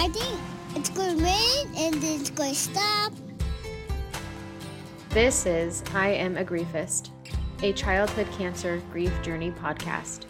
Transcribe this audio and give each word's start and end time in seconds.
I 0.00 0.08
think 0.08 0.40
it's 0.76 0.88
going 0.88 1.18
to 1.18 1.22
rain 1.22 1.66
and 1.76 1.94
then 1.96 2.20
it's 2.20 2.30
going 2.30 2.54
to 2.54 2.58
stop. 2.58 3.12
This 5.10 5.44
is 5.44 5.84
I 5.92 6.08
Am 6.08 6.38
a 6.38 6.44
Griefist, 6.44 7.10
a 7.62 7.74
childhood 7.74 8.26
cancer 8.32 8.80
grief 8.90 9.12
journey 9.20 9.50
podcast. 9.50 10.20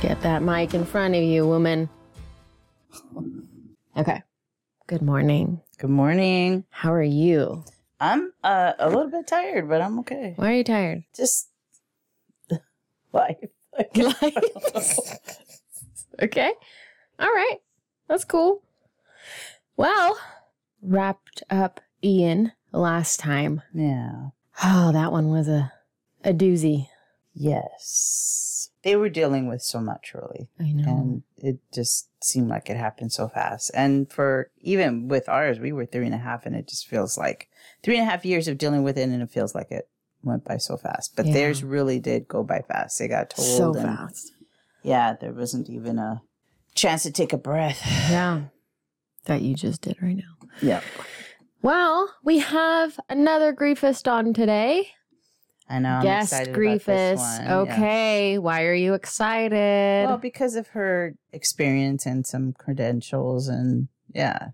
Get 0.00 0.22
that 0.22 0.42
mic 0.42 0.72
in 0.72 0.86
front 0.86 1.14
of 1.14 1.22
you, 1.22 1.46
woman. 1.46 1.90
Okay. 3.98 4.22
Good 4.86 5.02
morning. 5.02 5.60
Good 5.76 5.90
morning. 5.90 6.64
How 6.70 6.94
are 6.94 7.02
you? 7.02 7.64
I'm 8.00 8.32
uh, 8.42 8.72
a 8.78 8.88
little 8.88 9.10
bit 9.10 9.26
tired, 9.26 9.68
but 9.68 9.82
I'm 9.82 9.98
okay. 9.98 10.32
Why 10.36 10.52
are 10.52 10.56
you 10.56 10.64
tired? 10.64 11.04
Just 11.14 11.50
life. 13.14 13.38
okay. 16.22 16.52
All 17.18 17.26
right. 17.28 17.58
That's 18.08 18.24
cool. 18.24 18.62
Well, 19.76 20.18
wrapped 20.82 21.42
up 21.50 21.80
Ian 22.02 22.52
last 22.72 23.18
time. 23.20 23.62
yeah. 23.72 24.28
Oh, 24.62 24.92
that 24.92 25.10
one 25.10 25.30
was 25.30 25.48
a 25.48 25.72
a 26.22 26.32
doozy. 26.32 26.88
Yes. 27.32 28.70
They 28.84 28.94
were 28.96 29.08
dealing 29.08 29.48
with 29.48 29.62
so 29.62 29.80
much, 29.80 30.12
really. 30.14 30.48
I 30.60 30.72
know. 30.72 30.88
And 30.88 31.22
it 31.38 31.58
just 31.72 32.08
seemed 32.22 32.48
like 32.48 32.70
it 32.70 32.76
happened 32.76 33.12
so 33.12 33.28
fast. 33.28 33.70
And 33.74 34.10
for 34.12 34.50
even 34.60 35.08
with 35.08 35.28
ours, 35.28 35.58
we 35.58 35.72
were 35.72 35.86
three 35.86 36.06
and 36.06 36.14
a 36.14 36.18
half, 36.18 36.46
and 36.46 36.54
it 36.54 36.68
just 36.68 36.86
feels 36.86 37.18
like 37.18 37.48
three 37.82 37.96
and 37.98 38.06
a 38.06 38.10
half 38.10 38.24
years 38.24 38.46
of 38.46 38.58
dealing 38.58 38.82
with 38.84 38.96
it, 38.96 39.08
and 39.08 39.22
it 39.22 39.30
feels 39.30 39.54
like 39.54 39.70
it 39.70 39.88
went 40.24 40.44
by 40.44 40.56
so 40.56 40.76
fast. 40.76 41.14
But 41.16 41.26
Yeah. 41.26 41.32
theirs 41.34 41.62
really 41.64 42.00
did 42.00 42.26
go 42.28 42.42
by 42.42 42.62
fast. 42.62 42.98
They 42.98 43.08
got 43.08 43.30
told. 43.30 43.46
so 43.48 43.74
and 43.74 43.96
fast. 43.98 44.32
Yeah, 44.82 45.14
there 45.20 45.32
wasn't 45.32 45.68
even 45.70 45.98
a 45.98 46.22
chance 46.74 47.02
to 47.04 47.10
take 47.12 47.32
a 47.32 47.38
breath. 47.38 47.80
Yeah. 48.10 48.42
That 49.26 49.40
you 49.42 49.54
just 49.54 49.80
did 49.80 49.96
right 50.02 50.16
now. 50.16 50.48
Yeah. 50.60 50.82
Well, 51.62 52.12
we 52.22 52.40
have 52.40 53.00
another 53.08 53.54
griefist 53.54 54.10
on 54.10 54.34
today. 54.34 54.88
I 55.66 55.78
know. 55.78 55.88
I'm 55.94 56.02
Guest 56.02 56.32
excited 56.32 56.54
about 56.54 56.62
this 56.84 56.84
griefist. 56.84 57.38
yeah. 57.44 57.56
Okay. 57.60 58.38
Why 58.38 58.64
are 58.64 58.74
you 58.74 58.92
excited? 58.92 60.06
Well, 60.06 60.18
because 60.18 60.56
of 60.56 60.68
her 60.68 61.14
experience 61.32 62.04
and 62.04 62.26
some 62.26 62.52
credentials, 62.52 63.48
and 63.48 63.88
yeah, 64.12 64.48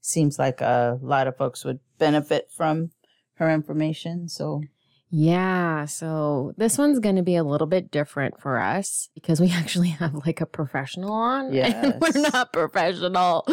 seems 0.00 0.36
like 0.36 0.60
a 0.60 0.98
lot 1.00 1.28
of 1.28 1.36
folks 1.36 1.64
would 1.64 1.78
benefit 1.98 2.50
from 2.50 2.90
her 3.34 3.48
information. 3.52 4.28
So, 4.28 4.62
Yeah, 5.10 5.86
so 5.86 6.52
this 6.58 6.76
one's 6.76 6.98
going 6.98 7.16
to 7.16 7.22
be 7.22 7.36
a 7.36 7.42
little 7.44 7.66
bit 7.66 7.90
different 7.90 8.40
for 8.40 8.58
us 8.58 9.08
because 9.14 9.40
we 9.40 9.50
actually 9.52 9.88
have 9.90 10.14
like 10.26 10.40
a 10.40 10.46
professional 10.46 11.12
on 11.12 11.52
and 11.82 12.00
we're 12.00 12.20
not 12.30 12.52
professional. 12.52 13.46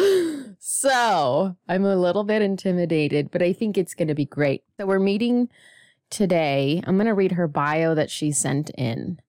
So 0.58 1.56
I'm 1.68 1.84
a 1.84 1.96
little 1.96 2.24
bit 2.24 2.42
intimidated, 2.42 3.30
but 3.30 3.42
I 3.42 3.52
think 3.52 3.78
it's 3.78 3.94
going 3.94 4.08
to 4.08 4.14
be 4.14 4.26
great. 4.26 4.64
So 4.76 4.86
we're 4.86 4.98
meeting 4.98 5.48
today. 6.10 6.82
I'm 6.86 6.96
going 6.96 7.06
to 7.06 7.14
read 7.14 7.32
her 7.32 7.48
bio 7.48 7.94
that 7.94 8.10
she 8.10 8.32
sent 8.32 8.70
in 8.76 9.20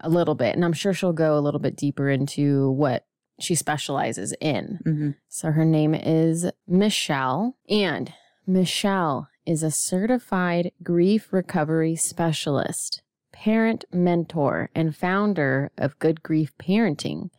a 0.00 0.08
little 0.08 0.34
bit, 0.34 0.54
and 0.54 0.64
I'm 0.64 0.72
sure 0.72 0.92
she'll 0.92 1.12
go 1.12 1.38
a 1.38 1.40
little 1.40 1.60
bit 1.60 1.76
deeper 1.76 2.10
into 2.10 2.70
what 2.70 3.06
she 3.38 3.54
specializes 3.54 4.34
in. 4.40 4.80
mhm. 4.84 5.14
So 5.28 5.50
her 5.52 5.64
name 5.64 5.94
is 5.94 6.46
Michelle, 6.66 7.56
and 7.68 8.12
Michelle 8.46 9.28
is 9.46 9.62
a 9.62 9.70
certified 9.70 10.72
grief 10.82 11.32
recovery 11.32 11.96
specialist, 11.96 13.02
parent 13.32 13.84
mentor, 13.92 14.70
and 14.74 14.96
founder 14.96 15.70
of 15.78 15.98
Good 15.98 16.22
Grief 16.22 16.52
Parenting, 16.58 17.30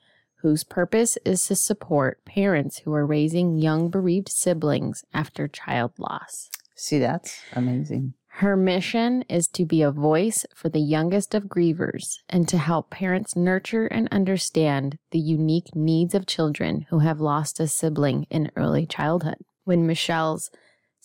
whose 0.41 0.63
purpose 0.63 1.17
is 1.25 1.45
to 1.45 1.55
support 1.55 2.23
parents 2.25 2.79
who 2.79 2.93
are 2.93 3.05
raising 3.05 3.57
young 3.57 3.89
bereaved 3.89 4.29
siblings 4.29 5.03
after 5.13 5.47
child 5.47 5.91
loss. 5.97 6.49
see, 6.75 6.99
that's 6.99 7.41
amazing. 7.53 8.13
Her 8.37 8.55
mission 8.55 9.23
is 9.23 9.47
to 9.47 9.65
be 9.65 9.81
a 9.81 9.89
voice 9.89 10.45
for 10.53 10.69
the 10.69 10.79
youngest 10.79 11.33
of 11.33 11.45
grievers 11.45 12.19
and 12.29 12.47
to 12.49 12.59
help 12.59 12.91
parents 12.91 13.35
nurture 13.35 13.87
and 13.87 14.07
understand 14.11 14.99
the 15.09 15.17
unique 15.17 15.75
needs 15.75 16.13
of 16.13 16.27
children 16.27 16.85
who 16.91 16.99
have 16.99 17.19
lost 17.19 17.59
a 17.59 17.67
sibling 17.67 18.27
in 18.29 18.51
early 18.55 18.85
childhood. 18.85 19.37
When 19.63 19.87
Michelle's 19.87 20.51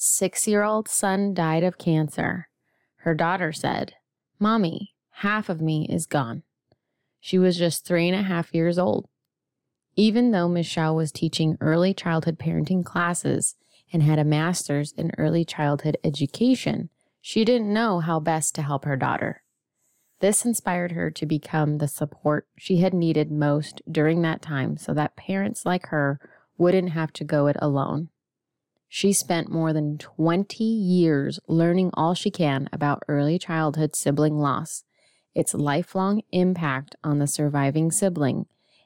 six 0.05 0.49
year 0.49 0.65
old 0.65 0.89
son 0.89 1.33
died 1.33 1.63
of 1.63 1.79
cancer, 1.79 2.49
her 2.97 3.15
daughter 3.15 3.53
said, 3.53 3.95
Mommy, 4.41 4.95
half 5.11 5.49
of 5.49 5.61
me 5.61 5.87
is 5.89 6.07
gone. 6.07 6.43
She 7.21 7.39
was 7.39 7.57
just 7.57 7.85
three 7.85 8.09
and 8.09 8.19
a 8.19 8.23
half 8.23 8.53
years 8.53 8.81
old. 8.81 9.09
Even 9.95 10.33
though 10.33 10.49
Michelle 10.49 10.97
was 10.97 11.13
teaching 11.13 11.57
early 11.61 11.95
childhood 11.95 12.37
parenting 12.37 12.85
classes 12.85 13.55
and 13.93 14.03
had 14.03 14.19
a 14.19 14.25
master's 14.25 14.91
in 14.93 15.13
early 15.19 15.45
childhood 15.45 15.97
education, 16.03 16.89
she 17.21 17.45
didn't 17.45 17.73
know 17.73 18.01
how 18.01 18.19
best 18.19 18.57
to 18.57 18.63
help 18.63 18.85
her 18.85 18.97
daughter. 18.97 19.45
This 20.19 20.45
inspired 20.45 20.93
her 20.93 21.13
to 21.13 21.27
become 21.27 21.79
the 21.79 21.87
support 21.87 22.49
she 22.59 22.79
had 22.79 22.93
needed 22.93 23.31
most 23.31 23.81
during 23.89 24.23
that 24.23 24.43
time 24.43 24.77
so 24.77 24.93
that 24.95 25.15
parents 25.15 25.65
like 25.65 25.87
her 25.89 26.19
wouldn't 26.59 26.91
have 26.91 27.13
to 27.13 27.25
go 27.25 27.47
it 27.47 27.57
alone. 27.61 28.09
She 28.95 29.15
spent 29.15 29.51
more 29.51 29.73
than 29.73 29.97
20 29.97 30.63
years 30.63 31.41
learning 31.49 31.93
all 31.95 32.13
she 32.13 32.31
can 32.31 32.69
about 32.75 33.03
early 33.09 33.39
childhood 33.39 33.97
sibling 33.97 34.37
loss, 34.37 34.85
its 35.35 35.55
lifelong 35.55 36.21
impact 36.31 36.95
on 37.03 37.19
the 37.19 37.27
surviving 37.27 37.91
sibling, 37.91 38.45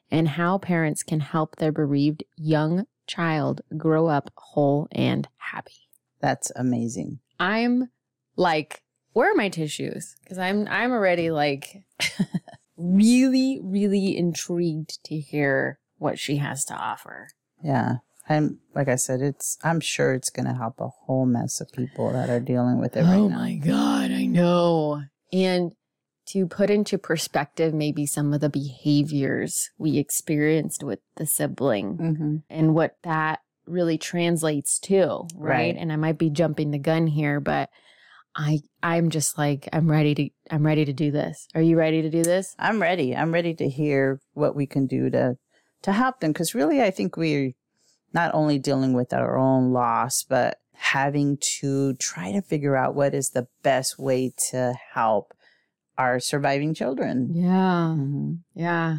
and 0.09 0.29
how 0.29 0.59
parents 0.59 1.03
can 1.03 1.19
help 1.19 1.57
their 1.57 1.73
bereaved 1.73 2.23
young 2.37 2.85
child 3.05 3.59
grow 3.75 4.07
up 4.07 4.31
whole 4.37 4.87
and 4.93 5.27
happy. 5.35 5.89
That's 6.21 6.53
amazing. 6.55 7.19
I'm 7.37 7.89
like, 8.37 8.83
where 9.11 9.29
are 9.33 9.35
my 9.35 9.49
tissues? 9.49 10.15
Because 10.23 10.37
I'm 10.37 10.69
I'm 10.69 10.93
already 10.93 11.31
like 11.31 11.83
really, 12.77 13.59
really 13.61 14.15
intrigued 14.15 15.03
to 15.03 15.19
hear 15.19 15.79
what 15.97 16.17
she 16.17 16.37
has 16.37 16.63
to 16.63 16.73
offer. 16.73 17.27
Yeah. 17.61 17.95
I'm 18.29 18.59
like 18.75 18.87
I 18.87 18.95
said, 18.95 19.21
it's. 19.21 19.57
I'm 19.63 19.79
sure 19.79 20.13
it's 20.13 20.29
going 20.29 20.47
to 20.47 20.53
help 20.53 20.79
a 20.79 20.87
whole 20.87 21.25
mess 21.25 21.61
of 21.61 21.71
people 21.71 22.11
that 22.11 22.29
are 22.29 22.39
dealing 22.39 22.79
with 22.79 22.95
it 22.97 23.01
right 23.01 23.17
now. 23.17 23.23
oh 23.23 23.29
my 23.29 23.55
god, 23.55 24.11
I 24.11 24.25
know. 24.25 25.03
And 25.31 25.71
to 26.27 26.45
put 26.45 26.69
into 26.69 26.97
perspective 26.97 27.73
maybe 27.73 28.05
some 28.05 28.33
of 28.33 28.41
the 28.41 28.49
behaviors 28.49 29.69
we 29.77 29.97
experienced 29.97 30.83
with 30.83 30.99
the 31.15 31.25
sibling 31.25 31.95
hmm 31.95 32.35
and 32.49 32.75
what 32.75 32.97
that 33.03 33.39
really 33.65 33.97
translates 33.97 34.79
to, 34.79 35.27
right? 35.35 35.57
Right. 35.57 35.75
And 35.77 35.91
I 35.91 35.97
might 35.97 36.17
be 36.17 36.29
jumping 36.29 36.71
the 36.71 36.79
gun 36.79 37.07
here, 37.07 37.39
but 37.39 37.69
I 38.35 38.59
I'm 38.83 39.09
just 39.09 39.37
like 39.37 39.67
I'm 39.73 39.89
ready 39.89 40.15
to 40.15 40.29
I'm 40.51 40.65
ready 40.65 40.85
to 40.85 40.93
do 40.93 41.11
this. 41.11 41.47
Are 41.55 41.61
you 41.61 41.77
ready 41.77 42.01
to 42.01 42.09
do 42.09 42.23
this? 42.23 42.55
I'm 42.59 42.81
ready. 42.81 43.15
I'm 43.15 43.33
ready 43.33 43.53
to 43.55 43.67
hear 43.67 44.19
what 44.33 44.55
we 44.55 44.67
can 44.67 44.85
do 44.85 45.09
to 45.09 45.37
to 45.83 45.91
help 45.91 46.19
them 46.19 46.31
because 46.31 46.55
really, 46.55 46.81
I 46.81 46.91
think 46.91 47.17
we're 47.17 47.53
not 48.13 48.33
only 48.33 48.57
dealing 48.59 48.93
with 48.93 49.13
our 49.13 49.37
own 49.37 49.71
loss, 49.73 50.23
but 50.23 50.59
having 50.73 51.37
to 51.59 51.93
try 51.95 52.31
to 52.31 52.41
figure 52.41 52.75
out 52.75 52.95
what 52.95 53.13
is 53.13 53.31
the 53.31 53.47
best 53.63 53.97
way 53.97 54.31
to 54.49 54.73
help 54.93 55.33
our 55.97 56.19
surviving 56.19 56.73
children. 56.73 57.31
Yeah. 57.33 57.93
hmm 57.95 58.33
Yeah. 58.53 58.97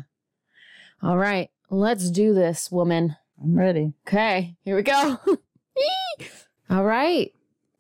All 1.03 1.17
right. 1.17 1.51
Let's 1.71 2.11
do 2.11 2.35
this, 2.35 2.71
woman. 2.73 3.17
I'm 3.43 3.57
ready. 3.57 3.93
Okay, 4.07 4.57
here 4.65 4.75
we 4.75 4.83
go. 4.83 5.19
All 6.71 6.85
right. 6.85 7.33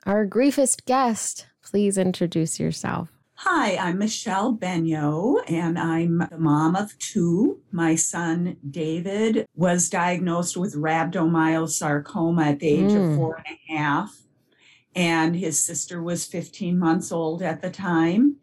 Our 0.06 0.26
griefist 0.26 0.84
guest, 0.84 1.46
please 1.62 1.98
introduce 1.98 2.60
yourself. 2.60 3.08
Hi, 3.42 3.76
I'm 3.76 3.98
Michelle 3.98 4.52
Benyo, 4.56 5.38
and 5.48 5.78
I'm 5.78 6.18
the 6.30 6.38
mom 6.38 6.74
of 6.74 6.98
two. 6.98 7.60
My 7.70 7.94
son 7.94 8.56
David 8.68 9.46
was 9.54 9.88
diagnosed 9.88 10.56
with 10.56 10.74
rhabdomyosarcoma 10.74 12.44
at 12.44 12.58
the 12.58 12.66
age 12.68 12.94
Mm. 12.94 12.96
of 13.10 13.14
four 13.14 13.36
and 13.36 13.46
a 13.46 13.72
half, 13.72 14.22
and 14.94 15.36
his 15.36 15.64
sister 15.64 16.02
was 16.02 16.24
15 16.26 16.78
months 16.78 17.12
old 17.12 17.40
at 17.42 17.62
the 17.62 17.70
time. 17.70 18.36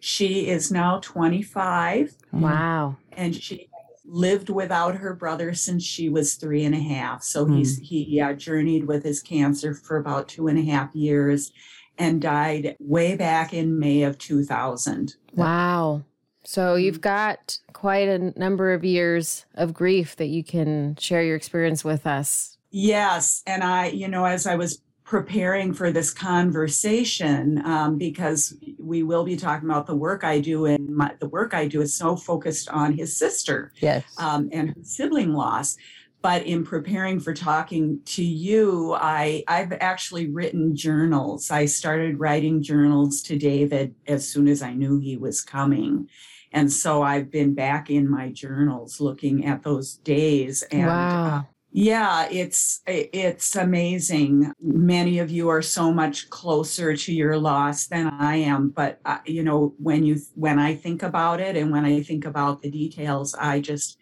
She 0.00 0.48
is 0.48 0.70
now 0.70 0.98
25, 1.00 2.14
Wow. 2.32 2.96
and 3.16 3.34
she 3.34 3.68
lived 4.04 4.50
without 4.50 4.96
her 4.96 5.14
brother 5.14 5.54
since 5.54 5.82
she 5.82 6.10
was 6.10 6.34
three 6.34 6.64
and 6.64 6.74
a 6.74 6.80
half. 6.80 7.22
So 7.22 7.46
Hmm. 7.46 7.56
he's 7.56 7.78
he 7.78 8.20
uh, 8.20 8.34
journeyed 8.34 8.86
with 8.86 9.02
his 9.02 9.22
cancer 9.22 9.72
for 9.72 9.96
about 9.96 10.28
two 10.28 10.48
and 10.48 10.58
a 10.58 10.62
half 10.62 10.94
years, 10.94 11.52
and 11.98 12.20
died 12.20 12.76
way 12.78 13.16
back 13.16 13.52
in 13.52 13.78
May 13.78 14.02
of 14.02 14.18
2000. 14.18 15.14
Wow. 15.34 16.02
So 16.44 16.74
you've 16.74 17.00
got 17.00 17.58
quite 17.72 18.08
a 18.08 18.38
number 18.38 18.72
of 18.72 18.84
years 18.84 19.46
of 19.54 19.72
grief 19.74 20.16
that 20.16 20.26
you 20.26 20.42
can 20.42 20.96
share 20.96 21.22
your 21.22 21.36
experience 21.36 21.84
with 21.84 22.06
us. 22.06 22.58
Yes. 22.70 23.42
And 23.46 23.62
I, 23.62 23.88
you 23.88 24.08
know, 24.08 24.24
as 24.24 24.46
I 24.46 24.56
was 24.56 24.80
preparing 25.04 25.74
for 25.74 25.92
this 25.92 26.10
conversation 26.12 27.64
um, 27.66 27.98
because 27.98 28.54
we 28.78 29.02
will 29.02 29.24
be 29.24 29.36
talking 29.36 29.68
about 29.68 29.86
the 29.86 29.94
work 29.94 30.24
I 30.24 30.40
do, 30.40 30.64
and 30.64 30.88
my, 30.88 31.12
the 31.20 31.28
work 31.28 31.52
I 31.54 31.68
do 31.68 31.80
is 31.82 31.94
so 31.94 32.16
focused 32.16 32.68
on 32.70 32.94
his 32.94 33.16
sister 33.16 33.72
Yes. 33.80 34.04
um, 34.18 34.48
and 34.52 34.70
her 34.70 34.74
sibling 34.82 35.34
loss. 35.34 35.76
But 36.22 36.46
in 36.46 36.64
preparing 36.64 37.18
for 37.18 37.34
talking 37.34 38.00
to 38.06 38.22
you, 38.24 38.94
I, 38.94 39.42
I've 39.48 39.72
actually 39.72 40.30
written 40.30 40.76
journals. 40.76 41.50
I 41.50 41.66
started 41.66 42.20
writing 42.20 42.62
journals 42.62 43.22
to 43.22 43.36
David 43.36 43.96
as 44.06 44.28
soon 44.28 44.46
as 44.46 44.62
I 44.62 44.72
knew 44.72 44.98
he 44.98 45.16
was 45.16 45.42
coming. 45.42 46.08
And 46.52 46.72
so 46.72 47.02
I've 47.02 47.30
been 47.30 47.54
back 47.54 47.90
in 47.90 48.08
my 48.08 48.30
journals 48.30 49.00
looking 49.00 49.46
at 49.46 49.62
those 49.62 49.96
days. 49.96 50.62
And 50.70 50.86
wow. 50.86 51.36
uh, 51.38 51.42
yeah, 51.74 52.28
it's 52.30 52.82
it's 52.86 53.56
amazing. 53.56 54.52
Many 54.60 55.18
of 55.20 55.30
you 55.30 55.48
are 55.48 55.62
so 55.62 55.90
much 55.90 56.28
closer 56.28 56.94
to 56.94 57.12
your 57.12 57.38
loss 57.38 57.86
than 57.86 58.08
I 58.08 58.36
am, 58.36 58.68
but 58.68 59.00
uh, 59.06 59.18
you 59.24 59.42
know 59.42 59.74
when 59.78 60.04
you 60.04 60.20
when 60.34 60.58
I 60.58 60.74
think 60.74 61.02
about 61.02 61.40
it 61.40 61.56
and 61.56 61.72
when 61.72 61.86
I 61.86 62.02
think 62.02 62.26
about 62.26 62.60
the 62.60 62.70
details, 62.70 63.34
I 63.34 63.60
just 63.60 63.96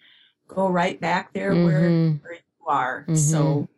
go 0.55 0.69
right 0.69 1.01
back 1.01 1.33
there 1.33 1.53
where, 1.55 1.81
Mhm. 1.81 2.23
where 2.23 2.33
you 2.35 2.67
are. 2.67 3.05
Mhm. 3.09 3.17
So, 3.17 3.69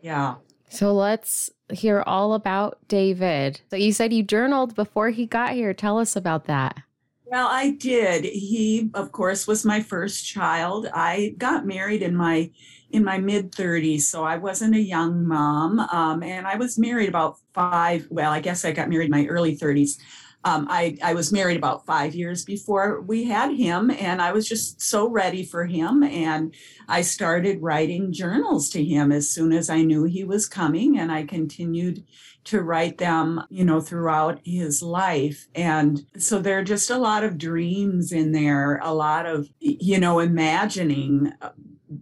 yeah. 0.00 0.36
So 0.68 0.92
let's 0.94 1.50
hear 1.72 2.02
all 2.06 2.34
about 2.34 2.78
David. 2.88 3.60
So 3.70 3.76
you 3.76 3.92
said 3.92 4.12
you 4.12 4.22
journaled 4.22 4.74
before 4.74 5.10
he 5.10 5.26
got 5.26 5.52
here. 5.52 5.74
Tell 5.74 5.98
us 5.98 6.16
about 6.16 6.46
that. 6.46 6.78
Well, 7.26 7.48
I 7.50 7.70
did. 7.70 8.24
He, 8.24 8.90
of 8.94 9.10
course, 9.12 9.46
was 9.46 9.64
my 9.64 9.80
first 9.80 10.26
child. 10.26 10.86
I 10.92 11.34
got 11.38 11.66
married 11.66 12.02
in 12.02 12.14
my 12.16 12.50
in 12.90 13.04
my 13.04 13.16
mid 13.16 13.52
30s, 13.52 14.06
so 14.06 14.22
I 14.22 14.36
wasn't 14.36 14.74
a 14.74 14.80
young 14.82 15.26
mom. 15.26 15.80
Um, 15.80 16.22
and 16.22 16.46
I 16.46 16.56
was 16.56 16.78
married 16.78 17.08
about 17.08 17.36
five. 17.54 18.06
Well, 18.10 18.30
I 18.30 18.40
guess 18.40 18.66
I 18.66 18.72
got 18.72 18.90
married 18.90 19.06
in 19.06 19.10
my 19.10 19.24
early 19.26 19.56
30s. 19.56 19.96
Um, 20.44 20.66
I 20.68 20.96
I 21.02 21.14
was 21.14 21.32
married 21.32 21.56
about 21.56 21.86
five 21.86 22.14
years 22.14 22.44
before 22.44 23.00
we 23.00 23.24
had 23.24 23.52
him, 23.52 23.90
and 23.90 24.20
I 24.20 24.32
was 24.32 24.48
just 24.48 24.80
so 24.80 25.08
ready 25.08 25.44
for 25.44 25.66
him. 25.66 26.02
And 26.02 26.54
I 26.88 27.02
started 27.02 27.62
writing 27.62 28.12
journals 28.12 28.68
to 28.70 28.84
him 28.84 29.12
as 29.12 29.30
soon 29.30 29.52
as 29.52 29.70
I 29.70 29.82
knew 29.82 30.04
he 30.04 30.24
was 30.24 30.48
coming, 30.48 30.98
and 30.98 31.12
I 31.12 31.24
continued 31.24 32.04
to 32.44 32.60
write 32.60 32.98
them, 32.98 33.40
you 33.50 33.64
know, 33.64 33.80
throughout 33.80 34.40
his 34.44 34.82
life. 34.82 35.46
And 35.54 36.04
so 36.18 36.40
there 36.40 36.58
are 36.58 36.64
just 36.64 36.90
a 36.90 36.98
lot 36.98 37.22
of 37.22 37.38
dreams 37.38 38.10
in 38.10 38.32
there, 38.32 38.80
a 38.82 38.92
lot 38.92 39.26
of, 39.26 39.48
you 39.60 39.98
know, 39.98 40.18
imagining 40.18 41.32
uh, 41.40 41.50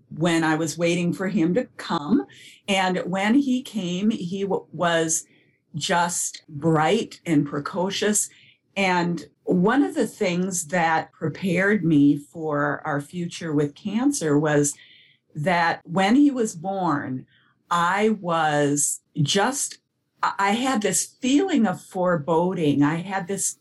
when 0.09 0.43
I 0.45 0.55
was 0.55 0.79
waiting 0.79 1.13
for 1.13 1.29
him 1.29 1.53
to 1.55 1.67
come. 1.77 2.25
And 2.69 2.99
when 3.01 3.35
he 3.35 3.63
came, 3.63 4.11
he 4.11 4.43
w- 4.43 4.67
was 4.73 5.27
just 5.75 6.43
bright 6.49 7.21
and 7.27 7.47
precocious. 7.47 8.29
And 8.77 9.27
one 9.45 9.83
of 9.83 9.95
the 9.95 10.07
things 10.07 10.67
that 10.69 11.13
prepared 11.13 11.85
me 11.85 12.17
for 12.17 12.83
our 12.85 13.01
future 13.01 13.53
with 13.53 13.75
cancer 13.75 14.39
was 14.39 14.75
that 15.35 15.81
when 15.85 16.17
he 16.17 16.31
was 16.31 16.55
born, 16.55 17.27
I 17.71 18.11
was 18.21 19.01
just 19.21 19.79
I 20.23 20.53
had 20.53 20.83
this 20.83 21.17
feeling 21.21 21.67
of 21.67 21.81
foreboding. 21.81 22.83
I 22.83 22.97
had 22.97 23.27
this 23.27 23.57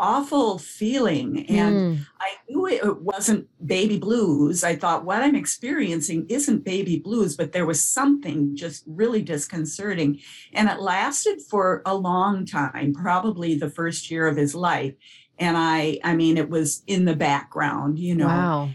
awful 0.00 0.58
feeling, 0.58 1.46
and 1.48 1.76
Mm. 1.76 2.06
I 2.20 2.30
knew 2.48 2.66
it 2.66 3.02
wasn't 3.02 3.46
baby 3.64 3.98
blues. 3.98 4.64
I 4.64 4.74
thought 4.74 5.04
what 5.04 5.22
I'm 5.22 5.36
experiencing 5.36 6.26
isn't 6.28 6.64
baby 6.64 6.98
blues, 6.98 7.36
but 7.36 7.52
there 7.52 7.66
was 7.66 7.84
something 7.84 8.56
just 8.56 8.82
really 8.86 9.22
disconcerting. 9.22 10.18
And 10.52 10.68
it 10.68 10.80
lasted 10.80 11.40
for 11.42 11.82
a 11.84 11.94
long 11.94 12.46
time, 12.46 12.94
probably 12.94 13.54
the 13.54 13.70
first 13.70 14.10
year 14.10 14.26
of 14.26 14.36
his 14.36 14.54
life. 14.54 14.94
And 15.38 15.56
I, 15.56 15.98
I 16.02 16.14
mean, 16.16 16.36
it 16.38 16.50
was 16.50 16.82
in 16.86 17.04
the 17.04 17.16
background, 17.16 17.98
you 17.98 18.14
know 18.14 18.26
Wow. 18.26 18.70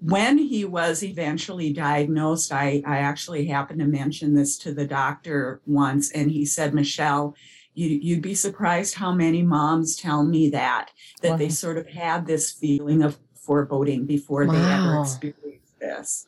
when 0.00 0.38
he 0.38 0.64
was 0.64 1.02
eventually 1.02 1.72
diagnosed, 1.74 2.52
I, 2.52 2.82
I 2.86 2.98
actually 2.98 3.46
happened 3.46 3.80
to 3.80 3.86
mention 3.86 4.34
this 4.34 4.56
to 4.58 4.72
the 4.72 4.86
doctor 4.86 5.60
once, 5.66 6.10
and 6.10 6.30
he 6.30 6.44
said, 6.46 6.72
Michelle, 6.74 7.34
you, 7.80 7.98
you'd 8.02 8.22
be 8.22 8.34
surprised 8.34 8.94
how 8.94 9.12
many 9.12 9.42
moms 9.42 9.96
tell 9.96 10.24
me 10.24 10.50
that, 10.50 10.90
that 11.22 11.38
they 11.38 11.48
sort 11.48 11.78
of 11.78 11.86
had 11.88 12.26
this 12.26 12.52
feeling 12.52 13.02
of 13.02 13.18
foreboding 13.34 14.04
before 14.04 14.46
they 14.46 14.58
ever 14.58 15.00
experienced 15.00 15.78
this. 15.80 16.26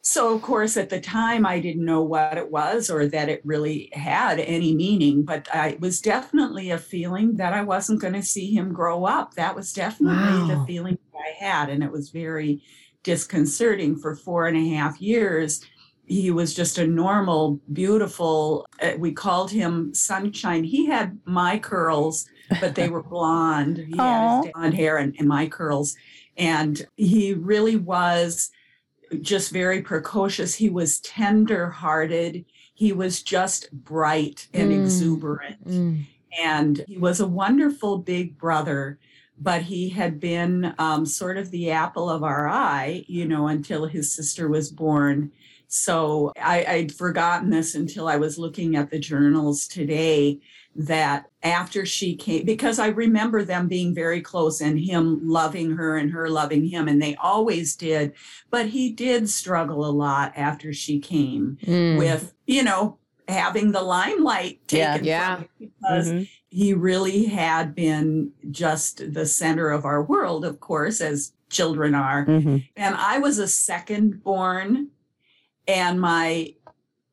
So, 0.00 0.34
of 0.34 0.42
course, 0.42 0.76
at 0.76 0.88
the 0.88 1.00
time, 1.00 1.46
I 1.46 1.60
didn't 1.60 1.84
know 1.84 2.02
what 2.02 2.38
it 2.38 2.50
was 2.50 2.90
or 2.90 3.06
that 3.08 3.28
it 3.28 3.42
really 3.44 3.90
had 3.92 4.40
any 4.40 4.74
meaning, 4.74 5.22
but 5.22 5.46
I, 5.54 5.70
it 5.70 5.80
was 5.80 6.00
definitely 6.00 6.70
a 6.70 6.78
feeling 6.78 7.36
that 7.36 7.52
I 7.52 7.62
wasn't 7.62 8.00
going 8.00 8.14
to 8.14 8.22
see 8.22 8.52
him 8.54 8.72
grow 8.72 9.04
up. 9.04 9.34
That 9.34 9.54
was 9.54 9.72
definitely 9.72 10.54
the 10.54 10.64
feeling 10.66 10.98
that 11.12 11.18
I 11.18 11.44
had. 11.44 11.68
And 11.68 11.84
it 11.84 11.92
was 11.92 12.10
very 12.10 12.62
disconcerting 13.04 13.96
for 13.96 14.16
four 14.16 14.46
and 14.46 14.56
a 14.56 14.74
half 14.74 15.00
years. 15.00 15.64
He 16.08 16.30
was 16.30 16.54
just 16.54 16.78
a 16.78 16.86
normal, 16.86 17.60
beautiful, 17.72 18.66
uh, 18.80 18.92
we 18.98 19.12
called 19.12 19.50
him 19.50 19.92
Sunshine. 19.94 20.64
He 20.64 20.86
had 20.86 21.18
my 21.24 21.58
curls, 21.58 22.26
but 22.60 22.74
they 22.74 22.88
were 22.88 23.02
blonde. 23.14 23.76
He 23.76 23.96
had 23.96 24.44
his 24.44 24.52
blonde 24.52 24.74
hair 24.74 24.96
and, 24.96 25.14
and 25.18 25.28
my 25.28 25.46
curls. 25.48 25.96
And 26.36 26.86
he 26.96 27.34
really 27.34 27.76
was 27.76 28.50
just 29.20 29.52
very 29.52 29.82
precocious. 29.82 30.54
He 30.54 30.70
was 30.70 31.00
tender 31.00 31.68
hearted. 31.68 32.44
He 32.74 32.92
was 32.92 33.22
just 33.22 33.70
bright 33.72 34.48
and 34.54 34.70
Mm. 34.72 34.80
exuberant. 34.82 35.68
Mm. 35.68 36.06
And 36.42 36.84
he 36.86 36.96
was 36.96 37.20
a 37.20 37.26
wonderful 37.26 37.98
big 37.98 38.38
brother, 38.38 38.98
but 39.38 39.62
he 39.62 39.88
had 39.90 40.20
been 40.20 40.74
um, 40.78 41.04
sort 41.04 41.36
of 41.36 41.50
the 41.50 41.70
apple 41.70 42.08
of 42.08 42.22
our 42.22 42.48
eye, 42.48 43.04
you 43.08 43.26
know, 43.26 43.48
until 43.48 43.86
his 43.86 44.12
sister 44.14 44.48
was 44.48 44.70
born. 44.70 45.32
So 45.68 46.32
I, 46.40 46.64
I'd 46.66 46.92
forgotten 46.94 47.50
this 47.50 47.74
until 47.74 48.08
I 48.08 48.16
was 48.16 48.38
looking 48.38 48.74
at 48.74 48.90
the 48.90 48.98
journals 48.98 49.68
today 49.68 50.40
that 50.74 51.26
after 51.42 51.84
she 51.84 52.14
came, 52.16 52.44
because 52.46 52.78
I 52.78 52.88
remember 52.88 53.42
them 53.44 53.68
being 53.68 53.94
very 53.94 54.20
close 54.20 54.60
and 54.60 54.78
him 54.78 55.20
loving 55.28 55.72
her 55.72 55.96
and 55.96 56.10
her 56.12 56.30
loving 56.30 56.64
him, 56.64 56.88
and 56.88 57.02
they 57.02 57.16
always 57.16 57.76
did. 57.76 58.12
But 58.50 58.66
he 58.66 58.92
did 58.92 59.28
struggle 59.28 59.84
a 59.84 59.90
lot 59.90 60.32
after 60.36 60.72
she 60.72 61.00
came 61.00 61.58
Mm. 61.64 61.98
with, 61.98 62.32
you 62.46 62.62
know, 62.62 62.96
having 63.28 63.72
the 63.72 63.82
limelight 63.82 64.66
taken 64.68 65.04
Yeah. 65.04 65.36
from 65.36 65.44
him 65.44 65.48
because 65.80 66.08
Mhm. 66.12 66.28
he 66.48 66.72
really 66.74 67.26
had 67.26 67.74
been 67.74 68.32
just 68.50 69.12
the 69.12 69.26
center 69.26 69.68
of 69.70 69.84
our 69.84 70.02
world, 70.02 70.44
of 70.46 70.60
course, 70.60 71.00
as 71.02 71.32
children 71.50 71.94
are. 71.94 72.24
Mhm. 72.24 72.66
And 72.76 72.94
I 72.94 73.18
was 73.18 73.38
a 73.38 73.48
second 73.48 74.22
born, 74.22 74.88
and 75.68 76.00
my 76.00 76.54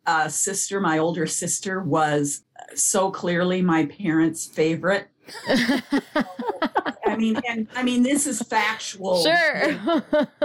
uh, 0.07 0.29
sister, 0.29 0.79
my 0.79 0.97
older 0.97 1.27
sister, 1.27 1.81
was 1.81 2.41
so 2.73 3.11
clearly 3.11 3.61
my 3.61 3.85
parents' 3.85 4.45
favorite. 4.45 5.09
I 5.47 7.15
mean, 7.17 7.39
and 7.47 7.67
I 7.75 7.83
mean, 7.83 8.03
this 8.03 8.25
is 8.25 8.41
factual. 8.41 9.23
sure. 9.23 10.01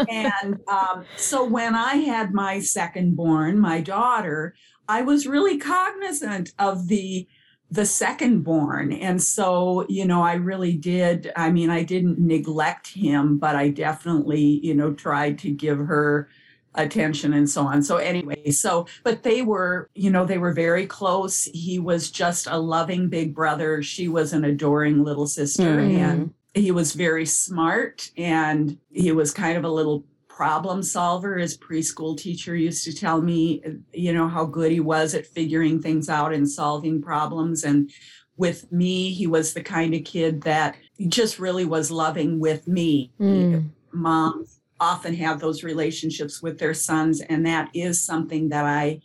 And 0.08 0.60
um, 0.68 1.04
so 1.16 1.44
when 1.44 1.74
I 1.74 1.96
had 1.96 2.32
my 2.32 2.60
second 2.60 3.16
born, 3.16 3.58
my 3.58 3.80
daughter, 3.80 4.54
I 4.88 5.02
was 5.02 5.26
really 5.26 5.58
cognizant 5.58 6.52
of 6.58 6.88
the 6.88 7.28
the 7.70 7.86
second 7.86 8.42
born. 8.42 8.92
And 8.92 9.22
so, 9.22 9.86
you 9.88 10.04
know, 10.04 10.22
I 10.22 10.34
really 10.34 10.76
did. 10.76 11.30
I 11.36 11.52
mean, 11.52 11.70
I 11.70 11.84
didn't 11.84 12.18
neglect 12.18 12.88
him, 12.88 13.38
but 13.38 13.54
I 13.54 13.68
definitely, 13.68 14.58
you 14.64 14.74
know, 14.74 14.92
tried 14.92 15.38
to 15.40 15.50
give 15.52 15.78
her 15.78 16.28
attention 16.74 17.32
and 17.32 17.48
so 17.50 17.62
on. 17.62 17.82
So 17.82 17.96
anyway, 17.96 18.50
so 18.50 18.86
but 19.04 19.22
they 19.22 19.42
were, 19.42 19.88
you 19.94 20.10
know, 20.10 20.24
they 20.24 20.38
were 20.38 20.52
very 20.52 20.86
close. 20.86 21.44
He 21.44 21.78
was 21.78 22.10
just 22.10 22.46
a 22.46 22.58
loving 22.58 23.08
big 23.08 23.34
brother. 23.34 23.82
She 23.82 24.08
was 24.08 24.32
an 24.32 24.44
adoring 24.44 25.02
little 25.04 25.26
sister 25.26 25.76
Mhm. 25.78 25.98
and 25.98 26.34
he 26.54 26.70
was 26.70 26.92
very 26.94 27.26
smart 27.26 28.10
and 28.16 28.76
he 28.90 29.12
was 29.12 29.32
kind 29.32 29.56
of 29.56 29.64
a 29.64 29.70
little 29.70 30.04
problem 30.28 30.82
solver 30.82 31.36
his 31.36 31.56
preschool 31.58 32.16
teacher 32.16 32.56
used 32.56 32.82
to 32.82 32.94
tell 32.94 33.20
me 33.20 33.62
you 33.92 34.10
know 34.10 34.26
how 34.26 34.46
good 34.46 34.72
he 34.72 34.80
was 34.80 35.14
at 35.14 35.26
figuring 35.26 35.82
things 35.82 36.08
out 36.08 36.32
and 36.32 36.48
solving 36.48 37.02
problems 37.02 37.62
and 37.62 37.90
with 38.38 38.72
me 38.72 39.12
he 39.12 39.26
was 39.26 39.52
the 39.52 39.62
kind 39.62 39.92
of 39.94 40.02
kid 40.04 40.40
that 40.40 40.76
just 41.08 41.38
really 41.38 41.66
was 41.66 41.90
loving 41.90 42.40
with 42.40 42.66
me 42.66 43.12
Mm. 43.20 43.68
moms 43.92 44.59
often 44.80 45.14
have 45.14 45.40
those 45.40 45.62
relationships 45.62 46.42
with 46.42 46.58
their 46.58 46.74
sons 46.74 47.20
and 47.20 47.44
that 47.46 47.68
is 47.74 48.02
something 48.02 48.48
that 48.48 48.64
i 48.64 49.00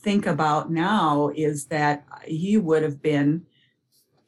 think 0.00 0.26
about 0.26 0.70
now 0.70 1.30
is 1.34 1.66
that 1.66 2.04
he 2.24 2.56
would 2.56 2.82
have 2.82 3.02
been 3.02 3.44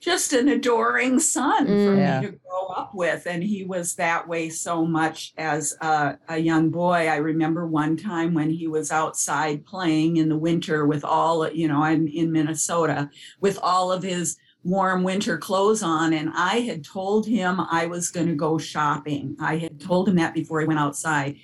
just 0.01 0.33
an 0.33 0.49
adoring 0.49 1.19
son 1.21 1.67
for 1.67 1.73
Mm. 1.73 1.99
Yeah. 1.99 2.21
me 2.21 2.27
to 2.27 2.33
grow 2.33 2.67
up 2.75 2.95
with. 2.95 3.27
And 3.27 3.43
he 3.43 3.65
was 3.65 3.95
that 3.97 4.27
way 4.27 4.49
so 4.49 4.87
much 4.87 5.35
as 5.37 5.77
a, 5.83 6.17
a 6.29 6.39
young 6.39 6.71
boy. 6.71 7.07
I 7.07 7.17
remember 7.17 7.67
one 7.67 7.99
time 7.99 8.33
when 8.33 8.49
he 8.51 8.67
was 8.67 8.91
outside 8.91 9.67
playing 9.67 10.17
in 10.17 10.31
the 10.31 10.39
winter 10.39 10.87
with 10.87 11.05
all, 11.05 11.49
you 11.51 11.69
know, 11.69 11.83
I'm 11.83 12.09
in 12.09 12.33
Minnesota 12.33 13.11
with 13.41 13.59
all 13.63 13.93
of 13.93 14.03
his 14.03 14.39
warm 14.65 15.03
winter 15.03 15.39
clothes 15.39 15.83
on. 15.83 16.13
And 16.13 16.31
I 16.35 16.61
had 16.61 16.85
told 16.85 17.27
him 17.27 17.61
I 17.61 17.87
was 17.87 18.11
going 18.11 18.27
to 18.29 18.35
go 18.35 18.59
shopping. 18.59 19.37
I 19.41 19.57
had 19.59 19.81
told 19.81 20.09
him 20.09 20.17
that 20.17 20.35
before 20.35 20.61
he 20.61 20.67
went 20.67 20.81
outside. 20.81 21.37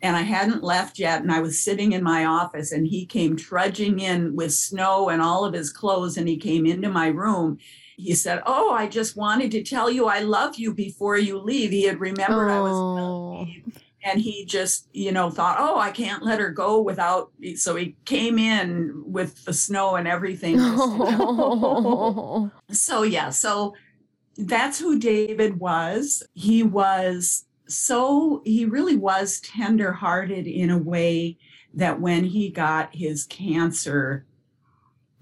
And 0.00 0.16
I 0.16 0.22
hadn't 0.22 0.64
left 0.64 0.98
yet. 0.98 1.22
And 1.22 1.30
I 1.30 1.40
was 1.40 1.60
sitting 1.60 1.92
in 1.92 2.02
my 2.02 2.24
office 2.24 2.72
and 2.72 2.86
he 2.86 3.06
came 3.06 3.36
trudging 3.36 4.00
in 4.00 4.34
with 4.34 4.52
snow 4.52 5.08
and 5.08 5.22
all 5.22 5.44
of 5.44 5.54
his 5.54 5.70
clothes. 5.70 6.16
And 6.16 6.28
he 6.28 6.36
came 6.36 6.66
into 6.66 6.88
my 6.88 7.08
room 7.08 7.58
he 7.98 8.14
said, 8.14 8.42
Oh, 8.46 8.72
I 8.72 8.88
just 8.88 9.16
wanted 9.16 9.52
to 9.52 9.62
tell 9.62 9.88
you 9.88 10.06
I 10.06 10.20
love 10.20 10.56
you 10.56 10.74
before 10.74 11.18
you 11.18 11.38
leave. 11.38 11.70
He 11.70 11.84
had 11.84 12.00
remembered 12.00 12.50
I 12.50 12.60
was 12.60 12.72
Oh. 12.72 12.96
gonna 12.96 13.44
leave. 13.44 13.81
And 14.04 14.20
he 14.20 14.44
just, 14.44 14.88
you 14.92 15.12
know, 15.12 15.30
thought, 15.30 15.56
Oh, 15.60 15.78
I 15.78 15.90
can't 15.90 16.22
let 16.22 16.40
her 16.40 16.50
go 16.50 16.80
without. 16.80 17.30
So 17.56 17.76
he 17.76 17.96
came 18.04 18.38
in 18.38 19.02
with 19.06 19.44
the 19.44 19.52
snow 19.52 19.94
and 19.96 20.08
everything. 20.08 20.56
Oh. 20.58 22.50
so, 22.70 23.02
yeah. 23.02 23.30
So 23.30 23.74
that's 24.36 24.78
who 24.78 24.98
David 24.98 25.58
was. 25.60 26.22
He 26.34 26.62
was 26.62 27.44
so, 27.68 28.42
he 28.44 28.64
really 28.64 28.96
was 28.96 29.40
tenderhearted 29.40 30.46
in 30.46 30.70
a 30.70 30.78
way 30.78 31.38
that 31.74 32.00
when 32.00 32.24
he 32.24 32.50
got 32.50 32.94
his 32.94 33.24
cancer, 33.24 34.26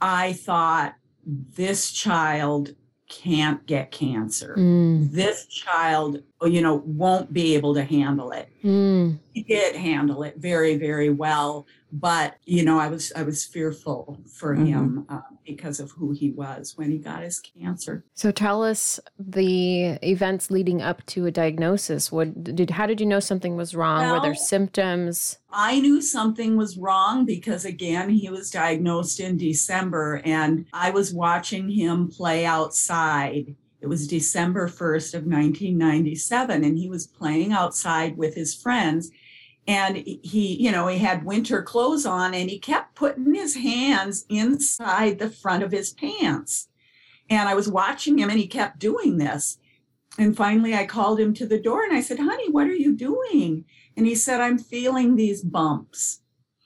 I 0.00 0.32
thought, 0.32 0.94
this 1.26 1.92
child 1.92 2.74
can't 3.10 3.66
get 3.66 3.90
cancer. 3.90 4.54
Mm, 4.56 5.10
This 5.12 5.46
child, 5.46 6.22
you 6.42 6.62
know, 6.62 6.76
won't 6.86 7.32
be 7.32 7.54
able 7.56 7.74
to 7.74 7.82
handle 7.84 8.30
it. 8.32 8.48
mm. 8.64 9.18
He 9.32 9.42
did 9.42 9.76
handle 9.76 10.22
it 10.22 10.36
very, 10.38 10.76
very 10.76 11.10
well, 11.10 11.66
but 11.92 12.36
you 12.46 12.64
know, 12.64 12.78
I 12.78 12.88
was 12.88 13.12
I 13.14 13.22
was 13.22 13.44
fearful 13.44 14.18
for 14.32 14.56
Mhm. 14.56 14.66
him 14.66 15.06
uh, 15.08 15.20
because 15.44 15.80
of 15.80 15.90
who 15.92 16.12
he 16.12 16.30
was 16.30 16.76
when 16.76 16.90
he 16.90 16.98
got 16.98 17.22
his 17.22 17.40
cancer. 17.40 18.04
So 18.14 18.30
tell 18.30 18.62
us 18.62 19.00
the 19.18 19.98
events 20.02 20.50
leading 20.50 20.82
up 20.82 21.04
to 21.06 21.26
a 21.26 21.30
diagnosis. 21.30 22.12
What 22.12 22.44
did? 22.44 22.70
How 22.70 22.86
did 22.86 23.00
you 23.00 23.06
know 23.06 23.20
something 23.20 23.56
was 23.56 23.74
wrong? 23.74 24.10
Were 24.10 24.20
there 24.20 24.34
symptoms? 24.34 25.38
I 25.52 25.80
knew 25.80 26.00
something 26.00 26.56
was 26.56 26.76
wrong 26.76 27.24
because, 27.24 27.64
again, 27.64 28.10
he 28.10 28.28
was 28.30 28.50
diagnosed 28.50 29.20
in 29.20 29.36
December 29.36 30.22
and 30.24 30.66
I 30.72 30.90
was 30.90 31.12
watching 31.12 31.68
him 31.68 32.08
play 32.08 32.46
outside. 32.46 33.56
It 33.80 33.86
was 33.86 34.06
December 34.06 34.68
1st 34.68 35.14
of 35.14 35.24
1997 35.24 36.64
and 36.64 36.78
he 36.78 36.88
was 36.88 37.06
playing 37.06 37.52
outside 37.52 38.16
with 38.16 38.34
his 38.34 38.54
friends. 38.54 39.10
And 39.66 39.96
he, 39.96 40.56
you 40.60 40.72
know, 40.72 40.86
he 40.86 40.98
had 40.98 41.24
winter 41.24 41.62
clothes 41.62 42.06
on 42.06 42.34
and 42.34 42.50
he 42.50 42.58
kept 42.58 42.94
putting 42.94 43.34
his 43.34 43.54
hands 43.54 44.24
inside 44.28 45.18
the 45.18 45.30
front 45.30 45.62
of 45.62 45.70
his 45.70 45.92
pants. 45.92 46.68
And 47.28 47.48
I 47.48 47.54
was 47.54 47.68
watching 47.68 48.18
him 48.18 48.30
and 48.30 48.38
he 48.38 48.46
kept 48.46 48.78
doing 48.78 49.18
this. 49.18 49.58
And 50.18 50.36
finally, 50.36 50.74
I 50.74 50.86
called 50.86 51.20
him 51.20 51.32
to 51.34 51.46
the 51.46 51.60
door 51.60 51.84
and 51.84 51.94
I 51.94 52.00
said, 52.00 52.18
Honey, 52.18 52.50
what 52.50 52.66
are 52.66 52.74
you 52.74 52.96
doing? 52.96 53.64
And 53.96 54.06
he 54.06 54.14
said, 54.14 54.40
I'm 54.40 54.58
feeling 54.58 55.14
these 55.14 55.42
bumps. 55.42 56.20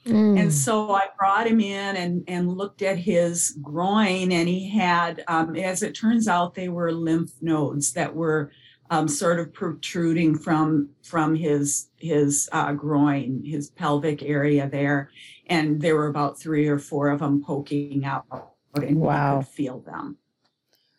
Mm. 0.06 0.38
And 0.38 0.52
so 0.52 0.92
I 0.92 1.08
brought 1.18 1.46
him 1.46 1.60
in 1.60 1.96
and, 1.96 2.24
and 2.28 2.56
looked 2.56 2.82
at 2.82 2.98
his 2.98 3.56
groin, 3.62 4.32
and 4.32 4.48
he 4.48 4.68
had, 4.68 5.24
um, 5.28 5.56
as 5.56 5.82
it 5.82 5.94
turns 5.94 6.28
out, 6.28 6.54
they 6.54 6.68
were 6.68 6.92
lymph 6.92 7.32
nodes 7.40 7.92
that 7.94 8.14
were 8.14 8.50
um, 8.90 9.08
sort 9.08 9.40
of 9.40 9.52
protruding 9.52 10.36
from 10.38 10.90
from 11.02 11.34
his 11.34 11.88
his 11.96 12.48
uh, 12.52 12.72
groin, 12.72 13.42
his 13.44 13.70
pelvic 13.70 14.22
area 14.22 14.68
there, 14.68 15.10
and 15.46 15.80
there 15.80 15.96
were 15.96 16.08
about 16.08 16.38
three 16.38 16.68
or 16.68 16.78
four 16.78 17.08
of 17.08 17.20
them 17.20 17.42
poking 17.42 18.04
out, 18.04 18.26
and 18.74 19.00
Wow. 19.00 19.38
could 19.38 19.48
feel 19.48 19.80
them. 19.80 20.18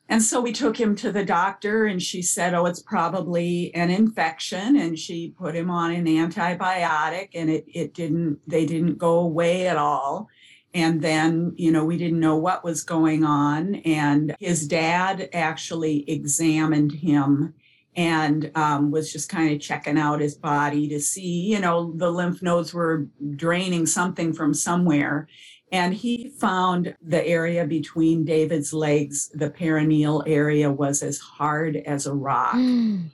And 0.08 0.22
so 0.22 0.40
we 0.40 0.52
took 0.52 0.80
him 0.80 0.96
to 0.98 1.12
the 1.12 1.26
doctor, 1.26 1.86
and 1.86 2.02
she 2.02 2.22
said, 2.22 2.54
Oh, 2.54 2.66
it's 2.66 2.82
probably 2.82 3.74
an 3.74 3.90
infection. 3.90 4.76
And 4.78 4.98
she 5.00 5.34
put 5.38 5.56
him 5.56 5.72
on 5.72 5.92
an 5.92 6.06
antibiotic, 6.06 7.30
and 7.34 7.50
it, 7.50 7.66
it 7.68 7.94
didn't, 7.94 8.40
they 8.48 8.66
didn't 8.68 9.00
go 9.00 9.20
away 9.20 9.68
at 9.68 9.78
all. 9.78 10.28
And 10.76 11.02
then, 11.02 11.54
you 11.56 11.72
know, 11.72 11.86
we 11.86 11.98
didn't 11.98 12.20
know 12.20 12.36
what 12.36 12.64
was 12.64 12.84
going 12.84 13.24
on. 13.24 13.76
And 13.76 14.36
his 14.40 14.68
dad 14.68 15.30
actually 15.34 16.08
examined 16.10 16.92
him 16.92 17.56
and 17.96 18.52
um, 18.56 18.92
was 18.92 19.12
just 19.12 19.30
kind 19.30 19.54
of 19.54 19.62
checking 19.62 19.98
out 19.98 20.20
his 20.20 20.36
body 20.36 20.88
to 20.90 21.00
see, 21.00 21.52
you 21.52 21.60
know, 21.60 21.94
the 21.96 22.12
lymph 22.12 22.42
nodes 22.42 22.74
were 22.74 23.08
draining 23.36 23.86
something 23.86 24.34
from 24.34 24.54
somewhere. 24.54 25.28
And 25.72 25.94
he 25.94 26.30
found 26.30 26.96
the 27.02 27.26
area 27.26 27.66
between 27.66 28.26
David's 28.26 28.74
legs, 28.74 29.30
the 29.34 29.50
perineal 29.50 30.24
area 30.28 30.72
was 30.72 31.02
as 31.04 31.20
hard 31.20 31.78
as 31.78 32.06
a 32.06 32.14
rock. 32.14 32.56
Mm. 32.56 33.10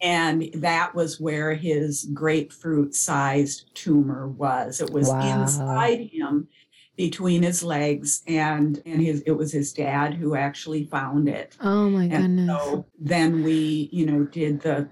And 0.00 0.50
that 0.54 0.94
was 0.94 1.18
where 1.20 1.54
his 1.54 2.04
grapefruit 2.12 2.94
sized 2.94 3.70
tumor 3.74 4.28
was. 4.28 4.80
It 4.80 4.90
was 4.90 5.08
Wow. 5.08 5.42
inside 5.42 6.10
him 6.12 6.48
between 6.96 7.42
his 7.42 7.62
legs 7.62 8.22
and 8.26 8.82
and 8.86 9.00
his 9.02 9.20
it 9.22 9.32
was 9.32 9.52
his 9.52 9.72
dad 9.72 10.14
who 10.14 10.34
actually 10.34 10.84
found 10.84 11.28
it. 11.28 11.56
Oh 11.60 11.90
my 11.90 12.04
And 12.04 12.10
goodness. 12.38 12.48
so 12.62 12.86
then 12.98 13.42
we, 13.42 13.88
you 13.92 14.06
know, 14.06 14.24
did 14.24 14.60
the 14.62 14.88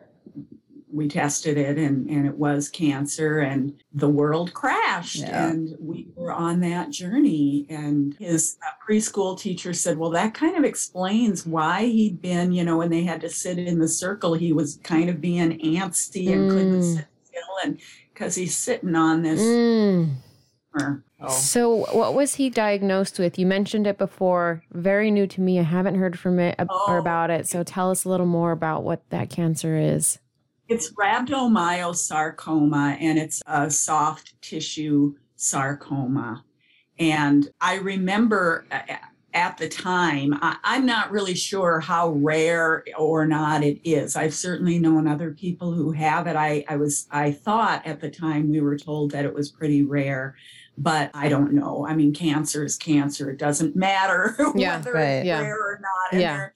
we 0.92 1.08
tested 1.08 1.58
it 1.58 1.76
and 1.76 2.08
and 2.08 2.24
it 2.24 2.36
was 2.36 2.68
cancer 2.68 3.40
and 3.40 3.82
the 3.92 4.08
world 4.08 4.54
crashed 4.54 5.16
Yeah. 5.22 5.48
and 5.48 5.74
we 5.80 6.06
were 6.14 6.30
on 6.30 6.60
that 6.60 6.90
journey 6.90 7.66
and 7.68 8.14
his 8.20 8.56
uh, 8.64 8.70
preschool 8.88 9.36
teacher 9.36 9.72
said 9.72 9.98
well 9.98 10.10
that 10.10 10.34
kind 10.34 10.56
of 10.56 10.62
explains 10.62 11.44
why 11.44 11.86
he'd 11.86 12.22
been 12.22 12.52
you 12.52 12.62
know 12.62 12.76
when 12.76 12.90
they 12.90 13.02
had 13.02 13.20
to 13.22 13.28
sit 13.28 13.58
in 13.58 13.80
the 13.80 13.88
circle 13.88 14.34
he 14.34 14.52
was 14.52 14.78
kind 14.84 15.10
of 15.10 15.20
being 15.20 15.58
antsy 15.60 16.32
and 16.32 16.48
couldn't 16.48 16.80
Mm. 16.80 16.94
sit 16.96 17.06
still 17.24 17.56
and 17.64 17.80
because 18.12 18.36
he's 18.36 18.56
sitting 18.56 18.94
on 18.94 19.22
this 19.22 19.40
Mm. 19.40 20.10
Tumor. 20.78 21.02
So- 21.20 21.28
So, 21.28 21.76
what 21.96 22.14
was 22.14 22.34
he 22.34 22.50
diagnosed 22.50 23.18
with? 23.18 23.38
You 23.38 23.46
mentioned 23.46 23.86
it 23.86 23.96
before. 23.98 24.62
Very 24.72 25.10
new 25.10 25.26
to 25.28 25.40
me. 25.40 25.58
I 25.58 25.62
haven't 25.62 25.94
heard 25.94 26.18
from 26.18 26.38
it 26.38 26.54
ab- 26.58 26.68
or 26.70 26.96
Oh. 26.96 27.00
about 27.00 27.30
it. 27.30 27.48
So, 27.48 27.62
tell 27.62 27.90
us 27.90 28.04
a 28.04 28.08
little 28.10 28.26
more 28.26 28.52
about 28.52 28.82
what 28.84 29.08
that 29.10 29.30
cancer 29.30 29.76
is. 29.76 30.18
It's 30.68 30.92
rhabdomyosarcoma 30.94 32.96
and 33.00 33.18
it's 33.18 33.42
a 33.46 33.70
soft 33.70 34.34
tissue 34.42 35.14
sarcoma. 35.36 36.44
And 36.98 37.48
I 37.60 37.76
remember 37.76 38.66
at 39.34 39.58
the 39.58 39.68
time, 39.68 40.32
I, 40.40 40.56
I'm 40.62 40.86
not 40.86 41.10
really 41.10 41.34
sure 41.34 41.80
how 41.80 42.10
rare 42.12 42.84
or 42.96 43.26
not 43.26 43.62
it 43.64 43.80
is. 43.84 44.14
I've 44.16 44.32
certainly 44.34 44.78
known 44.78 45.06
other 45.08 45.32
people 45.32 45.72
who 45.72 45.90
have 45.92 46.26
it. 46.28 46.36
I, 46.36 46.64
I 46.68 46.76
was 46.76 47.06
I 47.10 47.32
thought 47.32 47.84
at 47.86 48.00
the 48.00 48.10
time 48.10 48.48
we 48.50 48.60
were 48.60 48.78
told 48.78 49.10
that 49.10 49.24
it 49.24 49.34
was 49.34 49.50
pretty 49.50 49.82
rare, 49.82 50.36
but 50.76 51.10
I 51.14 51.28
don't 51.28 51.52
know. 51.52 51.86
I 51.86 51.94
mean, 51.94 52.12
cancer 52.12 52.64
is 52.64 52.76
cancer. 52.76 53.30
It 53.30 53.38
doesn't 53.38 53.76
matter 53.76 54.36
Yeah, 54.56 54.76
whether 54.78 54.92
right. 54.92 55.02
it's 55.04 55.26
Yeah. 55.26 55.40
rare 55.40 55.58
or 55.60 55.78
not. 55.80 56.12
And 56.12 56.20
Yeah. 56.20 56.32
there 56.36 56.42
are 56.46 56.54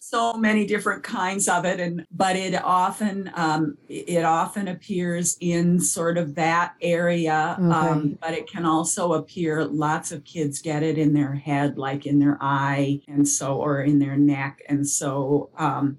so 0.00 0.34
many 0.34 0.66
different 0.66 1.02
kinds 1.02 1.48
of 1.48 1.64
it 1.64 1.80
and 1.80 2.04
but 2.10 2.36
it 2.36 2.54
often 2.62 3.30
um, 3.36 3.74
it 3.88 4.22
often 4.22 4.68
appears 4.68 5.38
in 5.40 5.80
sort 5.80 6.18
of 6.18 6.34
that 6.34 6.74
area 6.82 7.56
Okay. 7.58 7.74
um, 7.74 8.18
but 8.20 8.34
it 8.34 8.46
can 8.46 8.66
also 8.66 9.14
appear 9.14 9.64
lots 9.64 10.12
of 10.12 10.22
kids 10.24 10.60
get 10.60 10.82
it 10.82 10.98
in 10.98 11.14
their 11.14 11.32
head 11.32 11.78
like 11.78 12.04
in 12.04 12.18
their 12.18 12.36
eye 12.42 13.00
and 13.08 13.26
so 13.26 13.56
or 13.56 13.80
in 13.80 13.98
their 13.98 14.14
neck 14.18 14.60
and 14.68 14.86
so 14.86 15.48
um, 15.56 15.96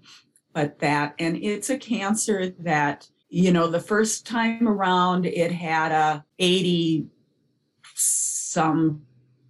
but 0.53 0.77
that 0.77 1.15
and 1.17 1.35
it's 1.37 1.71
a 1.71 1.77
cancer 1.77 2.49
that 2.59 3.09
you 3.29 3.51
know 3.51 3.65
the 3.67 3.79
first 3.79 4.27
time 4.27 4.67
around 4.67 5.25
it 5.25 5.51
had 5.51 5.91
a 5.91 6.23
80 6.37 7.07
some 8.55 9.01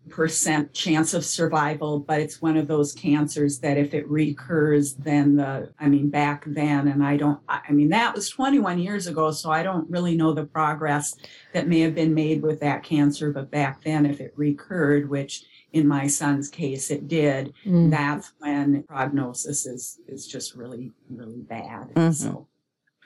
percent 0.09 0.71
chance 0.73 1.13
of 1.15 1.25
survival, 1.25 1.99
but 1.99 2.19
it's 2.19 2.39
one 2.41 2.57
of 2.57 2.67
those 2.67 2.93
cancers 2.93 3.59
that 3.59 3.77
if 3.77 3.93
it 3.93 4.07
recurs, 4.07 4.93
then 4.95 5.35
the, 5.35 5.71
I 5.79 5.87
mean, 5.89 6.09
back 6.09 6.43
then, 6.47 6.87
and 6.87 7.03
I 7.03 7.17
don't, 7.17 7.39
I 7.49 7.71
mean, 7.71 7.89
that 7.89 8.13
was 8.13 8.29
21 8.29 8.77
years 8.79 9.07
ago, 9.07 9.31
so 9.31 9.51
I 9.51 9.63
don't 9.63 9.89
really 9.89 10.15
know 10.15 10.31
the 10.33 10.45
progress 10.45 11.15
that 11.53 11.67
may 11.67 11.79
have 11.79 11.95
been 11.95 12.13
made 12.13 12.43
with 12.43 12.59
that 12.59 12.83
cancer, 12.83 13.31
but 13.31 13.49
back 13.49 13.83
then, 13.83 14.05
if 14.05 14.21
it 14.21 14.31
recurred, 14.35 15.09
which 15.09 15.43
in 15.73 15.87
my 15.87 16.05
son's 16.07 16.49
case 16.49 16.91
it 16.91 17.07
did, 17.07 17.51
Mm. 17.65 17.89
that's 17.89 18.31
when 18.39 18.83
prognosis 18.83 19.65
is 19.65 19.99
is 20.07 20.27
just 20.27 20.55
really, 20.55 20.91
really 21.09 21.41
bad. 21.41 21.93
Mhm. 21.95 22.13
So 22.13 22.47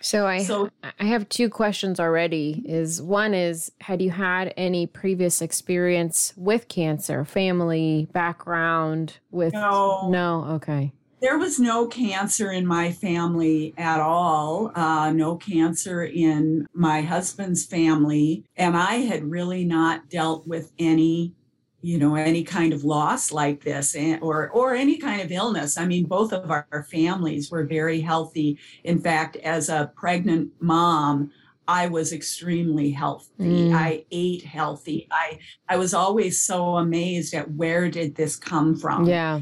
So 0.01 0.25
I 0.27 0.43
So- 0.43 0.69
I 0.99 1.05
have 1.05 1.27
two 1.29 1.49
questions 1.49 1.99
already. 1.99 2.63
Is 2.65 3.01
one 3.01 3.33
is 3.33 3.71
had 3.81 4.01
you 4.01 4.11
had 4.11 4.53
any 4.55 4.87
previous 4.87 5.41
experience 5.41 6.33
with 6.37 6.67
cancer, 6.67 7.25
family 7.25 8.07
background 8.13 9.17
with 9.31 9.53
No. 9.53 10.09
No, 10.09 10.45
okay. 10.55 10.93
There 11.21 11.37
was 11.37 11.59
no 11.59 11.85
cancer 11.87 12.49
in 12.49 12.65
my 12.65 12.93
family 12.93 13.73
at 13.77 13.99
all, 13.99 14.71
uh, 14.73 15.11
no 15.11 15.35
cancer 15.35 16.01
in 16.01 16.65
my 16.73 17.01
husband's 17.01 17.65
family. 17.65 18.45
And 18.55 18.77
I 18.77 18.95
had 19.01 19.29
really 19.29 19.65
not 19.65 20.09
dealt 20.09 20.47
with 20.47 20.71
any, 20.79 21.33
you 21.81 21.97
know, 21.97 22.15
any 22.15 22.43
kind 22.43 22.73
of 22.73 22.83
loss 22.83 23.31
like 23.31 23.63
this 23.63 23.95
or, 24.21 24.49
or 24.49 24.75
any 24.75 24.97
kind 24.97 25.21
of 25.21 25.31
illness. 25.31 25.77
I 25.77 25.85
mean, 25.85 26.05
both 26.05 26.33
of 26.33 26.51
our, 26.51 26.65
families 26.91 27.51
were 27.51 27.65
very 27.65 28.01
healthy. 28.01 28.57
In 28.83 28.99
fact, 28.99 29.35
as 29.37 29.69
a 29.69 29.91
pregnant 29.95 30.51
mom, 30.59 31.31
I 31.67 31.87
was 31.87 32.13
extremely 32.13 32.89
healthy. 32.91 33.69
Mm. 33.69 33.75
I 33.75 34.05
ate 34.11 34.43
healthy. 34.43 35.07
I 35.11 35.39
I 35.67 35.77
was 35.77 35.93
always 35.93 36.41
so 36.41 36.77
amazed 36.77 37.33
at 37.35 37.51
where 37.51 37.89
did 37.89 38.15
this 38.15 38.35
come 38.35 38.75
from? 38.75 39.05
Yeah. 39.05 39.41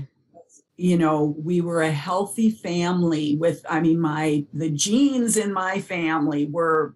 you 0.75 0.97
know 0.97 1.35
we 1.37 1.61
were 1.61 1.81
a 1.81 1.91
healthy 1.91 2.51
family 2.51 3.35
with 3.37 3.65
i 3.67 3.79
mean 3.79 3.99
my 3.99 4.45
the 4.53 4.69
genes 4.69 5.35
in 5.35 5.51
my 5.51 5.81
family 5.81 6.45
were 6.45 6.93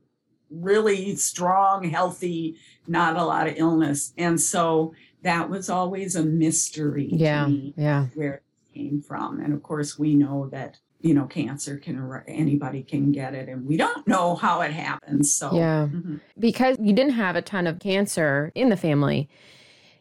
really 0.51 1.15
strong 1.15 1.89
healthy 1.89 2.55
not 2.88 3.17
a 3.17 3.24
lot 3.24 3.48
of 3.48 3.55
illness 3.57 4.13
and 4.17 4.39
so 4.39 4.93
that 5.23 5.49
was 5.49 5.69
always 5.69 6.15
a 6.15 6.23
mystery 6.23 7.09
Yeah. 7.11 7.43
to 7.45 7.49
me 7.49 7.73
Yeah. 7.77 8.07
where 8.15 8.35
it 8.35 8.43
came 8.73 9.01
from 9.01 9.39
and 9.39 9.53
of 9.53 9.61
course 9.63 9.97
we 9.99 10.15
know 10.15 10.47
that 10.51 10.77
you 10.99 11.13
know 11.13 11.25
cancer 11.25 11.77
can 11.77 12.21
anybody 12.27 12.83
can 12.83 13.11
get 13.11 13.33
it 13.33 13.49
and 13.49 13.65
we 13.65 13.75
don't 13.77 14.07
know 14.07 14.35
how 14.35 14.61
it 14.61 14.71
happens 14.71 15.33
so 15.33 15.53
Yeah. 15.55 15.87
mhm. 15.91 16.19
because 16.39 16.77
you 16.79 16.93
didn't 16.93 17.13
have 17.13 17.35
a 17.35 17.41
ton 17.41 17.67
of 17.67 17.79
cancer 17.79 18.51
in 18.55 18.69
the 18.69 18.77
family. 18.77 19.27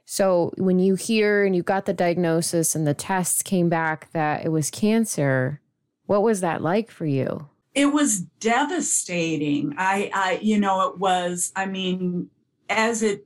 So 0.05 0.53
when 0.59 0.79
you 0.81 0.97
hear 0.97 1.45
and 1.45 1.55
you 1.55 1.63
got 1.63 1.87
the 1.87 1.93
diagnosis 1.93 2.75
and 2.75 2.85
the 2.87 2.95
tests 2.95 3.43
came 3.43 3.69
back 3.69 4.11
that 4.13 4.45
it 4.45 4.49
was 4.49 4.69
cancer, 4.69 5.61
what 6.07 6.23
was 6.25 6.41
that 6.41 6.63
like 6.63 6.91
for 6.91 7.07
you? 7.07 7.47
it 7.73 7.87
was 7.93 8.19
devastating 8.41 9.73
i 9.79 10.11
i 10.13 10.41
you 10.43 10.59
know 10.59 10.89
it 10.89 10.99
was 10.99 11.53
i 11.55 11.65
mean 11.67 12.29
as 12.69 13.01
it 13.01 13.25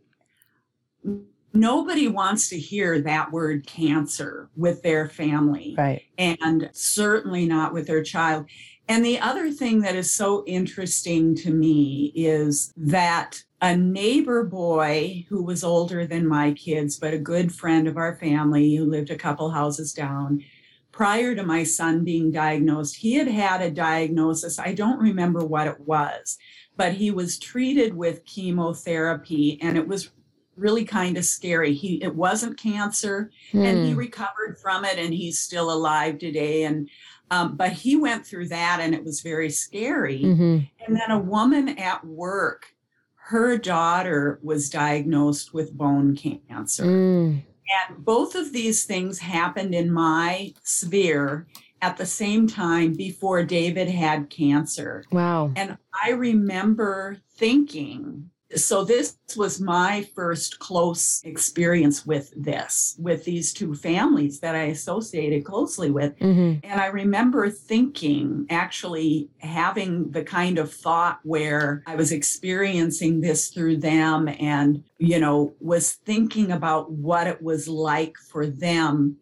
nobody 1.55 2.09
wants 2.09 2.49
to 2.49 2.59
hear 2.59 3.01
that 3.01 3.33
word 3.33 3.67
cancer 3.67 4.51
with 4.57 4.83
their 4.83 5.09
family 5.09 5.75
Right. 5.79 6.03
and 6.19 6.69
certainly 6.73 7.47
not 7.47 7.73
with 7.73 7.87
their 7.87 8.03
child 8.03 8.47
and 8.87 9.03
the 9.05 9.19
other 9.19 9.51
thing 9.51 9.81
that 9.81 9.95
is 9.97 10.13
so 10.15 10.45
interesting 10.47 11.35
to 11.37 11.51
me 11.51 12.13
is 12.15 12.71
that 12.77 13.43
a 13.63 13.75
neighbor 13.75 14.45
boy 14.45 15.25
who 15.31 15.43
was 15.43 15.65
older 15.65 16.07
than 16.07 16.27
my 16.27 16.53
kids 16.53 16.99
but 16.99 17.15
a 17.15 17.19
good 17.19 17.53
friend 17.55 17.89
of 17.89 17.97
our 17.97 18.17
family 18.17 18.75
who 18.75 18.85
lived 18.85 19.11
a 19.11 19.17
couple 19.17 19.51
houses 19.51 19.93
down 19.95 20.45
prior 20.93 21.35
to 21.35 21.43
my 21.43 21.65
son 21.65 22.05
being 22.05 22.31
diagnosed, 22.31 22.95
he 22.95 23.15
had 23.15 23.27
had 23.27 23.61
a 23.61 23.69
diagnosis. 23.69 24.61
I 24.61 24.75
don't 24.75 25.01
remember 25.01 25.45
what 25.45 25.67
it 25.67 25.81
was, 25.81 26.39
but 26.77 26.93
he 26.93 27.11
was 27.11 27.37
treated 27.37 27.95
with 27.95 28.25
chemotherapy 28.25 29.59
and 29.61 29.77
it 29.77 29.89
was 29.89 30.13
really 30.57 30.85
kind 30.85 31.17
of 31.17 31.25
scary. 31.25 31.75
He 31.75 32.03
it 32.03 32.15
wasn't 32.15 32.59
cancer 32.59 33.31
and 33.53 33.85
he 33.87 33.93
Hmm. 33.93 33.99
recovered 33.99 34.59
from 34.61 34.85
it 34.85 34.99
and 34.99 35.13
he's 35.15 35.39
still 35.39 35.71
alive 35.73 36.19
today 36.19 36.65
and 36.65 36.89
um, 37.31 37.57
but 37.57 37.73
he 37.73 37.97
went 37.97 38.27
through 38.27 38.49
that 38.49 38.79
and 38.81 38.95
it 38.95 39.03
was 39.05 39.21
very 39.23 39.51
scary. 39.51 40.21
Mhm. 40.23 40.69
And 40.87 40.97
then 40.97 41.11
a 41.11 41.19
woman 41.19 41.71
at 41.79 42.05
work, 42.07 42.67
her 43.15 43.57
daughter 43.57 44.39
was 44.43 44.69
diagnosed 44.71 45.55
with 45.55 45.77
bone 45.77 46.15
cancer. 46.15 46.85
Mm. 46.85 47.43
And 47.89 48.05
both 48.05 48.35
of 48.35 48.53
these 48.53 48.85
things 48.85 49.19
happened 49.21 49.75
in 49.75 49.91
my 49.91 50.53
sphere 50.63 51.47
at 51.81 51.97
the 51.97 52.07
same 52.07 52.47
time 52.47 52.93
before 52.93 53.43
David 53.43 53.89
had 53.89 54.29
cancer. 54.29 55.03
Wow. 55.11 55.51
And 55.57 55.79
I 56.05 56.11
remember 56.11 57.19
thinking, 57.37 58.31
so 58.55 58.85
this 58.85 59.17
was 59.37 59.61
my 59.61 60.07
first 60.15 60.59
close 60.59 61.21
experience 61.25 62.07
with 62.07 62.33
this, 62.37 62.97
with 62.99 63.25
these 63.25 63.53
two 63.53 63.75
families 63.75 64.41
that 64.41 64.55
I 64.55 64.65
associated 64.65 65.45
closely 65.45 65.91
with. 65.91 66.19
hmm 66.19 66.55
And 66.63 66.81
I 66.81 66.87
remember 66.87 67.51
thinking, 67.51 68.47
actually 68.51 69.29
having 69.39 70.11
the 70.11 70.23
kind 70.23 70.59
of 70.59 70.73
thought 70.73 71.21
where 71.23 71.83
I 71.87 71.97
was 71.97 72.13
experiencing 72.13 73.21
this 73.21 73.49
through 73.49 73.79
them 73.79 74.29
and, 74.29 74.85
you 74.99 75.19
know, 75.19 75.55
was 75.61 75.93
thinking 75.93 76.53
about 76.53 76.91
what 76.93 77.27
it 77.27 77.43
was 77.43 77.69
like 77.69 78.17
for 78.31 78.47
them 78.47 79.17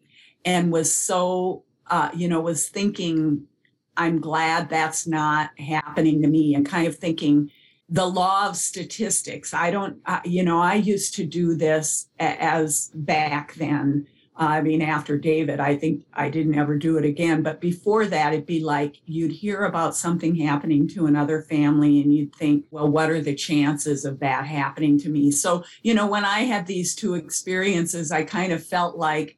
and 0.45 0.71
was 0.71 0.93
so, 0.93 1.63
uh, 1.87 2.09
you 2.13 2.27
know, 2.27 2.41
was 2.41 2.69
thinking, 2.69 3.47
I'm 3.95 4.19
glad 4.19 4.69
that's 4.69 5.05
not 5.07 5.51
happening 5.59 6.21
to 6.21 6.27
me 6.27 6.55
and 6.55 6.65
kind 6.65 6.87
of 6.87 6.97
thinking, 6.97 7.51
the 7.93 8.05
law 8.07 8.49
of 8.49 8.57
statistics. 8.57 9.53
I 9.53 9.69
don't, 9.69 9.99
uh, 10.07 10.19
you 10.25 10.43
know, 10.43 10.59
I 10.59 10.73
used 10.73 11.13
to 11.15 11.23
do 11.23 11.55
this 11.55 12.09
as 12.19 12.89
back 12.95 13.53
then. 13.53 14.07
I 14.35 14.61
mean, 14.61 14.81
after 14.81 15.15
David, 15.15 15.59
I 15.59 15.77
think 15.77 16.03
I 16.11 16.31
didn't 16.31 16.57
ever 16.57 16.75
do 16.75 16.97
it 16.97 17.05
again. 17.05 17.43
But 17.43 17.61
before 17.61 18.07
that, 18.07 18.33
it'd 18.33 18.47
be 18.47 18.63
like 18.63 18.95
you'd 19.05 19.31
hear 19.31 19.65
about 19.65 19.95
something 19.95 20.33
happening 20.33 20.87
to 20.87 21.05
another 21.05 21.43
family 21.43 22.01
and 22.01 22.11
you'd 22.11 22.33
think, 22.33 22.65
well, 22.71 22.89
what 22.89 23.11
are 23.11 23.21
the 23.21 23.35
chances 23.35 24.05
of 24.05 24.19
that 24.21 24.47
happening 24.47 24.97
to 24.97 25.09
me? 25.09 25.29
So, 25.29 25.63
you 25.83 25.93
know, 25.93 26.07
when 26.07 26.25
I 26.25 26.39
had 26.45 26.65
these 26.65 26.95
two 26.95 27.13
experiences, 27.13 28.11
I 28.11 28.23
kind 28.23 28.51
of 28.51 28.65
felt 28.65 28.97
like 28.97 29.37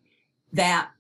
that 0.53 0.91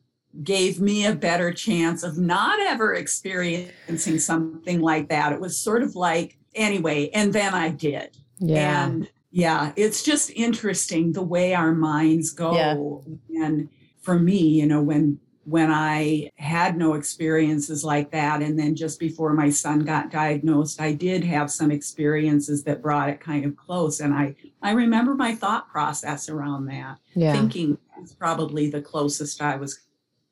gave 0.43 0.81
me 0.81 1.05
a 1.05 1.15
better 1.15 1.53
chance 1.53 2.03
of 2.03 2.17
not 2.17 2.59
ever 2.59 2.95
experiencing 2.95 4.19
something 4.19 4.81
like 4.81 5.07
that. 5.07 5.31
It 5.31 5.39
was 5.39 5.57
sort 5.57 5.83
of 5.83 5.95
like, 5.95 6.37
anyway, 6.55 7.09
and 7.13 7.33
then 7.33 7.53
I 7.53 7.69
did. 7.69 8.17
Yeah. 8.39 8.85
And 8.85 9.09
yeah, 9.31 9.73
it's 9.75 10.03
just 10.03 10.31
interesting 10.31 11.11
the 11.11 11.23
way 11.23 11.53
our 11.53 11.73
minds 11.73 12.31
go. 12.31 13.03
Yeah. 13.29 13.45
And 13.45 13.69
for 14.01 14.17
me, 14.17 14.39
you 14.39 14.65
know, 14.65 14.81
when 14.81 15.19
when 15.45 15.71
I 15.71 16.31
had 16.37 16.75
no 16.75 16.95
experiences 16.95 17.83
like 17.83 18.09
that, 18.11 18.41
and 18.41 18.57
then 18.57 18.75
just 18.75 18.99
before 18.99 19.31
my 19.33 19.51
son 19.51 19.81
got 19.81 20.09
diagnosed, 20.09 20.81
I 20.81 20.93
did 20.93 21.23
have 21.23 21.51
some 21.51 21.69
experiences 21.69 22.63
that 22.63 22.81
brought 22.81 23.09
it 23.09 23.19
kind 23.19 23.45
of 23.45 23.55
close. 23.55 23.99
And 23.99 24.13
I 24.13 24.35
I 24.61 24.71
remember 24.71 25.13
my 25.15 25.35
thought 25.35 25.69
process 25.69 26.29
around 26.29 26.65
that, 26.67 26.97
yeah. 27.13 27.33
thinking 27.33 27.77
it's 28.01 28.13
probably 28.13 28.69
the 28.69 28.81
closest 28.81 29.41
I 29.41 29.55
was 29.55 29.81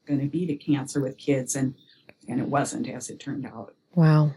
going 0.07 0.19
to 0.19 0.27
be 0.27 0.45
to 0.47 0.55
cancer 0.55 1.01
with 1.01 1.17
kids, 1.17 1.55
and 1.55 1.75
and 2.27 2.39
it 2.39 2.47
wasn't 2.47 2.89
as 2.89 3.09
it 3.09 3.19
turned 3.19 3.45
out. 3.45 3.75
Wow. 3.95 4.31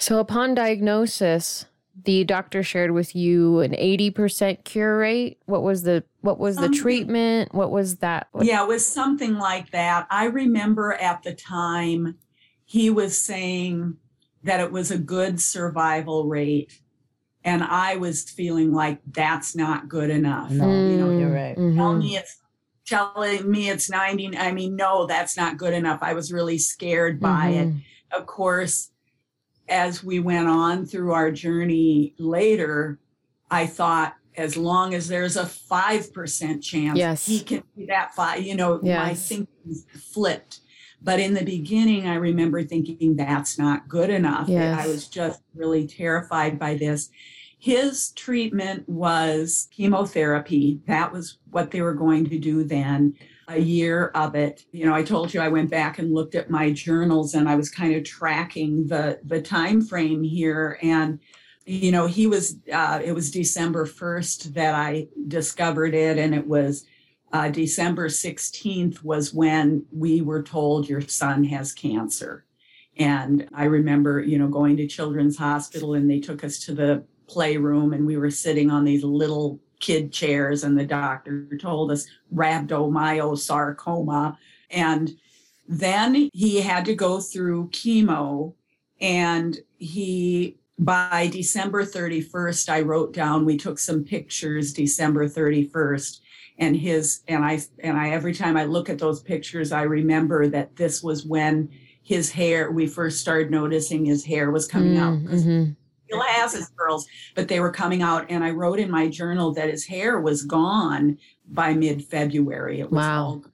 So 0.00 0.18
upon 0.18 0.54
diagnosis, 0.54 1.66
the 2.04 2.24
doctor 2.24 2.62
shared 2.62 2.92
with 2.92 3.16
you 3.16 3.60
an 3.60 3.72
80% 3.72 4.64
cure 4.64 4.98
rate. 4.98 5.38
What 5.46 5.62
was 5.62 5.82
the 5.82 6.04
what 6.20 6.38
was 6.38 6.56
the 6.56 6.68
treatment? 6.68 7.54
What 7.54 7.70
was 7.70 7.96
that? 7.96 8.28
What- 8.32 8.46
Yeah, 8.46 8.62
it 8.62 8.68
was 8.68 8.86
something 8.86 9.34
like 9.34 9.70
that. 9.72 10.06
I 10.10 10.24
remember 10.26 10.92
at 10.92 11.22
the 11.22 11.34
time 11.34 12.16
he 12.64 12.90
was 12.90 13.20
saying 13.20 13.96
that 14.44 14.60
it 14.60 14.70
was 14.70 14.90
a 14.90 14.98
good 14.98 15.40
survival 15.40 16.26
rate. 16.26 16.80
And 17.44 17.62
I 17.64 17.96
was 17.96 18.28
feeling 18.28 18.72
like 18.72 19.00
that's 19.10 19.56
not 19.56 19.88
good 19.88 20.10
enough. 20.10 20.50
No, 20.50 20.66
you 20.66 20.96
know, 20.96 21.10
you're 21.18 21.32
right. 21.32 21.56
tell 21.56 21.94
Mhm. 21.94 21.98
me 21.98 22.16
it's 22.16 22.36
telling 22.86 23.50
me 23.50 23.68
it's 23.70 23.90
90. 23.90 24.36
I 24.36 24.52
mean, 24.52 24.76
no, 24.76 25.06
that's 25.06 25.36
not 25.36 25.56
good 25.56 25.74
enough. 25.74 25.98
I 26.02 26.14
was 26.14 26.32
really 26.32 26.58
scared 26.58 27.20
by 27.20 27.48
it 27.48 27.68
Mhm. 27.68 27.82
of 28.12 28.26
course, 28.26 28.90
as 29.68 30.02
we 30.02 30.18
went 30.18 30.48
on 30.48 30.86
through 30.86 31.12
our 31.12 31.30
journey 31.30 32.14
later, 32.18 32.98
I 33.50 33.66
thought 33.66 34.14
as 34.36 34.56
long 34.56 34.94
as 34.94 35.08
there's 35.08 35.36
a 35.36 35.44
5% 35.44 36.62
chance 36.62 36.98
Yes. 36.98 37.26
he 37.26 37.40
can 37.40 37.62
be 37.76 37.86
that 37.86 38.14
five, 38.14 38.42
you 38.42 38.54
know, 38.54 38.78
my 38.82 39.10
Yes. 39.10 39.28
thinking 39.28 39.48
flipped. 40.12 40.60
But 41.02 41.20
in 41.20 41.34
the 41.34 41.44
beginning, 41.44 42.06
I 42.06 42.14
remember 42.14 42.62
thinking 42.64 43.16
that's 43.16 43.58
not 43.58 43.88
good 43.88 44.10
enough. 44.10 44.48
Yes. 44.48 44.80
I 44.80 44.86
was 44.88 45.08
just 45.08 45.42
really 45.54 45.86
terrified 45.86 46.58
by 46.58 46.74
this. 46.74 47.10
His 47.58 48.10
treatment 48.12 48.88
was 48.88 49.68
chemotherapy. 49.72 50.80
That 50.86 51.12
was 51.12 51.38
what 51.50 51.70
they 51.72 51.82
were 51.82 51.94
going 51.94 52.28
to 52.30 52.38
do 52.38 52.62
then 52.64 53.14
a 53.48 53.58
year 53.58 54.08
of 54.14 54.34
it. 54.34 54.64
You 54.72 54.86
know, 54.86 54.94
I 54.94 55.02
told 55.02 55.32
you 55.32 55.40
I 55.40 55.48
went 55.48 55.70
back 55.70 55.98
and 55.98 56.12
looked 56.12 56.34
at 56.34 56.50
my 56.50 56.70
journals 56.70 57.34
and 57.34 57.48
I 57.48 57.56
was 57.56 57.70
kind 57.70 57.94
of 57.94 58.04
tracking 58.04 58.86
the 58.86 59.18
the 59.24 59.40
time 59.40 59.80
frame 59.80 60.22
here 60.22 60.78
and 60.82 61.18
you 61.64 61.92
know, 61.92 62.06
he 62.06 62.26
was 62.26 62.56
uh 62.72 63.00
it 63.02 63.12
was 63.12 63.30
December 63.30 63.86
1st 63.86 64.54
that 64.54 64.74
I 64.74 65.08
discovered 65.26 65.94
it 65.94 66.18
and 66.18 66.34
it 66.34 66.46
was 66.46 66.84
uh 67.32 67.48
December 67.48 68.08
16th 68.08 69.02
was 69.02 69.32
when 69.32 69.84
we 69.92 70.20
were 70.20 70.42
told 70.42 70.88
your 70.88 71.00
son 71.00 71.44
has 71.44 71.72
cancer. 71.72 72.44
And 72.98 73.48
I 73.54 73.64
remember, 73.64 74.20
you 74.20 74.38
know, 74.38 74.48
going 74.48 74.76
to 74.76 74.86
Children's 74.86 75.38
Hospital 75.38 75.94
and 75.94 76.10
they 76.10 76.20
took 76.20 76.44
us 76.44 76.58
to 76.60 76.74
the 76.74 77.04
playroom 77.28 77.92
and 77.92 78.06
we 78.06 78.16
were 78.16 78.30
sitting 78.30 78.70
on 78.70 78.84
these 78.84 79.04
little 79.04 79.60
kid 79.80 80.12
chairs 80.12 80.64
and 80.64 80.78
the 80.78 80.84
doctor 80.84 81.48
told 81.60 81.90
us 81.90 82.06
rhabdomyosarcoma. 82.34 84.36
And 84.70 85.16
then 85.66 86.28
he 86.32 86.60
had 86.60 86.84
to 86.86 86.94
go 86.94 87.20
through 87.20 87.68
chemo 87.68 88.54
and 89.00 89.58
he 89.78 90.58
by 90.78 91.28
December 91.32 91.84
31st, 91.84 92.68
I 92.68 92.82
wrote 92.82 93.12
down, 93.12 93.44
we 93.44 93.56
took 93.56 93.78
some 93.78 94.04
pictures 94.04 94.72
December 94.72 95.28
31st. 95.28 96.20
And 96.60 96.76
his, 96.76 97.22
and 97.28 97.44
I, 97.44 97.60
and 97.80 97.96
I, 97.96 98.10
every 98.10 98.34
time 98.34 98.56
I 98.56 98.64
look 98.64 98.88
at 98.88 98.98
those 98.98 99.22
pictures, 99.22 99.72
I 99.72 99.82
remember 99.82 100.48
that 100.48 100.76
this 100.76 101.02
was 101.02 101.24
when 101.24 101.68
his 102.02 102.30
hair, 102.30 102.70
we 102.70 102.86
first 102.86 103.20
started 103.20 103.50
noticing 103.50 104.04
his 104.04 104.24
hair 104.24 104.50
was 104.50 104.66
coming 104.66 104.94
mm, 104.94 105.00
out. 105.00 105.18
Mm-hmm. 105.18 105.72
Still 106.08 106.22
has 106.22 106.52
his 106.54 106.70
curls, 106.76 107.06
but 107.34 107.48
they 107.48 107.60
were 107.60 107.72
coming 107.72 108.02
out. 108.02 108.26
And 108.28 108.42
I 108.42 108.50
wrote 108.50 108.78
in 108.78 108.90
my 108.90 109.08
journal 109.08 109.52
that 109.54 109.70
his 109.70 109.86
hair 109.86 110.20
was 110.20 110.44
gone 110.44 111.18
by 111.48 111.74
mid 111.74 112.04
February. 112.04 112.80
It 112.80 112.90
was 112.90 113.04
wow. 113.04 113.24
all 113.24 113.44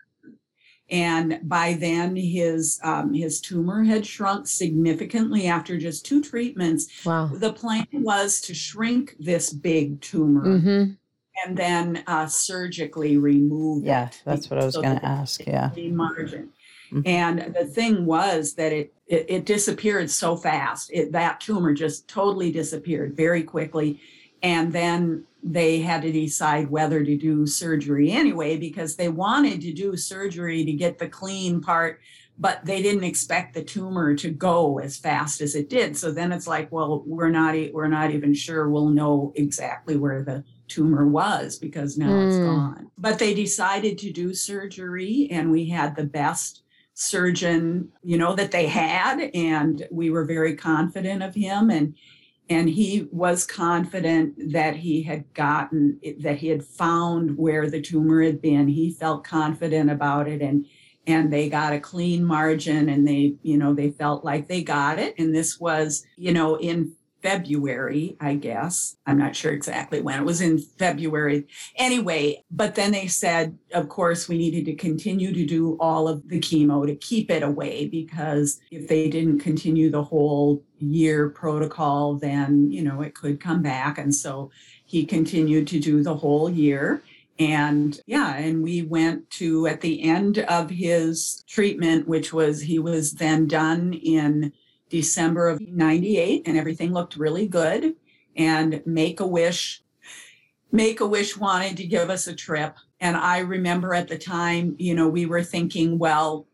and 0.90 1.40
by 1.42 1.72
then 1.74 2.14
his 2.14 2.78
um, 2.82 3.12
his 3.14 3.40
tumor 3.40 3.84
had 3.84 4.06
shrunk 4.06 4.46
significantly 4.46 5.46
after 5.46 5.78
just 5.78 6.04
two 6.04 6.22
treatments 6.22 7.04
wow 7.04 7.26
the 7.32 7.52
plan 7.52 7.86
was 7.92 8.40
to 8.40 8.54
shrink 8.54 9.16
this 9.18 9.50
big 9.50 10.00
tumor 10.00 10.44
mm-hmm. 10.44 10.92
and 11.44 11.56
then 11.56 12.04
uh, 12.06 12.26
surgically 12.26 13.16
remove 13.16 13.84
yeah 13.84 14.06
it 14.06 14.22
that's 14.24 14.50
what 14.50 14.60
i 14.60 14.64
was 14.64 14.74
so 14.74 14.82
going 14.82 14.98
to 14.98 15.04
ask 15.04 15.46
yeah 15.46 15.70
margin 15.90 16.50
mm-hmm. 16.92 17.02
and 17.04 17.54
the 17.54 17.64
thing 17.64 18.06
was 18.06 18.54
that 18.54 18.72
it, 18.72 18.92
it, 19.06 19.26
it 19.28 19.44
disappeared 19.44 20.10
so 20.10 20.36
fast 20.36 20.90
it, 20.92 21.12
that 21.12 21.40
tumor 21.40 21.72
just 21.72 22.08
totally 22.08 22.50
disappeared 22.50 23.16
very 23.16 23.42
quickly 23.42 24.00
and 24.42 24.72
then 24.72 25.24
they 25.42 25.80
had 25.80 26.02
to 26.02 26.12
decide 26.12 26.70
whether 26.70 27.04
to 27.04 27.16
do 27.16 27.46
surgery 27.46 28.10
anyway 28.10 28.56
because 28.56 28.96
they 28.96 29.08
wanted 29.08 29.60
to 29.60 29.72
do 29.72 29.96
surgery 29.96 30.64
to 30.64 30.72
get 30.72 30.98
the 30.98 31.08
clean 31.08 31.60
part 31.60 32.00
but 32.36 32.64
they 32.64 32.82
didn't 32.82 33.04
expect 33.04 33.54
the 33.54 33.62
tumor 33.62 34.14
to 34.16 34.30
go 34.30 34.78
as 34.78 34.96
fast 34.96 35.40
as 35.40 35.54
it 35.54 35.68
did 35.68 35.96
so 35.96 36.10
then 36.10 36.32
it's 36.32 36.46
like 36.46 36.70
well 36.72 37.02
we're 37.06 37.30
not 37.30 37.54
we're 37.72 37.88
not 37.88 38.10
even 38.10 38.34
sure 38.34 38.68
we'll 38.68 38.88
know 38.88 39.32
exactly 39.36 39.96
where 39.96 40.22
the 40.22 40.42
tumor 40.66 41.06
was 41.06 41.58
because 41.58 41.96
now 41.98 42.08
mm. 42.08 42.26
it's 42.26 42.38
gone 42.38 42.90
but 42.98 43.18
they 43.18 43.34
decided 43.34 43.98
to 43.98 44.10
do 44.10 44.34
surgery 44.34 45.28
and 45.30 45.50
we 45.50 45.68
had 45.68 45.94
the 45.94 46.04
best 46.04 46.63
surgeon 46.94 47.88
you 48.02 48.16
know 48.16 48.34
that 48.34 48.52
they 48.52 48.66
had 48.66 49.18
and 49.34 49.86
we 49.90 50.10
were 50.10 50.24
very 50.24 50.54
confident 50.54 51.22
of 51.22 51.34
him 51.34 51.68
and 51.68 51.94
and 52.50 52.68
he 52.68 53.08
was 53.10 53.46
confident 53.46 54.52
that 54.52 54.76
he 54.76 55.02
had 55.02 55.32
gotten 55.32 55.98
that 56.20 56.36
he 56.36 56.48
had 56.48 56.64
found 56.64 57.36
where 57.38 57.70
the 57.70 57.80
tumor 57.80 58.22
had 58.22 58.42
been. 58.42 58.68
He 58.68 58.92
felt 58.92 59.24
confident 59.24 59.90
about 59.90 60.28
it 60.28 60.42
and 60.42 60.66
and 61.06 61.32
they 61.32 61.48
got 61.48 61.72
a 61.72 61.80
clean 61.80 62.24
margin 62.24 62.88
and 62.88 63.06
they 63.06 63.36
you 63.42 63.56
know 63.56 63.74
they 63.74 63.90
felt 63.90 64.24
like 64.24 64.48
they 64.48 64.62
got 64.62 64.98
it. 64.98 65.14
And 65.18 65.34
this 65.34 65.58
was 65.58 66.04
you 66.16 66.32
know 66.32 66.56
in 66.56 66.94
February, 67.24 68.18
I 68.20 68.34
guess. 68.34 68.96
I'm 69.06 69.16
not 69.16 69.34
sure 69.34 69.50
exactly 69.50 70.02
when. 70.02 70.20
It 70.20 70.26
was 70.26 70.42
in 70.42 70.58
February. 70.58 71.46
Anyway, 71.76 72.44
but 72.50 72.74
then 72.74 72.92
they 72.92 73.06
said, 73.06 73.58
of 73.72 73.88
course, 73.88 74.28
we 74.28 74.36
needed 74.36 74.66
to 74.66 74.74
continue 74.74 75.32
to 75.32 75.46
do 75.46 75.78
all 75.80 76.06
of 76.06 76.28
the 76.28 76.38
chemo 76.38 76.86
to 76.86 76.94
keep 76.96 77.30
it 77.30 77.42
away 77.42 77.88
because 77.88 78.60
if 78.70 78.88
they 78.88 79.08
didn't 79.08 79.38
continue 79.38 79.90
the 79.90 80.04
whole 80.04 80.62
year 80.78 81.30
protocol, 81.30 82.16
then, 82.16 82.70
you 82.70 82.82
know, 82.82 83.00
it 83.00 83.14
could 83.14 83.40
come 83.40 83.62
back. 83.62 83.96
And 83.96 84.14
so 84.14 84.50
he 84.84 85.06
continued 85.06 85.66
to 85.68 85.80
do 85.80 86.02
the 86.02 86.14
whole 86.14 86.50
year. 86.50 87.00
And 87.38 87.98
yeah, 88.06 88.36
and 88.36 88.62
we 88.62 88.82
went 88.82 89.30
to 89.30 89.66
at 89.66 89.80
the 89.80 90.02
end 90.02 90.40
of 90.40 90.68
his 90.68 91.42
treatment, 91.48 92.06
which 92.06 92.34
was 92.34 92.60
he 92.60 92.78
was 92.78 93.12
then 93.14 93.48
done 93.48 93.94
in 93.94 94.52
December 94.94 95.48
of 95.48 95.60
98 95.60 96.46
and 96.46 96.56
everything 96.56 96.92
looked 96.92 97.16
really 97.16 97.48
good. 97.48 97.96
And 98.36 98.80
Make 98.86 99.18
a 99.18 99.26
Wish, 99.26 99.82
Make 100.70 101.00
a 101.00 101.06
Wish 101.06 101.36
wanted 101.36 101.76
to 101.78 101.84
give 101.84 102.10
us 102.10 102.28
a 102.28 102.34
trip. 102.34 102.76
And 103.00 103.16
I 103.16 103.38
remember 103.38 103.92
at 103.92 104.06
the 104.06 104.16
time, 104.16 104.76
you 104.78 104.94
know, 104.94 105.08
we 105.08 105.26
were 105.26 105.42
thinking, 105.42 105.98
well, 105.98 106.46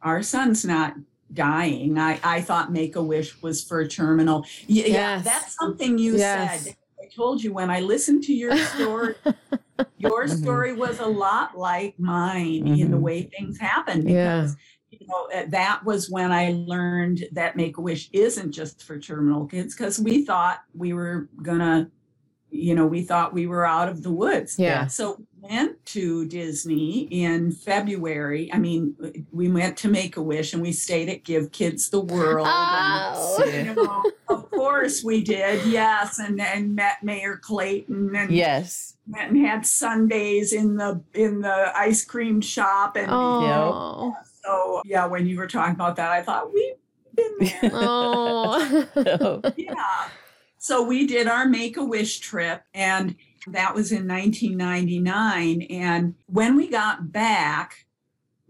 our 0.00 0.22
son's 0.22 0.64
not 0.64 0.94
dying. 1.32 1.98
I, 1.98 2.20
I 2.22 2.40
thought 2.40 2.70
Make 2.70 2.94
a 2.94 3.02
Wish 3.02 3.42
was 3.42 3.64
for 3.64 3.84
terminal. 3.84 4.46
Yeah, 4.68 4.86
yes. 4.86 5.24
that's 5.24 5.56
something 5.56 5.98
you 5.98 6.18
yes. 6.18 6.66
said. 6.66 6.76
I 7.02 7.08
told 7.16 7.42
you 7.42 7.52
when 7.52 7.68
I 7.68 7.80
listened 7.80 8.22
to 8.24 8.32
your 8.32 8.56
story, 8.74 9.16
your 9.96 10.26
mm-hmm. 10.26 10.40
story 10.40 10.72
was 10.72 11.00
a 11.00 11.06
lot 11.06 11.58
like 11.58 11.98
mine 11.98 12.62
mm-hmm. 12.62 12.74
in 12.74 12.78
the 12.78 12.96
mm-hmm. 12.96 13.00
way 13.00 13.22
things 13.22 13.58
happened 13.58 14.04
because 14.04 14.52
yeah 14.52 14.62
you 14.77 14.77
know, 15.08 15.28
uh, 15.34 15.44
that 15.48 15.84
was 15.84 16.10
when 16.10 16.32
I 16.32 16.52
learned 16.52 17.24
that 17.32 17.56
Make 17.56 17.78
a 17.78 17.80
Wish 17.80 18.10
isn't 18.12 18.52
just 18.52 18.82
for 18.82 18.98
terminal 18.98 19.46
kids 19.46 19.74
because 19.74 19.98
we 19.98 20.24
thought 20.24 20.60
we 20.74 20.92
were 20.92 21.28
gonna, 21.42 21.90
you 22.50 22.74
know, 22.74 22.86
we 22.86 23.02
thought 23.02 23.32
we 23.32 23.46
were 23.46 23.66
out 23.66 23.88
of 23.88 24.02
the 24.02 24.12
woods. 24.12 24.58
Yeah. 24.58 24.86
So 24.86 25.22
went 25.40 25.84
to 25.86 26.26
Disney 26.26 27.00
in 27.10 27.52
February. 27.52 28.52
I 28.52 28.58
mean, 28.58 28.96
we 29.32 29.48
went 29.48 29.76
to 29.78 29.88
Make 29.88 30.16
a 30.16 30.22
Wish 30.22 30.52
and 30.52 30.62
we 30.62 30.72
stayed 30.72 31.08
at 31.08 31.24
Give 31.24 31.52
Kids 31.52 31.90
the 31.90 32.00
World. 32.00 32.46
Oh. 32.48 33.42
And, 33.46 33.66
you 33.66 33.74
know, 33.74 34.04
of 34.28 34.50
course 34.50 35.04
we 35.04 35.22
did. 35.22 35.64
Yes, 35.66 36.18
and 36.18 36.40
and 36.40 36.74
met 36.74 37.02
Mayor 37.02 37.36
Clayton 37.36 38.14
and 38.14 38.30
yes, 38.30 38.96
went 39.06 39.32
and 39.32 39.46
had 39.46 39.66
sundaes 39.66 40.52
in 40.52 40.76
the 40.76 41.02
in 41.14 41.40
the 41.40 41.72
ice 41.76 42.04
cream 42.04 42.40
shop 42.40 42.96
and 42.96 43.08
oh. 43.10 43.40
you 43.40 43.46
know, 43.46 44.16
so 44.44 44.82
yeah, 44.84 45.06
when 45.06 45.26
you 45.26 45.36
were 45.38 45.46
talking 45.46 45.74
about 45.74 45.96
that, 45.96 46.10
I 46.10 46.22
thought 46.22 46.52
we've 46.52 46.74
been 47.14 47.34
there. 47.62 47.70
oh. 47.72 49.42
yeah. 49.56 50.08
So 50.58 50.82
we 50.82 51.06
did 51.06 51.28
our 51.28 51.46
Make 51.46 51.76
a 51.76 51.84
Wish 51.84 52.18
trip, 52.18 52.62
and 52.74 53.16
that 53.46 53.74
was 53.74 53.92
in 53.92 54.08
1999. 54.08 55.62
And 55.70 56.14
when 56.26 56.56
we 56.56 56.68
got 56.68 57.12
back, 57.12 57.86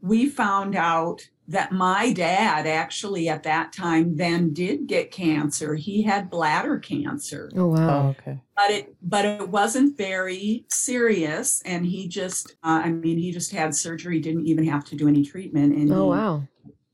we 0.00 0.28
found 0.28 0.74
out 0.74 1.28
that 1.48 1.72
my 1.72 2.12
dad 2.12 2.66
actually 2.66 3.26
at 3.28 3.42
that 3.42 3.72
time 3.72 4.16
then 4.16 4.52
did 4.52 4.86
get 4.86 5.10
cancer. 5.10 5.74
He 5.74 6.02
had 6.02 6.28
bladder 6.28 6.78
cancer. 6.78 7.50
Oh 7.56 7.68
wow. 7.68 8.06
Oh, 8.06 8.08
okay. 8.10 8.38
But 8.54 8.70
it 8.70 8.94
but 9.02 9.24
it 9.24 9.48
wasn't 9.48 9.96
very 9.96 10.66
serious 10.68 11.62
and 11.62 11.86
he 11.86 12.06
just 12.06 12.52
uh, 12.62 12.82
I 12.84 12.90
mean 12.90 13.16
he 13.16 13.32
just 13.32 13.50
had 13.50 13.74
surgery, 13.74 14.20
didn't 14.20 14.46
even 14.46 14.66
have 14.66 14.84
to 14.86 14.96
do 14.96 15.08
any 15.08 15.24
treatment 15.24 15.74
and 15.74 15.90
Oh 15.90 16.04
he, 16.04 16.18
wow. 16.18 16.42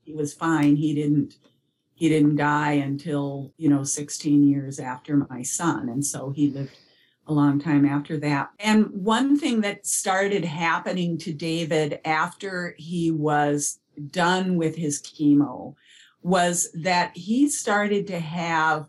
He 0.05 0.13
was 0.13 0.33
fine. 0.33 0.77
He 0.77 0.95
didn't 0.95 1.35
he 1.93 2.09
didn't 2.09 2.37
die 2.37 2.73
until, 2.73 3.53
you 3.57 3.69
know, 3.69 3.83
16 3.83 4.47
years 4.47 4.79
after 4.79 5.17
my 5.29 5.41
son 5.41 5.89
and 5.89 6.05
so 6.05 6.29
he 6.29 6.49
lived 6.49 6.77
a 7.27 7.33
long 7.33 7.59
time 7.59 7.85
after 7.85 8.17
that. 8.19 8.51
And 8.59 8.87
one 8.91 9.37
thing 9.37 9.61
that 9.61 9.85
started 9.85 10.45
happening 10.45 11.17
to 11.19 11.33
David 11.33 11.99
after 12.05 12.75
he 12.77 13.11
was 13.11 13.79
done 14.09 14.57
with 14.57 14.75
his 14.75 15.01
chemo 15.01 15.75
was 16.21 16.69
that 16.73 17.15
he 17.15 17.47
started 17.47 18.07
to 18.07 18.19
have 18.19 18.87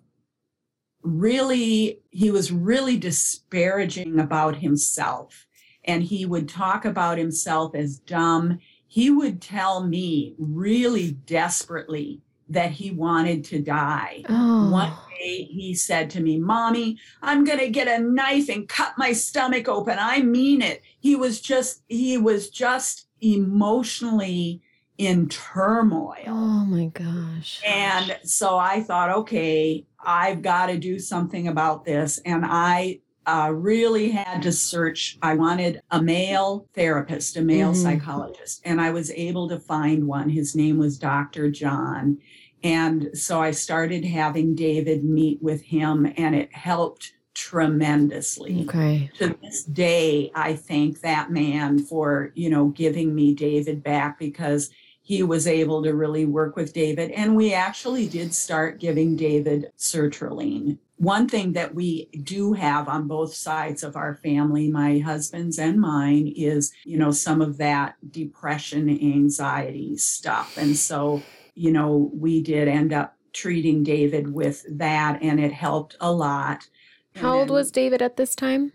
really, 1.03 2.01
he 2.11 2.31
was 2.31 2.51
really 2.51 2.97
disparaging 2.97 4.19
about 4.19 4.57
himself. 4.57 5.47
And 5.85 6.03
he 6.03 6.27
would 6.27 6.49
talk 6.49 6.85
about 6.85 7.19
himself 7.19 7.75
as 7.75 7.99
dumb. 7.99 8.59
He 8.88 9.11
would 9.11 9.40
tell 9.40 9.85
me 9.85 10.35
really 10.38 11.12
desperately 11.12 12.23
that 12.49 12.71
he 12.71 12.90
wanted 12.90 13.45
to 13.45 13.61
die. 13.61 14.23
Oh. 14.29 14.71
One 14.71 14.92
day 15.19 15.45
he 15.45 15.75
said 15.75 16.11
to 16.11 16.21
me, 16.21 16.38
Mommy, 16.38 16.99
I'm 17.23 17.45
going 17.45 17.59
to 17.59 17.69
get 17.69 17.88
a 17.88 18.03
knife 18.03 18.49
and 18.49 18.69
cut 18.69 18.95
my 18.97 19.12
stomach 19.12 19.69
open. 19.69 19.99
I 20.01 20.23
mean 20.23 20.62
it. 20.62 20.83
He 21.01 21.16
was 21.16 21.40
just, 21.40 21.83
he 21.88 22.19
was 22.19 22.51
just 22.51 23.09
emotionally 23.21 24.62
in 24.98 25.28
turmoil. 25.28 26.24
Oh 26.26 26.64
my 26.64 26.87
gosh. 26.87 27.61
And 27.66 28.18
so 28.24 28.56
I 28.59 28.82
thought, 28.82 29.11
okay, 29.11 29.87
I've 30.00 30.42
got 30.42 30.66
to 30.66 30.78
do 30.78 30.98
something 30.98 31.48
about 31.48 31.85
this. 31.85 32.18
And 32.24 32.44
I 32.46 33.00
uh, 33.26 33.50
really 33.52 34.11
had 34.11 34.42
to 34.42 34.52
search. 34.52 35.18
I 35.20 35.35
wanted 35.35 35.80
a 35.90 36.00
male 36.00 36.68
therapist, 36.74 37.37
a 37.37 37.42
male 37.42 37.72
mm-hmm. 37.72 37.82
psychologist, 37.82 38.62
and 38.64 38.80
I 38.80 38.90
was 38.90 39.11
able 39.11 39.48
to 39.48 39.59
find 39.59 40.06
one. 40.06 40.28
His 40.28 40.54
name 40.54 40.78
was 40.78 40.98
Dr. 40.98 41.50
John. 41.50 42.18
And 42.62 43.11
so 43.14 43.40
I 43.42 43.50
started 43.50 44.04
having 44.04 44.54
David 44.54 45.04
meet 45.04 45.42
with 45.42 45.62
him, 45.62 46.12
and 46.16 46.35
it 46.35 46.54
helped 46.54 47.12
tremendously. 47.35 48.64
Okay. 48.66 49.11
To 49.18 49.37
this 49.42 49.64
day, 49.64 50.30
I 50.35 50.54
thank 50.54 51.00
that 51.00 51.30
man 51.30 51.78
for, 51.78 52.32
you 52.35 52.48
know, 52.48 52.68
giving 52.68 53.14
me 53.14 53.35
David 53.35 53.82
back 53.82 54.18
because 54.18 54.70
he 55.07 55.23
was 55.23 55.47
able 55.47 55.85
to 55.85 55.95
really 55.95 56.25
work 56.25 56.57
with 56.57 56.73
David. 56.73 57.12
And 57.12 57.37
we 57.37 57.55
actually 57.55 58.09
did 58.09 58.35
start 58.35 58.81
giving 58.81 59.14
David 59.14 59.71
sertraline. 59.79 60.79
One 60.97 61.29
thing 61.29 61.53
that 61.53 61.77
we 61.77 62.07
do 62.25 62.55
have 62.55 62.88
on 62.88 63.07
both 63.07 63.33
sides 63.33 63.85
of 63.85 63.95
our 63.95 64.16
family, 64.16 64.69
my 64.69 64.99
husband's 64.99 65.61
and 65.61 65.81
mine, 65.81 66.33
is, 66.35 66.73
you 66.83 66.99
know, 66.99 67.12
some 67.12 67.40
of 67.40 67.57
that 67.59 67.95
depression, 68.11 68.90
anxiety 68.90 69.97
stuff. 69.97 70.57
And 70.57 70.77
so, 70.77 71.23
you 71.55 71.71
know, 71.71 72.11
we 72.12 72.42
did 72.42 72.66
end 72.66 72.92
up 72.92 73.14
treating 73.33 73.85
David 73.85 74.35
with 74.35 74.66
that, 74.69 75.23
and 75.23 75.38
it 75.38 75.53
helped 75.53 75.97
a 76.01 76.11
lot. 76.11 76.66
How 77.14 77.38
old 77.38 77.51
was 77.51 77.71
David 77.71 78.03
at 78.03 78.16
this 78.16 78.35
time? 78.35 78.73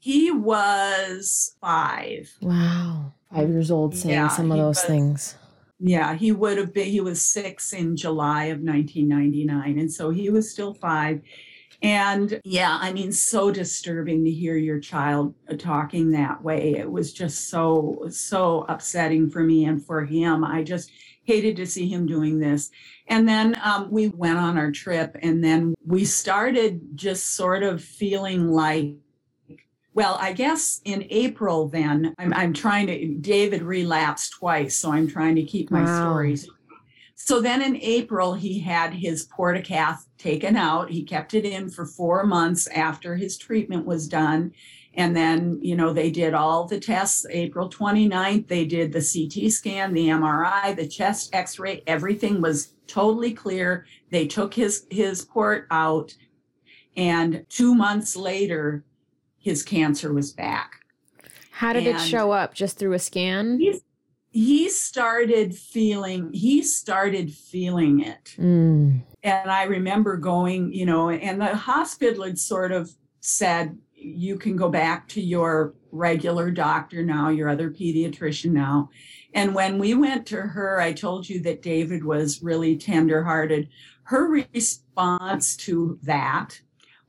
He 0.00 0.32
was 0.32 1.54
five. 1.60 2.34
Wow. 2.42 3.12
Five 3.32 3.50
years 3.50 3.70
old 3.70 3.94
saying 3.94 4.16
yeah, 4.16 4.26
some 4.26 4.50
of 4.50 4.58
those 4.58 4.78
was, 4.78 4.84
things. 4.84 5.36
Yeah, 5.80 6.14
he 6.14 6.30
would 6.30 6.58
have 6.58 6.74
been, 6.74 6.86
he 6.86 7.00
was 7.00 7.22
six 7.22 7.72
in 7.72 7.96
July 7.96 8.46
of 8.46 8.60
1999. 8.60 9.78
And 9.78 9.92
so 9.92 10.10
he 10.10 10.28
was 10.30 10.50
still 10.50 10.74
five. 10.74 11.22
And 11.82 12.38
yeah, 12.44 12.78
I 12.78 12.92
mean, 12.92 13.10
so 13.10 13.50
disturbing 13.50 14.24
to 14.26 14.30
hear 14.30 14.56
your 14.56 14.78
child 14.78 15.34
talking 15.58 16.10
that 16.10 16.42
way. 16.42 16.74
It 16.74 16.90
was 16.90 17.14
just 17.14 17.48
so, 17.48 18.04
so 18.10 18.66
upsetting 18.68 19.30
for 19.30 19.42
me 19.42 19.64
and 19.64 19.84
for 19.84 20.04
him. 20.04 20.44
I 20.44 20.62
just 20.62 20.92
hated 21.24 21.56
to 21.56 21.66
see 21.66 21.88
him 21.88 22.06
doing 22.06 22.38
this. 22.38 22.70
And 23.06 23.28
then 23.28 23.58
um, 23.62 23.90
we 23.90 24.08
went 24.08 24.38
on 24.38 24.58
our 24.58 24.70
trip, 24.70 25.16
and 25.22 25.42
then 25.42 25.74
we 25.84 26.04
started 26.04 26.80
just 26.94 27.34
sort 27.34 27.62
of 27.62 27.82
feeling 27.82 28.48
like 28.48 28.94
well, 29.92 30.16
I 30.20 30.32
guess 30.32 30.80
in 30.84 31.06
April, 31.10 31.68
then 31.68 32.14
I'm, 32.18 32.32
I'm 32.32 32.52
trying 32.52 32.86
to, 32.86 33.14
David 33.16 33.62
relapsed 33.62 34.34
twice, 34.38 34.78
so 34.78 34.92
I'm 34.92 35.08
trying 35.08 35.34
to 35.36 35.42
keep 35.42 35.70
my 35.70 35.82
wow. 35.82 36.00
stories. 36.00 36.48
So 37.16 37.40
then 37.40 37.60
in 37.60 37.76
April, 37.76 38.34
he 38.34 38.60
had 38.60 38.94
his 38.94 39.26
portacath 39.26 40.06
taken 40.16 40.56
out. 40.56 40.90
He 40.90 41.02
kept 41.02 41.34
it 41.34 41.44
in 41.44 41.68
for 41.68 41.84
four 41.84 42.24
months 42.24 42.66
after 42.68 43.14
his 43.14 43.36
treatment 43.36 43.84
was 43.84 44.08
done. 44.08 44.52
And 44.94 45.14
then, 45.14 45.58
you 45.62 45.76
know, 45.76 45.92
they 45.92 46.10
did 46.10 46.34
all 46.34 46.66
the 46.66 46.80
tests 46.80 47.26
April 47.30 47.68
29th. 47.68 48.48
They 48.48 48.64
did 48.64 48.92
the 48.92 49.00
CT 49.00 49.52
scan, 49.52 49.92
the 49.92 50.08
MRI, 50.08 50.74
the 50.74 50.88
chest 50.88 51.34
x 51.34 51.58
ray. 51.58 51.82
Everything 51.86 52.40
was 52.40 52.72
totally 52.86 53.32
clear. 53.32 53.86
They 54.10 54.26
took 54.26 54.54
his, 54.54 54.86
his 54.90 55.24
port 55.24 55.66
out. 55.70 56.16
And 56.96 57.44
two 57.48 57.74
months 57.74 58.16
later, 58.16 58.84
his 59.40 59.64
cancer 59.64 60.12
was 60.12 60.32
back. 60.32 60.76
How 61.50 61.72
did 61.72 61.86
and 61.86 61.96
it 61.96 62.00
show 62.00 62.30
up? 62.30 62.54
Just 62.54 62.78
through 62.78 62.92
a 62.92 62.98
scan? 62.98 63.58
He, 63.58 63.80
he 64.30 64.68
started 64.68 65.54
feeling 65.54 66.32
he 66.32 66.62
started 66.62 67.32
feeling 67.32 68.00
it. 68.00 68.36
Mm. 68.38 69.02
And 69.22 69.50
I 69.50 69.64
remember 69.64 70.16
going, 70.16 70.72
you 70.72 70.86
know, 70.86 71.10
and 71.10 71.40
the 71.40 71.56
hospital 71.56 72.24
had 72.24 72.38
sort 72.38 72.70
of 72.70 72.90
said, 73.20 73.76
you 73.92 74.38
can 74.38 74.56
go 74.56 74.70
back 74.70 75.08
to 75.08 75.20
your 75.20 75.74
regular 75.92 76.50
doctor 76.50 77.02
now, 77.02 77.28
your 77.28 77.48
other 77.48 77.70
pediatrician 77.70 78.52
now. 78.52 78.88
And 79.34 79.54
when 79.54 79.78
we 79.78 79.94
went 79.94 80.26
to 80.28 80.40
her, 80.40 80.80
I 80.80 80.92
told 80.92 81.28
you 81.28 81.40
that 81.42 81.62
David 81.62 82.04
was 82.04 82.42
really 82.42 82.76
tenderhearted. 82.76 83.68
Her 84.04 84.26
response 84.54 85.56
to 85.56 85.98
that 86.02 86.60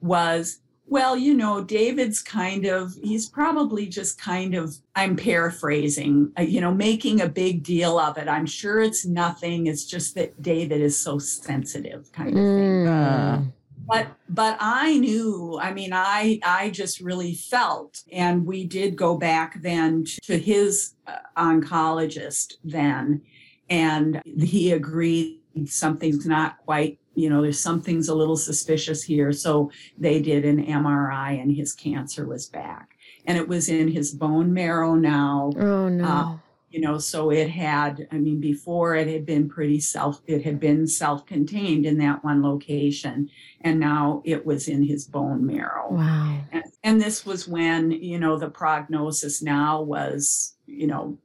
was, 0.01 0.59
well, 0.91 1.15
you 1.15 1.33
know, 1.33 1.63
David's 1.63 2.21
kind 2.21 2.65
of, 2.65 2.93
he's 3.01 3.29
probably 3.29 3.87
just 3.87 4.19
kind 4.19 4.53
of, 4.53 4.75
I'm 4.93 5.15
paraphrasing, 5.15 6.33
uh, 6.37 6.41
you 6.41 6.59
know, 6.59 6.73
making 6.73 7.21
a 7.21 7.29
big 7.29 7.63
deal 7.63 7.97
of 7.97 8.17
it. 8.17 8.27
I'm 8.27 8.45
sure 8.45 8.81
it's 8.81 9.05
nothing. 9.05 9.67
It's 9.67 9.85
just 9.85 10.15
that 10.15 10.41
David 10.41 10.81
is 10.81 10.99
so 10.99 11.17
sensitive, 11.17 12.11
kind 12.11 12.31
of 12.31 12.35
thing. 12.35 12.87
Uh, 12.87 13.43
but 13.87 14.07
but 14.27 14.57
I 14.59 14.97
knew, 14.97 15.57
I 15.61 15.73
mean, 15.73 15.93
I 15.93 16.41
I 16.43 16.69
just 16.71 16.99
really 16.99 17.35
felt, 17.35 18.03
and 18.11 18.45
we 18.45 18.65
did 18.65 18.97
go 18.97 19.15
back 19.15 19.61
then 19.61 20.03
to 20.23 20.37
his 20.37 20.95
uh, 21.07 21.19
oncologist 21.37 22.55
then, 22.65 23.21
and 23.69 24.21
he 24.25 24.73
agreed 24.73 25.39
something's 25.67 26.25
not 26.25 26.57
quite 26.65 26.99
you 27.13 27.29
know, 27.29 27.41
there's 27.41 27.59
something's 27.59 28.09
a 28.09 28.15
little 28.15 28.37
suspicious 28.37 29.03
here. 29.03 29.33
So 29.33 29.71
they 29.97 30.21
did 30.21 30.45
an 30.45 30.65
MRI 30.65 31.41
and 31.41 31.55
his 31.55 31.73
cancer 31.73 32.25
was 32.25 32.47
back. 32.47 32.97
And 33.25 33.37
it 33.37 33.47
was 33.47 33.69
in 33.69 33.89
his 33.89 34.11
bone 34.11 34.53
marrow 34.53 34.95
now. 34.95 35.51
Oh, 35.57 35.89
no. 35.89 36.05
Uh, 36.05 36.37
you 36.71 36.79
know, 36.79 36.97
so 36.97 37.31
it 37.31 37.49
had, 37.49 38.07
I 38.11 38.17
mean, 38.17 38.39
before 38.39 38.95
it 38.95 39.07
had 39.09 39.25
been 39.25 39.49
pretty 39.49 39.81
self, 39.81 40.21
it 40.25 40.43
had 40.43 40.59
been 40.59 40.87
self 40.87 41.25
contained 41.25 41.85
in 41.85 41.97
that 41.97 42.23
one 42.23 42.41
location. 42.41 43.29
And 43.59 43.79
now 43.79 44.21
it 44.25 44.45
was 44.45 44.69
in 44.69 44.83
his 44.83 45.05
bone 45.05 45.45
marrow. 45.45 45.91
Wow. 45.91 46.39
And, 46.51 46.63
and 46.83 47.01
this 47.01 47.25
was 47.25 47.47
when, 47.47 47.91
you 47.91 48.17
know, 48.17 48.37
the 48.37 48.49
prognosis 48.49 49.41
now 49.41 49.81
was, 49.81 50.55
you 50.65 50.87
know, 50.87 51.17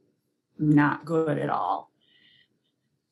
not 0.59 1.05
good 1.05 1.37
at 1.37 1.49
all. 1.49 1.86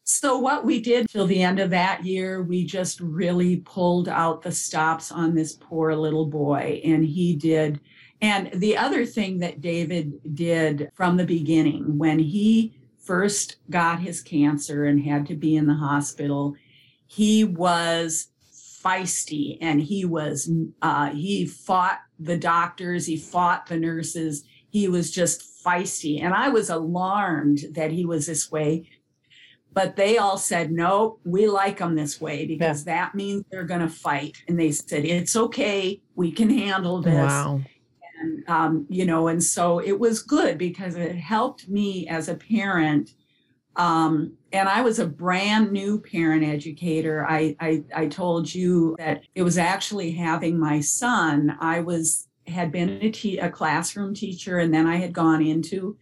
So, 0.07 0.37
what 0.37 0.63
we 0.63 0.81
did 0.81 1.09
till 1.09 1.25
the 1.25 1.41
end 1.41 1.59
of 1.59 1.71
that 1.71 2.05
year, 2.05 2.43
we 2.43 2.63
just 2.63 2.99
really 2.99 3.57
pulled 3.57 4.07
out 4.07 4.43
the 4.43 4.51
stops 4.51 5.11
on 5.11 5.33
this 5.33 5.53
poor 5.53 5.95
little 5.95 6.27
boy. 6.27 6.79
And 6.85 7.03
he 7.03 7.35
did. 7.35 7.79
And 8.21 8.51
the 8.53 8.77
other 8.77 9.03
thing 9.03 9.39
that 9.39 9.61
David 9.61 10.13
did 10.35 10.91
from 10.93 11.17
the 11.17 11.25
beginning, 11.25 11.97
when 11.97 12.19
he 12.19 12.79
first 12.99 13.55
got 13.71 13.99
his 13.99 14.21
cancer 14.21 14.85
and 14.85 15.03
had 15.03 15.25
to 15.25 15.35
be 15.35 15.55
in 15.55 15.65
the 15.65 15.73
hospital, 15.73 16.53
he 17.07 17.43
was 17.43 18.27
feisty 18.53 19.57
and 19.59 19.81
he 19.81 20.05
was, 20.05 20.51
uh, 20.83 21.09
he 21.09 21.47
fought 21.47 22.01
the 22.19 22.37
doctors, 22.37 23.07
he 23.07 23.17
fought 23.17 23.65
the 23.65 23.77
nurses. 23.77 24.43
He 24.69 24.87
was 24.87 25.09
just 25.09 25.63
feisty. 25.63 26.21
And 26.21 26.35
I 26.35 26.49
was 26.49 26.69
alarmed 26.69 27.61
that 27.71 27.91
he 27.91 28.05
was 28.05 28.27
this 28.27 28.51
way 28.51 28.87
but 29.75 29.95
they 29.95 30.17
all 30.17 30.37
said 30.37 30.71
no 30.71 31.19
we 31.23 31.47
like 31.47 31.77
them 31.77 31.93
this 31.93 32.19
way 32.19 32.47
because 32.47 32.85
yeah. 32.85 32.95
that 32.95 33.15
means 33.15 33.43
they're 33.51 33.63
going 33.63 33.81
to 33.81 33.89
fight 33.89 34.35
and 34.47 34.59
they 34.59 34.71
said 34.71 35.05
it's 35.05 35.35
okay 35.35 36.01
we 36.15 36.31
can 36.31 36.49
handle 36.49 37.01
this 37.01 37.13
wow. 37.13 37.61
and 38.19 38.49
um, 38.49 38.87
you 38.89 39.05
know 39.05 39.27
and 39.27 39.43
so 39.43 39.77
it 39.77 39.99
was 39.99 40.23
good 40.23 40.57
because 40.57 40.95
it 40.95 41.15
helped 41.15 41.69
me 41.69 42.07
as 42.07 42.27
a 42.27 42.35
parent 42.35 43.11
um, 43.75 44.37
and 44.53 44.69
I 44.69 44.81
was 44.81 44.99
a 44.99 45.05
brand 45.05 45.71
new 45.71 45.99
parent 45.99 46.45
educator. 46.45 47.25
I, 47.27 47.55
I, 47.59 47.83
I 47.93 48.07
told 48.07 48.53
you 48.53 48.95
that 48.97 49.23
it 49.35 49.43
was 49.43 49.57
actually 49.57 50.11
having 50.11 50.57
my 50.57 50.79
son. 50.79 51.57
I 51.59 51.81
was 51.81 52.27
had 52.47 52.71
been 52.71 52.89
a, 53.01 53.11
te- 53.11 53.39
a 53.39 53.49
classroom 53.49 54.13
teacher, 54.13 54.59
and 54.59 54.73
then 54.73 54.85
I 54.87 54.97
had 54.97 55.13
gone 55.13 55.41
into 55.41 55.97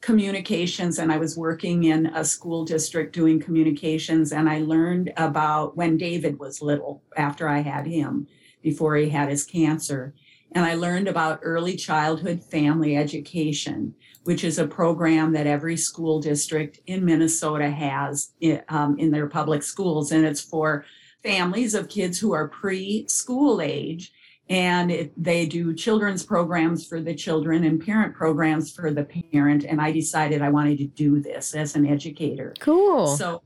communications 0.00 0.98
and 0.98 1.12
I 1.12 1.18
was 1.18 1.36
working 1.36 1.84
in 1.84 2.06
a 2.06 2.24
school 2.24 2.64
district 2.64 3.14
doing 3.14 3.40
communications 3.40 4.32
and 4.32 4.48
I 4.48 4.60
learned 4.60 5.12
about 5.16 5.76
when 5.76 5.98
David 5.98 6.38
was 6.38 6.62
little 6.62 7.02
after 7.16 7.48
I 7.48 7.60
had 7.60 7.86
him 7.86 8.26
before 8.62 8.96
he 8.96 9.10
had 9.10 9.28
his 9.28 9.44
cancer. 9.44 10.14
And 10.52 10.64
I 10.64 10.74
learned 10.74 11.06
about 11.06 11.40
early 11.42 11.76
childhood 11.76 12.42
family 12.42 12.96
education 12.96 13.94
which 14.24 14.44
is 14.44 14.58
a 14.58 14.66
program 14.66 15.32
that 15.32 15.46
every 15.46 15.76
school 15.76 16.20
district 16.20 16.80
in 16.86 17.04
Minnesota 17.04 17.70
has 17.70 18.32
um, 18.68 18.98
in 18.98 19.10
their 19.10 19.26
public 19.26 19.62
schools. 19.62 20.12
And 20.12 20.24
it's 20.24 20.40
for 20.40 20.84
families 21.22 21.74
of 21.74 21.88
kids 21.88 22.18
who 22.18 22.32
are 22.32 22.48
pre-school 22.48 23.60
age 23.60 24.12
and 24.50 24.90
it, 24.90 25.12
they 25.16 25.46
do 25.46 25.72
children's 25.72 26.24
programs 26.26 26.84
for 26.84 27.00
the 27.00 27.14
children 27.14 27.62
and 27.62 27.82
parent 27.82 28.14
programs 28.14 28.72
for 28.72 28.90
the 28.90 29.04
parent. 29.32 29.64
And 29.64 29.80
i 29.80 29.92
decided 29.92 30.42
i 30.42 30.50
wanted 30.50 30.78
to 30.78 30.86
do 30.86 31.20
this 31.20 31.54
as 31.54 31.76
an 31.76 31.86
educator. 31.86 32.52
Cool. 32.58 33.16
So 33.16 33.42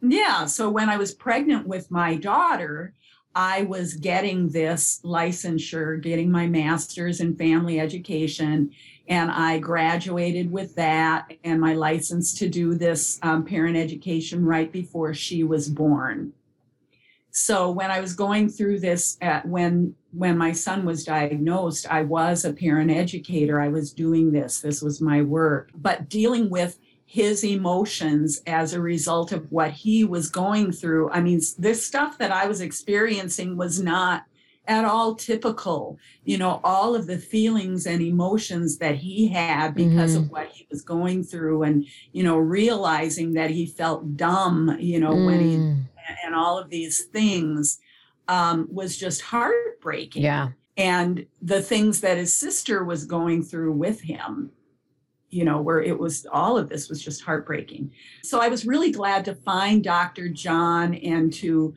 yeah 0.00 0.46
so 0.46 0.70
when 0.70 0.88
i 0.88 0.96
was 0.96 1.12
pregnant 1.12 1.66
with 1.66 1.90
my 1.90 2.14
daughter 2.14 2.94
i 3.34 3.62
was 3.62 3.94
getting 3.94 4.48
this 4.48 5.00
licensure 5.04 6.00
getting 6.00 6.30
my 6.30 6.46
master's 6.46 7.20
in 7.20 7.36
family 7.36 7.78
education. 7.78 8.70
And 9.06 9.30
i 9.30 9.58
graduated 9.58 10.50
with 10.50 10.74
that 10.76 11.30
and 11.44 11.60
my 11.60 11.74
license 11.74 12.32
to 12.38 12.48
do 12.48 12.74
this 12.74 13.18
um, 13.22 13.44
parent 13.44 13.76
education 13.76 14.44
right 14.44 14.72
before 14.72 15.12
she 15.14 15.44
was 15.44 15.68
born. 15.68 16.32
So 17.30 17.70
when 17.70 17.90
i 17.90 18.00
was 18.00 18.14
going 18.14 18.48
through 18.48 18.80
this 18.80 19.18
at, 19.20 19.46
when 19.46 19.94
when 20.12 20.38
my 20.38 20.52
son 20.52 20.84
was 20.84 21.04
diagnosed 21.04 21.86
i 21.90 22.02
was 22.02 22.44
a 22.44 22.52
parent 22.52 22.90
educator 22.90 23.60
i 23.60 23.68
was 23.68 23.92
doing 23.92 24.32
this 24.32 24.60
this 24.60 24.80
was 24.82 25.00
my 25.00 25.20
work 25.22 25.70
but 25.74 26.08
dealing 26.08 26.48
with 26.50 26.78
his 27.04 27.44
emotions 27.44 28.40
as 28.46 28.72
a 28.74 28.80
result 28.80 29.32
of 29.32 29.50
what 29.50 29.70
he 29.70 30.04
was 30.04 30.28
going 30.30 30.72
through 30.72 31.10
i 31.10 31.20
mean 31.20 31.40
this 31.58 31.86
stuff 31.86 32.16
that 32.18 32.32
i 32.32 32.46
was 32.46 32.60
experiencing 32.60 33.56
was 33.56 33.80
not 33.82 34.24
at 34.66 34.84
all 34.84 35.14
typical. 35.14 35.96
You 36.26 36.36
know, 36.36 36.60
all 36.62 36.94
of 36.94 37.06
the 37.06 37.16
feelings 37.16 37.86
and 37.86 38.02
emotions 38.02 38.76
that 38.76 38.96
he 38.96 39.26
had 39.26 39.74
because 39.74 40.12
Mhm. 40.12 40.16
of 40.18 40.30
what 40.30 40.48
he 40.48 40.66
was 40.70 40.82
going 40.82 41.24
through 41.24 41.62
and, 41.62 41.86
you 42.12 42.22
know, 42.22 42.36
realizing 42.36 43.32
that 43.32 43.48
he 43.50 43.64
felt 43.64 44.18
dumb, 44.18 44.76
you 44.78 45.00
know, 45.00 45.14
when 45.14 45.40
he, 45.40 45.56
Mm. 45.56 45.84
and 46.22 46.34
all 46.34 46.58
of 46.58 46.68
these 46.68 47.04
things 47.06 47.78
um, 48.28 48.68
was 48.70 48.96
just 48.96 49.22
heartbreaking. 49.22 50.22
Yeah. 50.22 50.50
and 50.76 51.26
the 51.42 51.62
things 51.62 52.00
that 52.02 52.18
his 52.18 52.32
sister 52.32 52.84
was 52.84 53.04
going 53.04 53.42
through 53.42 53.72
with 53.72 54.00
him 54.02 54.50
you 55.30 55.44
know 55.44 55.60
where 55.60 55.82
it 55.82 55.98
was 55.98 56.26
all 56.32 56.56
of 56.56 56.68
this 56.68 56.88
was 56.88 57.02
just 57.02 57.22
heartbreaking. 57.22 57.90
So 58.22 58.40
i 58.40 58.48
was 58.48 58.64
really 58.66 58.90
glad 58.90 59.24
to 59.26 59.34
find 59.34 59.84
dr 59.84 60.28
john 60.30 60.94
and 60.94 61.32
to 61.34 61.74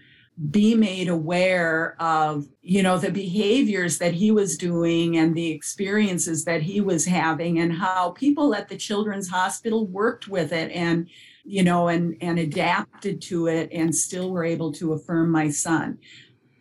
be 0.49 0.73
made 0.73 1.07
aware 1.09 1.95
of 1.99 2.47
you 2.61 2.81
know 2.81 2.97
the 2.97 3.11
behaviors 3.11 3.97
that 3.97 4.13
he 4.13 4.31
was 4.31 4.57
doing 4.57 5.17
and 5.17 5.35
the 5.35 5.51
experiences 5.51 6.45
that 6.45 6.61
he 6.61 6.81
was 6.81 7.05
having 7.05 7.59
and 7.59 7.73
how 7.73 8.11
people 8.11 8.55
at 8.55 8.69
the 8.69 8.77
children's 8.77 9.29
hospital 9.29 9.85
worked 9.87 10.27
with 10.27 10.51
it 10.53 10.71
and 10.71 11.09
you 11.43 11.63
know 11.63 11.89
and 11.89 12.15
and 12.21 12.39
adapted 12.39 13.21
to 13.21 13.47
it 13.47 13.69
and 13.71 13.93
still 13.93 14.31
were 14.31 14.45
able 14.45 14.71
to 14.71 14.93
affirm 14.93 15.29
my 15.29 15.49
son 15.49 15.97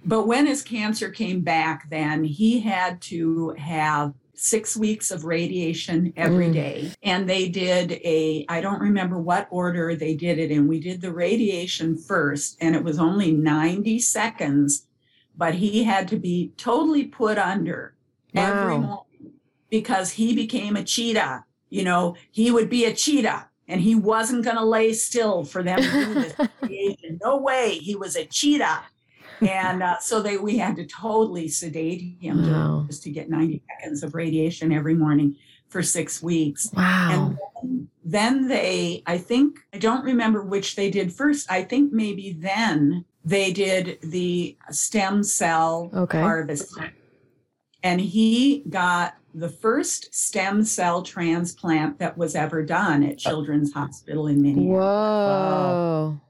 but 0.05 0.27
when 0.27 0.47
his 0.47 0.63
cancer 0.63 1.11
came 1.11 1.41
back, 1.41 1.89
then 1.91 2.25
he 2.25 2.61
had 2.61 3.01
to 3.03 3.51
have 3.59 4.15
six 4.35 4.75
weeks 4.75 5.11
of 5.11 5.25
radiation 5.27 6.13
every 6.17 6.47
Mm. 6.49 6.53
day. 6.55 6.93
And 7.03 7.29
they 7.29 7.49
did 7.49 7.93
a, 8.05 8.47
I 8.49 8.63
don't 8.63 8.81
remember 8.81 9.19
what 9.19 9.47
order 9.51 9.95
they 9.95 10.15
did 10.15 10.39
it 10.39 10.51
in. 10.51 10.67
We 10.67 10.81
did 10.81 11.03
the 11.03 11.13
radiation 11.13 11.99
first, 11.99 12.57
and 12.61 12.75
it 12.75 12.83
was 12.83 12.99
only 12.99 13.33
90 13.33 13.99
seconds, 13.99 14.87
but 15.37 15.57
he 15.57 15.85
had 15.85 16.09
to 16.09 16.17
be 16.17 16.53
totally 16.57 17.05
put 17.05 17.37
under 17.37 17.95
every 18.35 18.79
morning 18.79 19.33
because 19.69 20.13
he 20.13 20.35
became 20.35 20.75
a 20.75 20.85
cheetah. 20.85 21.45
You 21.69 21.85
know, 21.85 22.17
he 22.31 22.51
would 22.51 22.71
be 22.71 22.87
a 22.87 22.95
cheetah. 22.95 23.47
And 23.69 23.81
he 23.83 23.95
wasn't 23.95 24.45
going 24.45 24.57
to 24.57 24.65
lay 24.65 24.93
still 24.95 25.45
for 25.45 25.63
them 25.63 25.79
to 25.81 25.91
do 25.91 26.15
this 26.15 26.35
radiation. 26.63 27.21
No 27.23 27.37
way. 27.37 27.75
He 27.79 27.95
was 27.95 28.17
a 28.17 28.25
cheetah 28.25 28.81
and 29.43 29.83
uh, 29.83 29.99
so 29.99 30.21
they 30.21 30.37
we 30.37 30.59
had 30.59 30.77
to 30.77 30.87
totally 30.87 31.49
sedate 31.49 32.17
him 32.21 32.43
to- 32.45 32.85
just 32.87 33.03
to 33.03 33.11
get 33.11 33.29
90 33.31 33.63
seconds 33.81 34.03
of 34.03 34.15
radiation 34.15 34.73
every 34.73 34.95
morning 34.95 35.37
for 35.69 35.83
six 35.83 36.23
weeks 36.23 36.69
Wow. 36.75 37.09
and 37.13 37.39
then, 37.63 37.89
then 38.05 38.49
they 38.49 39.03
i 39.07 39.17
think 39.19 39.59
i 39.73 39.79
don't 39.79 40.05
remember 40.05 40.43
which 40.43 40.75
they 40.77 40.91
did 40.91 41.13
first 41.13 41.51
i 41.51 41.63
think 41.63 41.93
maybe 41.93 42.33
then 42.33 43.05
they 43.25 43.53
did 43.53 43.99
the 44.03 44.57
stem 44.71 45.23
cell 45.23 45.91
Okay. 45.95 46.21
harvest 46.21 46.77
and 47.83 48.01
he 48.01 48.65
got 48.69 49.15
the 49.33 49.49
first 49.49 50.13
stem 50.13 50.65
cell 50.65 51.03
transplant 51.03 51.99
that 52.01 52.19
was 52.19 52.35
ever 52.35 52.65
done 52.65 53.05
at 53.05 53.17
children's 53.19 53.73
hospital 53.73 54.27
in 54.27 54.43
minneapolis 54.43 54.81
Whoa. 54.81 56.21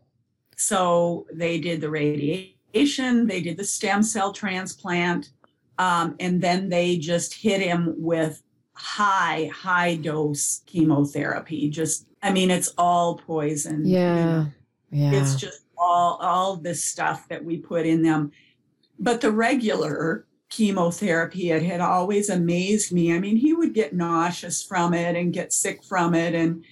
so 0.57 1.27
they 1.33 1.59
did 1.59 1.81
the 1.81 1.89
radiation, 1.89 2.53
they 2.73 3.41
did 3.41 3.57
the 3.57 3.65
stem 3.65 4.03
cell 4.03 4.33
transplant, 4.33 5.31
um, 5.79 6.17
and 6.21 6.41
then 6.41 6.69
they 6.69 6.97
just 6.99 7.35
hit 7.35 7.61
him 7.61 7.95
with 7.97 8.43
high, 8.75 9.51
high 9.55 9.97
dose 9.97 10.63
chemotherapy. 10.67 11.69
Just, 11.69 12.07
I 12.23 12.33
mean, 12.33 12.51
it's 12.51 12.73
all 12.79 13.17
poison. 13.19 13.85
you 13.87 13.97
Yeah. 13.97 14.25
know. 14.25 14.47
Yeah. 14.93 15.13
It's 15.13 15.37
just 15.37 15.63
all 15.79 16.19
all 16.21 16.57
this 16.57 16.85
stuff 16.85 17.29
that 17.29 17.45
we 17.45 17.57
put 17.59 17.87
in 17.87 18.03
them. 18.03 18.33
But 18.99 19.21
the 19.21 19.31
regular 19.31 20.27
chemotherapy, 20.51 21.51
it 21.53 21.63
had 21.63 21.81
always 21.81 22.29
amazed 22.29 22.93
me. 22.93 23.15
I 23.15 23.19
mean, 23.21 23.37
he 23.37 23.53
would 23.55 23.73
get 23.73 23.95
nauseous 23.95 24.63
from 24.63 24.93
it 24.95 25.17
and 25.17 25.33
get 25.33 25.53
sick 25.53 25.83
from 25.85 26.15
it 26.15 26.35
and 26.35 26.65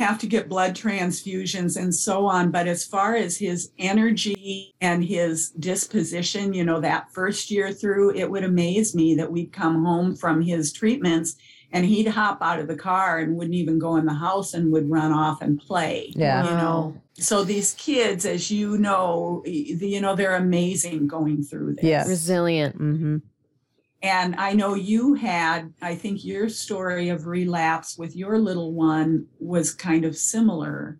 have 0.00 0.18
to 0.18 0.26
get 0.26 0.48
blood 0.48 0.74
transfusions 0.74 1.76
and 1.80 1.94
so 1.94 2.26
on. 2.26 2.50
But 2.50 2.66
as 2.66 2.84
far 2.84 3.14
as 3.14 3.36
his 3.36 3.70
energy 3.78 4.74
and 4.80 5.04
his 5.04 5.50
disposition, 5.50 6.52
you 6.52 6.64
know, 6.64 6.80
that 6.80 7.12
first 7.12 7.50
year 7.50 7.72
through, 7.72 8.14
it 8.16 8.30
would 8.30 8.44
amaze 8.44 8.94
me 8.94 9.14
that 9.16 9.30
we'd 9.30 9.52
come 9.52 9.84
home 9.84 10.16
from 10.16 10.42
his 10.42 10.72
treatments 10.72 11.36
and 11.72 11.86
he'd 11.86 12.08
hop 12.08 12.38
out 12.42 12.58
of 12.58 12.66
the 12.66 12.74
car 12.76 13.18
and 13.18 13.36
wouldn't 13.36 13.54
even 13.54 13.78
go 13.78 13.94
in 13.96 14.04
the 14.06 14.14
house 14.14 14.54
and 14.54 14.72
would 14.72 14.90
run 14.90 15.12
off 15.12 15.40
and 15.40 15.60
play. 15.60 16.12
Yeah. 16.16 16.44
You 16.44 16.50
know, 16.56 17.00
so 17.14 17.44
these 17.44 17.74
kids, 17.74 18.26
as 18.26 18.50
you 18.50 18.76
know, 18.78 19.42
y- 19.46 19.76
you 19.78 20.00
know, 20.00 20.16
they're 20.16 20.34
amazing 20.34 21.06
going 21.06 21.44
through 21.44 21.74
this. 21.76 21.84
Yes. 21.84 22.08
Resilient. 22.08 22.76
Mm-hmm. 22.78 23.18
And 24.02 24.34
I 24.36 24.54
know 24.54 24.74
you 24.74 25.14
had, 25.14 25.72
I 25.82 25.94
think 25.94 26.24
your 26.24 26.48
story 26.48 27.10
of 27.10 27.26
relapse 27.26 27.98
with 27.98 28.16
your 28.16 28.38
little 28.38 28.72
one 28.72 29.26
was 29.38 29.74
kind 29.74 30.04
of 30.04 30.16
similar 30.16 30.98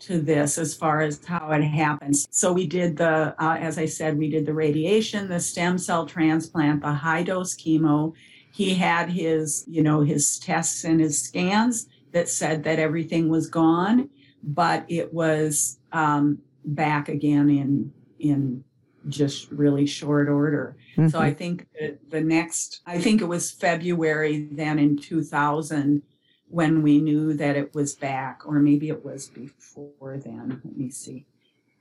to 0.00 0.20
this 0.20 0.58
as 0.58 0.74
far 0.74 1.00
as 1.00 1.24
how 1.24 1.50
it 1.52 1.62
happens. 1.62 2.26
So 2.30 2.52
we 2.52 2.66
did 2.66 2.98
the, 2.98 3.34
uh, 3.38 3.56
as 3.58 3.78
I 3.78 3.86
said, 3.86 4.18
we 4.18 4.28
did 4.28 4.44
the 4.44 4.52
radiation, 4.52 5.28
the 5.28 5.40
stem 5.40 5.78
cell 5.78 6.04
transplant, 6.04 6.82
the 6.82 6.92
high 6.92 7.22
dose 7.22 7.54
chemo. 7.54 8.12
He 8.52 8.74
had 8.74 9.08
his, 9.08 9.64
you 9.66 9.82
know, 9.82 10.02
his 10.02 10.38
tests 10.38 10.84
and 10.84 11.00
his 11.00 11.22
scans 11.22 11.88
that 12.12 12.28
said 12.28 12.62
that 12.64 12.78
everything 12.78 13.30
was 13.30 13.48
gone, 13.48 14.10
but 14.42 14.84
it 14.88 15.14
was 15.14 15.78
um, 15.92 16.38
back 16.64 17.08
again 17.08 17.48
in 17.48 17.92
in 18.20 18.64
just 19.08 19.50
really 19.50 19.86
short 19.86 20.28
order. 20.28 20.76
Mm-hmm. 20.96 21.08
So 21.08 21.18
I 21.18 21.32
think 21.34 21.66
the 22.08 22.20
next, 22.20 22.80
I 22.86 22.98
think 22.98 23.20
it 23.20 23.26
was 23.26 23.50
February 23.50 24.48
then 24.52 24.78
in 24.78 24.96
2000 24.96 26.02
when 26.48 26.82
we 26.82 27.00
knew 27.00 27.34
that 27.34 27.56
it 27.56 27.74
was 27.74 27.94
back, 27.94 28.42
or 28.46 28.60
maybe 28.60 28.88
it 28.88 29.04
was 29.04 29.28
before 29.28 30.18
then. 30.18 30.60
Let 30.64 30.76
me 30.76 30.90
see. 30.90 31.26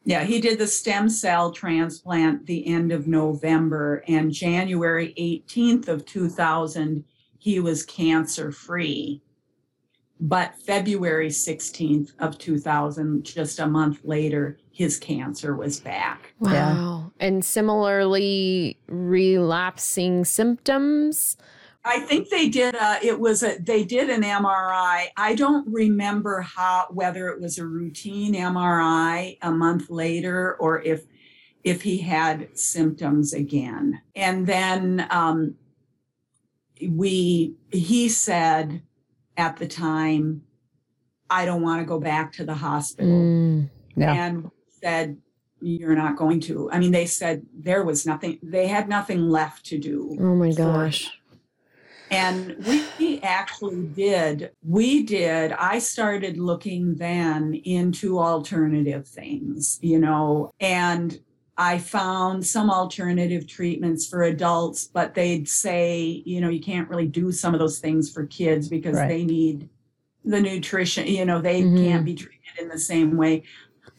Yeah, 0.05 0.23
he 0.23 0.41
did 0.41 0.57
the 0.59 0.67
stem 0.67 1.09
cell 1.09 1.51
transplant 1.51 2.45
the 2.45 2.67
end 2.67 2.91
of 2.91 3.07
November, 3.07 4.03
and 4.07 4.31
January 4.31 5.13
18th 5.17 5.87
of 5.87 6.05
2000, 6.05 7.05
he 7.37 7.59
was 7.59 7.85
cancer 7.85 8.51
free. 8.51 9.21
But 10.19 10.55
February 10.57 11.29
16th 11.29 12.13
of 12.19 12.37
2000, 12.37 13.23
just 13.23 13.59
a 13.59 13.67
month 13.67 13.99
later, 14.03 14.57
his 14.73 14.97
cancer 14.97 15.55
was 15.55 15.79
back. 15.79 16.33
Wow. 16.39 16.51
Yeah. 17.19 17.25
And 17.27 17.45
similarly, 17.45 18.77
relapsing 18.87 20.25
symptoms. 20.25 21.37
I 21.85 21.99
think 21.99 22.29
they 22.29 22.49
did. 22.49 22.73
A, 22.75 22.97
it 23.05 23.19
was 23.19 23.43
a. 23.43 23.57
They 23.59 23.83
did 23.83 24.09
an 24.09 24.23
MRI. 24.23 25.07
I 25.15 25.35
don't 25.35 25.67
remember 25.71 26.41
how 26.41 26.87
whether 26.91 27.27
it 27.27 27.39
was 27.39 27.57
a 27.59 27.65
routine 27.65 28.33
MRI 28.33 29.37
a 29.41 29.51
month 29.51 29.89
later 29.89 30.55
or 30.59 30.81
if 30.81 31.03
if 31.63 31.83
he 31.83 31.99
had 31.99 32.57
symptoms 32.57 33.33
again. 33.33 34.01
And 34.15 34.47
then 34.47 35.05
um, 35.11 35.55
we 36.89 37.55
he 37.71 38.09
said 38.09 38.81
at 39.37 39.57
the 39.57 39.67
time, 39.67 40.41
I 41.29 41.45
don't 41.45 41.61
want 41.61 41.81
to 41.81 41.85
go 41.85 41.99
back 41.99 42.33
to 42.33 42.43
the 42.45 42.55
hospital 42.55 43.11
Mm. 43.11 43.69
Yeah. 43.95 44.13
and 44.13 44.49
said 44.83 45.17
you're 45.61 45.95
not 45.95 46.17
going 46.17 46.39
to 46.41 46.69
i 46.71 46.77
mean 46.79 46.91
they 46.91 47.05
said 47.05 47.41
there 47.57 47.83
was 47.83 48.05
nothing 48.05 48.37
they 48.43 48.67
had 48.67 48.89
nothing 48.89 49.29
left 49.29 49.65
to 49.65 49.77
do 49.79 50.17
Oh 50.19 50.35
my 50.35 50.51
gosh. 50.51 51.09
and 52.11 52.55
we 52.59 53.19
actually 53.23 53.83
did 53.85 54.51
we 54.67 55.03
did 55.03 55.53
i 55.53 55.79
started 55.79 56.37
looking 56.37 56.95
then 56.95 57.53
into 57.63 58.19
alternative 58.19 59.07
things 59.07 59.79
you 59.81 59.97
know 59.99 60.51
and 60.59 61.21
i 61.57 61.77
found 61.77 62.45
some 62.45 62.69
alternative 62.69 63.47
treatments 63.47 64.05
for 64.05 64.23
adults 64.23 64.85
but 64.85 65.13
they'd 65.13 65.47
say 65.47 66.21
you 66.25 66.41
know 66.41 66.49
you 66.49 66.59
can't 66.61 66.89
really 66.89 67.07
do 67.07 67.31
some 67.31 67.53
of 67.53 67.59
those 67.61 67.79
things 67.79 68.11
for 68.11 68.25
kids 68.25 68.67
because 68.67 68.97
Right. 68.97 69.07
they 69.07 69.23
need 69.23 69.69
the 70.25 70.41
nutrition 70.41 71.07
you 71.07 71.23
know 71.23 71.39
they 71.39 71.61
Mhm. 71.63 71.79
can't 71.85 72.03
be 72.05 72.15
treated 72.15 72.55
in 72.59 72.67
the 72.67 72.79
same 72.79 73.15
way 73.15 73.43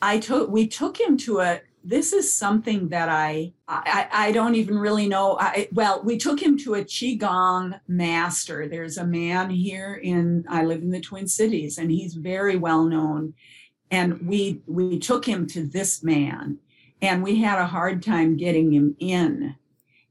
i 0.05 0.19
took 0.19 0.51
we 0.51 0.67
took 0.67 0.99
him 0.99 1.17
to 1.17 1.40
a 1.40 1.61
this 1.85 2.12
is 2.14 2.35
something 2.35 2.88
that 2.88 3.09
I, 3.11 3.53
I 3.69 4.09
I 4.11 4.33
don't 4.33 4.55
even 4.55 4.79
really 4.79 5.07
know. 5.07 5.37
I, 5.38 5.69
well, 5.71 6.03
we 6.03 6.17
took 6.17 6.40
him 6.43 6.57
to 6.61 6.75
a 6.77 6.85
qigong 6.85 7.79
master. 7.87 8.67
There's 8.67 8.97
a 8.97 9.07
man 9.07 9.51
here 9.51 9.95
in 9.95 10.47
I 10.49 10.64
live 10.64 10.81
in 10.81 10.90
the 10.90 11.01
Twin 11.01 11.29
Cities, 11.29 11.77
and 11.77 11.90
he's 11.90 12.14
very 12.14 12.57
well 12.57 12.85
known. 12.85 13.35
And 13.90 14.27
we 14.27 14.62
we 14.67 14.99
took 14.99 15.27
him 15.27 15.47
to 15.49 15.67
this 15.67 16.03
man, 16.03 16.59
and 17.03 17.23
we 17.23 17.43
had 17.43 17.59
a 17.59 17.67
hard 17.67 18.03
time 18.03 18.38
getting 18.38 18.73
him 18.73 18.97
in. 18.99 19.57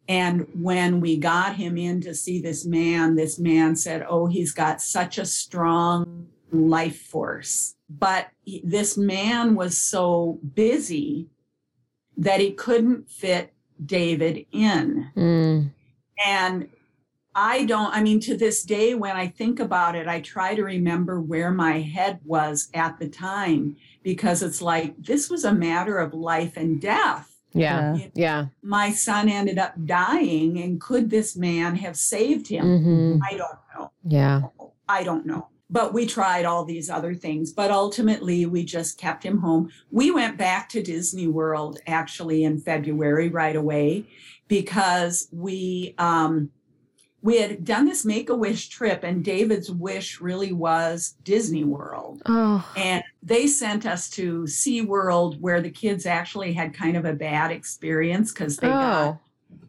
And 0.07 0.47
when 0.53 0.99
we 0.99 1.17
got 1.17 1.55
him 1.55 1.77
in 1.77 2.01
to 2.01 2.13
see 2.13 2.39
this 2.39 2.65
man, 2.65 3.15
this 3.15 3.39
man 3.39 3.75
said, 3.75 4.05
"Oh, 4.07 4.27
he's 4.27 4.51
got 4.51 4.79
such 4.79 5.17
a 5.17 5.25
strong 5.25 6.27
life 6.51 7.01
force." 7.01 7.75
But 7.99 8.29
this 8.63 8.97
man 8.97 9.55
was 9.55 9.77
so 9.77 10.39
busy 10.55 11.29
that 12.17 12.39
he 12.39 12.51
couldn't 12.51 13.09
fit 13.09 13.53
David 13.85 14.45
in. 14.51 15.11
Mm. 15.15 15.71
And 16.25 16.69
I 17.35 17.65
don't, 17.65 17.93
I 17.93 18.03
mean, 18.03 18.19
to 18.21 18.37
this 18.37 18.63
day, 18.63 18.93
when 18.93 19.15
I 19.15 19.27
think 19.27 19.59
about 19.59 19.95
it, 19.95 20.07
I 20.07 20.21
try 20.21 20.55
to 20.55 20.63
remember 20.63 21.19
where 21.19 21.51
my 21.51 21.79
head 21.79 22.19
was 22.23 22.69
at 22.73 22.99
the 22.99 23.09
time 23.09 23.75
because 24.03 24.43
it's 24.43 24.61
like 24.61 24.95
this 25.01 25.29
was 25.29 25.43
a 25.43 25.53
matter 25.53 25.97
of 25.97 26.13
life 26.13 26.57
and 26.57 26.79
death. 26.79 27.29
Yeah. 27.53 27.95
Yeah. 27.95 28.07
Yeah. 28.13 28.45
My 28.61 28.91
son 28.91 29.29
ended 29.29 29.59
up 29.59 29.73
dying, 29.85 30.59
and 30.59 30.81
could 30.81 31.09
this 31.09 31.35
man 31.35 31.75
have 31.75 31.95
saved 31.95 32.47
him? 32.47 32.65
hmm 32.65 33.23
I 33.23 33.37
don't 33.37 33.59
know. 33.75 33.91
Yeah. 34.03 34.41
I 34.87 35.03
don't 35.03 35.25
know. 35.25 35.49
But 35.73 35.91
we 35.91 36.05
tried 36.05 36.45
all 36.45 36.63
these 36.63 36.87
other 36.87 37.15
things. 37.15 37.51
But 37.51 37.71
ultimately, 37.71 38.45
we 38.45 38.63
just 38.63 38.99
kept 38.99 39.23
him 39.23 39.39
home. 39.39 39.71
We 39.89 40.11
went 40.11 40.37
back 40.37 40.69
to 40.69 40.83
Disney 40.83 41.27
World 41.27 41.79
actually 41.87 42.43
in 42.43 42.59
February 42.59 43.29
right 43.29 43.55
away 43.55 44.05
because 44.47 45.27
we 45.31 45.95
um, 45.97 46.51
we 47.23 47.39
had 47.39 47.63
done 47.63 47.85
this 47.85 48.05
Make 48.05 48.29
a 48.29 48.35
Wish 48.35 48.67
trip, 48.67 49.03
and 49.03 49.23
David's 49.23 49.71
wish 49.71 50.19
really 50.19 50.51
was 50.51 51.15
Disney 51.23 51.63
World. 51.63 52.21
Oh. 52.25 52.69
And 52.75 53.01
they 53.23 53.47
sent 53.47 53.85
us 53.85 54.09
to 54.11 54.43
SeaWorld 54.43 55.39
where 55.39 55.61
the 55.61 55.71
kids 55.71 56.05
actually 56.05 56.51
had 56.53 56.73
kind 56.73 56.97
of 56.97 57.05
a 57.05 57.13
bad 57.13 57.49
experience 57.51 58.31
because 58.31 58.57
they 58.57 58.67
got 58.67 59.07
Oh. 59.07 59.19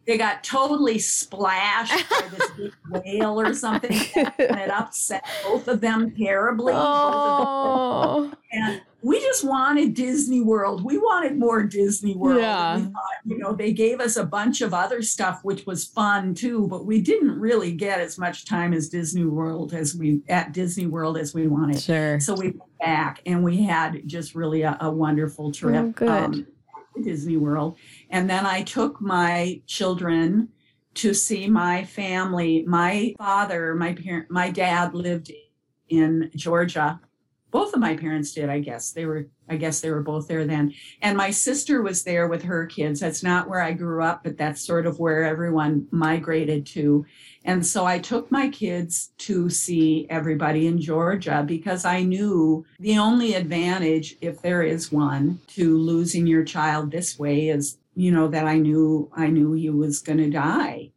They 0.05 0.17
got 0.17 0.43
totally 0.43 0.99
splashed 0.99 2.09
by 2.09 2.27
this 2.29 2.51
big 2.57 2.73
whale 2.89 3.39
or 3.39 3.53
something 3.53 3.97
and 4.15 4.59
it 4.59 4.69
upset 4.69 5.25
both 5.43 5.67
of 5.67 5.81
them 5.81 6.11
terribly. 6.15 6.73
Both 6.73 6.81
of 6.81 8.23
them. 8.23 8.31
Oh. 8.31 8.33
And 8.51 8.81
we 9.01 9.19
just 9.19 9.43
wanted 9.43 9.93
Disney 9.93 10.41
World. 10.41 10.83
We 10.83 10.97
wanted 10.97 11.37
more 11.37 11.63
Disney 11.63 12.15
World. 12.15 12.39
Yeah. 12.39 12.79
Thought, 12.79 12.91
you 13.25 13.37
know, 13.37 13.53
they 13.53 13.71
gave 13.71 13.99
us 13.99 14.15
a 14.17 14.25
bunch 14.25 14.61
of 14.61 14.73
other 14.73 15.01
stuff 15.01 15.41
which 15.43 15.65
was 15.65 15.85
fun 15.85 16.33
too, 16.33 16.67
but 16.67 16.85
we 16.85 17.01
didn't 17.01 17.39
really 17.39 17.71
get 17.71 17.99
as 17.99 18.17
much 18.17 18.45
time 18.45 18.73
as 18.73 18.89
Disney 18.89 19.25
World 19.25 19.73
as 19.73 19.95
we 19.95 20.21
at 20.27 20.53
Disney 20.53 20.87
World 20.87 21.17
as 21.17 21.33
we 21.33 21.47
wanted. 21.47 21.79
Sure. 21.79 22.19
So 22.19 22.33
we 22.33 22.49
went 22.49 22.79
back 22.79 23.21
and 23.25 23.43
we 23.43 23.63
had 23.63 24.07
just 24.07 24.33
really 24.33 24.63
a, 24.63 24.77
a 24.81 24.89
wonderful 24.89 25.51
trip. 25.51 25.85
Oh, 25.85 25.91
good. 25.91 26.33
to 26.33 26.54
Disney 27.03 27.37
World. 27.37 27.77
And 28.09 28.29
then 28.29 28.45
I 28.45 28.63
took 28.63 29.01
my 29.01 29.61
children 29.67 30.49
to 30.95 31.13
see 31.13 31.47
my 31.47 31.83
family. 31.83 32.63
My 32.67 33.13
father, 33.17 33.75
my 33.75 33.93
parent, 33.93 34.31
my 34.31 34.49
dad 34.49 34.93
lived 34.93 35.31
in 35.89 36.31
Georgia. 36.35 36.99
Both 37.51 37.73
of 37.73 37.79
my 37.79 37.95
parents 37.95 38.33
did, 38.33 38.49
I 38.49 38.59
guess. 38.59 38.91
They 38.91 39.05
were, 39.05 39.27
I 39.47 39.55
guess 39.55 39.79
they 39.79 39.89
were 39.91 40.01
both 40.01 40.27
there 40.27 40.45
then. 40.45 40.73
And 41.01 41.15
my 41.15 41.31
sister 41.31 41.81
was 41.81 42.03
there 42.03 42.27
with 42.27 42.43
her 42.43 42.65
kids. 42.65 42.99
That's 42.99 43.23
not 43.23 43.49
where 43.49 43.61
I 43.61 43.71
grew 43.71 44.03
up, 44.03 44.23
but 44.23 44.37
that's 44.37 44.65
sort 44.65 44.85
of 44.85 44.99
where 44.99 45.23
everyone 45.23 45.87
migrated 45.91 46.65
to. 46.67 47.05
And 47.47 47.63
so 47.63 47.85
I 47.85 47.99
took 47.99 48.31
my 48.31 48.49
kids 48.49 49.11
to 49.19 49.51
see 49.51 50.07
everybody 50.09 50.65
in 50.65 50.81
Georgia 50.81 51.43
because 51.45 51.85
I 51.85 52.01
knew 52.01 52.65
the 52.79 52.97
only 52.97 53.35
advantage, 53.35 54.17
if 54.19 54.41
there 54.41 54.63
is 54.63 54.91
one, 54.91 55.39
to 55.49 55.77
losing 55.77 56.25
your 56.25 56.43
child 56.43 56.89
this 56.89 57.19
way 57.19 57.49
is, 57.49 57.77
you 57.95 58.11
know, 58.11 58.27
that 58.29 58.47
I 58.47 58.57
knew 58.57 59.11
I 59.15 59.27
knew 59.27 59.53
he 59.53 59.69
was 59.69 59.99
going 59.99 60.17
to 60.17 60.29
die. 60.29 60.89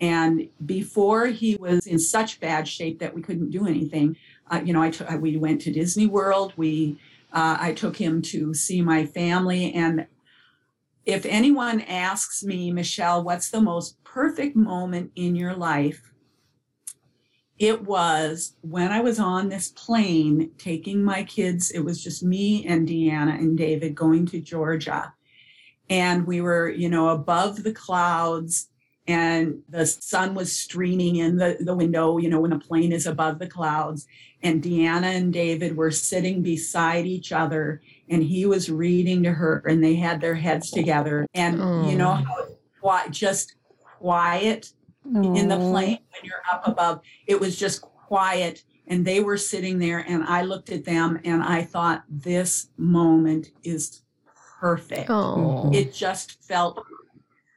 And 0.00 0.48
before 0.66 1.26
he 1.26 1.54
was 1.54 1.86
in 1.86 2.00
such 2.00 2.40
bad 2.40 2.66
shape 2.66 2.98
that 2.98 3.14
we 3.14 3.22
couldn't 3.22 3.50
do 3.50 3.68
anything, 3.68 4.16
uh, 4.50 4.60
you 4.64 4.72
know, 4.72 4.82
I 4.82 5.16
we 5.16 5.36
went 5.36 5.60
to 5.62 5.72
Disney 5.72 6.08
World. 6.08 6.52
We 6.56 6.98
uh, 7.32 7.58
I 7.60 7.74
took 7.74 7.96
him 7.96 8.22
to 8.22 8.54
see 8.54 8.82
my 8.82 9.06
family, 9.06 9.72
and 9.72 10.06
if 11.06 11.26
anyone 11.26 11.80
asks 11.82 12.44
me, 12.44 12.70
Michelle, 12.72 13.22
what's 13.24 13.50
the 13.50 13.60
most 13.60 14.01
perfect 14.12 14.54
moment 14.56 15.10
in 15.16 15.34
your 15.34 15.54
life? 15.54 16.12
It 17.58 17.82
was 17.82 18.56
when 18.60 18.90
I 18.90 19.00
was 19.00 19.18
on 19.18 19.48
this 19.48 19.70
plane 19.70 20.50
taking 20.58 21.02
my 21.02 21.22
kids. 21.22 21.70
It 21.70 21.80
was 21.80 22.02
just 22.02 22.22
me 22.22 22.66
and 22.66 22.88
Deanna 22.88 23.38
and 23.38 23.56
David 23.56 23.94
going 23.94 24.26
to 24.26 24.40
Georgia. 24.40 25.14
And 25.88 26.26
we 26.26 26.40
were, 26.40 26.68
you 26.68 26.88
know, 26.88 27.10
above 27.10 27.62
the 27.62 27.72
clouds 27.72 28.68
and 29.06 29.62
the 29.68 29.86
sun 29.86 30.34
was 30.34 30.54
streaming 30.54 31.16
in 31.16 31.36
the, 31.36 31.56
the 31.60 31.74
window, 31.74 32.18
you 32.18 32.28
know, 32.28 32.40
when 32.40 32.52
a 32.52 32.58
plane 32.58 32.92
is 32.92 33.06
above 33.06 33.38
the 33.38 33.48
clouds. 33.48 34.06
And 34.42 34.62
Deanna 34.62 35.14
and 35.14 35.32
David 35.32 35.76
were 35.76 35.90
sitting 35.90 36.42
beside 36.42 37.06
each 37.06 37.32
other 37.32 37.80
and 38.08 38.22
he 38.22 38.46
was 38.46 38.70
reading 38.70 39.22
to 39.22 39.32
her 39.32 39.62
and 39.66 39.82
they 39.82 39.94
had 39.94 40.20
their 40.20 40.34
heads 40.34 40.70
together. 40.70 41.26
And 41.34 41.56
you 41.88 41.96
know 41.96 42.12
how 42.82 43.06
just 43.10 43.54
quiet 44.02 44.72
in 45.04 45.48
the 45.48 45.56
plane 45.56 45.98
when 46.12 46.24
you're 46.24 46.42
up 46.52 46.66
above. 46.66 47.00
It 47.26 47.40
was 47.40 47.56
just 47.56 47.82
quiet. 47.82 48.64
And 48.88 49.04
they 49.04 49.20
were 49.20 49.38
sitting 49.38 49.78
there, 49.78 50.00
and 50.00 50.24
I 50.24 50.42
looked 50.42 50.70
at 50.70 50.84
them 50.84 51.20
and 51.24 51.42
I 51.42 51.62
thought, 51.62 52.02
this 52.08 52.68
moment 52.76 53.52
is 53.62 54.02
perfect. 54.60 55.08
Oh. 55.08 55.70
It 55.72 55.94
just 55.94 56.42
felt 56.42 56.84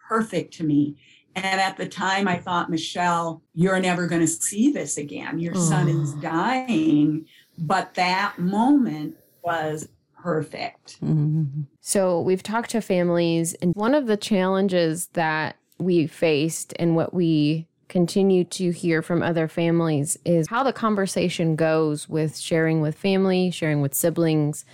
perfect 0.07 0.53
to 0.55 0.63
me. 0.63 0.97
And 1.35 1.59
at 1.59 1.77
the 1.77 1.87
time, 1.87 2.27
I 2.27 2.37
thought, 2.37 2.69
Michelle, 2.69 3.41
you're 3.53 3.79
never 3.79 4.07
going 4.07 4.21
to 4.21 4.27
see 4.27 4.71
this 4.71 4.97
again. 4.97 5.39
Your 5.39 5.55
son 5.55 5.89
is 5.89 6.13
dying. 6.15 7.25
But 7.57 7.95
that 7.95 8.37
moment 8.37 9.15
was 9.41 9.89
perfect. 10.21 11.01
Mhm. 11.01 11.65
So 11.81 12.21
we've 12.21 12.43
talked 12.43 12.69
to 12.71 12.81
families, 12.81 13.55
and 13.55 13.73
one 13.75 13.93
of 13.93 14.07
the 14.07 14.17
challenges 14.17 15.07
that 15.13 15.57
we 15.78 16.07
faced 16.07 16.73
and 16.80 16.95
what 16.95 17.13
we 17.13 17.67
continue 17.88 18.43
to 18.43 18.71
hear 18.71 19.01
from 19.01 19.21
other 19.21 19.47
families 19.47 20.17
is 20.26 20.47
how 20.47 20.63
the 20.63 20.73
conversation 20.73 21.55
goes 21.55 22.09
with 22.09 22.38
sharing 22.38 22.82
with 22.82 22.95
family, 22.95 23.51
sharing 23.51 23.82
with 23.82 23.93
siblings 23.93 24.65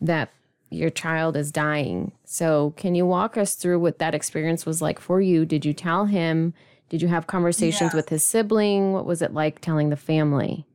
that 0.00 0.30
your 0.70 0.90
child 0.90 1.36
is 1.36 1.52
dying. 1.52 2.10
So, 2.24 2.72
can 2.76 2.94
you 2.94 3.06
walk 3.06 3.36
us 3.36 3.54
through 3.54 3.78
what 3.80 3.98
that 3.98 4.14
experience 4.14 4.64
was 4.66 4.80
like 4.82 4.98
for 4.98 5.20
you? 5.20 5.44
Did 5.44 5.64
you 5.64 5.72
tell 5.72 6.06
him? 6.06 6.54
Did 6.88 7.00
you 7.02 7.08
have 7.08 7.26
conversations 7.26 7.92
Yeah. 7.92 7.96
with 7.96 8.08
his 8.08 8.24
sibling? 8.24 8.92
What 8.92 9.06
was 9.06 9.22
it 9.22 9.32
like 9.34 9.60
telling 9.60 9.90
the 9.90 9.96
family? 9.96 10.66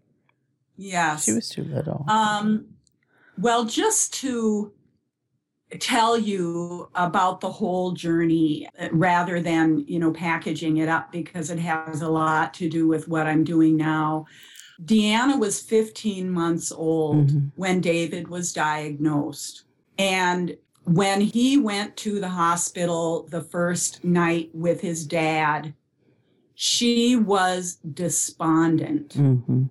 Yes. 0.78 1.26
She 1.26 1.34
was 1.34 1.50
too 1.50 1.64
little. 1.66 2.06
Um, 2.08 2.66
well, 3.38 3.66
just 3.66 4.14
to 4.16 4.72
tell 5.80 6.18
you 6.18 6.90
about 6.96 7.42
the 7.42 7.52
whole 7.52 7.92
journey 7.92 8.68
uh, 8.80 8.88
rather 8.92 9.40
than, 9.40 9.86
you 9.88 10.00
know, 10.00 10.12
packaging 10.12 10.78
it 10.78 10.90
up 10.90 11.12
because 11.12 11.50
it 11.52 11.60
has 11.60 12.02
a 12.02 12.10
lot 12.10 12.54
to 12.56 12.70
do 12.70 12.88
with 12.88 13.08
what 13.08 13.28
I'm 13.28 13.44
doing 13.44 13.78
now. 13.78 14.26
Deanna 14.84 15.38
was 15.38 15.60
15 15.62 16.30
months 16.32 16.72
old 16.72 17.28
Mhm. 17.28 17.52
when 17.56 17.82
David 17.82 18.30
was 18.30 18.54
diagnosed. 18.54 19.64
And 19.98 20.58
when 20.86 21.22
he 21.22 21.58
went 21.58 21.96
to 21.98 22.20
the 22.20 22.30
hospital 22.30 23.28
the 23.30 23.42
first 23.42 24.04
night 24.04 24.50
with 24.54 24.82
his 24.82 25.06
dad, 25.06 25.74
she 26.56 27.16
was 27.16 27.78
despondent 27.94 29.10
Mhm. 29.18 29.70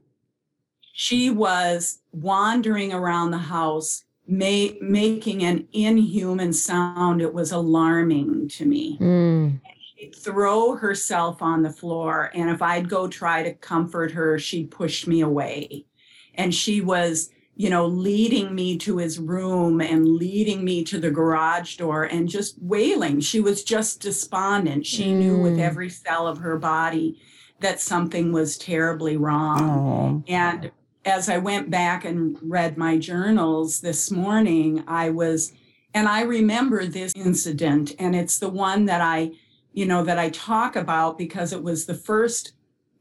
she 0.93 1.29
was 1.31 1.99
wandering 2.13 2.93
around 2.93 3.31
the 3.31 3.39
house 3.39 4.05
ma- 4.29 4.75
making 4.81 5.43
an 5.43 5.67
inhuman 5.73 6.53
sound 6.53 7.21
it 7.23 7.33
was 7.33 7.51
alarming 7.53 8.49
to 8.49 8.67
me 8.67 8.99
Mm. 9.01 9.61
she'd 9.97 10.15
throw 10.15 10.77
herself 10.77 11.41
on 11.43 11.63
the 11.63 11.71
floor 11.71 12.31
and 12.35 12.51
if 12.51 12.61
i'd 12.63 12.89
go 12.89 13.09
try 13.09 13.43
to 13.43 13.55
comfort 13.55 14.13
her 14.13 14.39
she'd 14.39 14.71
push 14.71 15.07
me 15.07 15.21
away 15.23 15.87
and 16.35 16.55
she 16.55 16.81
was 16.81 17.31
you 17.57 17.71
know 17.71 17.87
leading 17.87 18.55
me 18.55 18.77
to 18.79 18.99
his 18.99 19.19
room 19.19 19.81
and 19.81 20.07
leading 20.07 20.65
me 20.65 20.85
to 20.85 20.99
the 21.01 21.11
garage 21.11 21.77
door 21.77 22.05
and 22.05 22.29
just 22.29 22.61
wailing 22.63 23.19
she 23.21 23.41
was 23.41 23.65
just 23.65 24.01
despondent 24.01 24.85
she 24.87 25.13
knew 25.13 25.39
with 25.39 25.55
Mm. 25.57 25.61
every 25.63 25.89
cell 25.91 26.27
of 26.27 26.39
her 26.39 26.59
body 26.59 27.19
that 27.61 27.81
something 27.81 28.31
was 28.31 28.57
terribly 28.59 29.17
wrong 29.17 29.61
Oh. 29.61 30.23
and 30.33 30.71
as 31.09 31.29
I 31.29 31.39
went 31.39 31.71
back 31.71 32.05
and 32.05 32.37
read 32.43 32.77
my 32.77 32.99
journals 32.99 33.81
this 33.81 34.11
morning, 34.11 34.85
I 34.87 35.11
was, 35.11 35.53
and 35.95 36.07
I 36.07 36.23
remember 36.23 36.85
this 36.87 37.13
incident, 37.17 37.95
and 37.99 38.15
it's 38.15 38.39
the 38.39 38.51
one 38.51 38.85
that 38.87 39.01
I, 39.01 39.33
you 39.73 39.87
know, 39.87 40.05
that 40.05 40.19
I 40.19 40.29
talk 40.31 40.77
about 40.77 41.17
because 41.17 41.53
it 41.53 41.63
was 41.63 41.87
the 41.87 41.95
first 41.95 42.53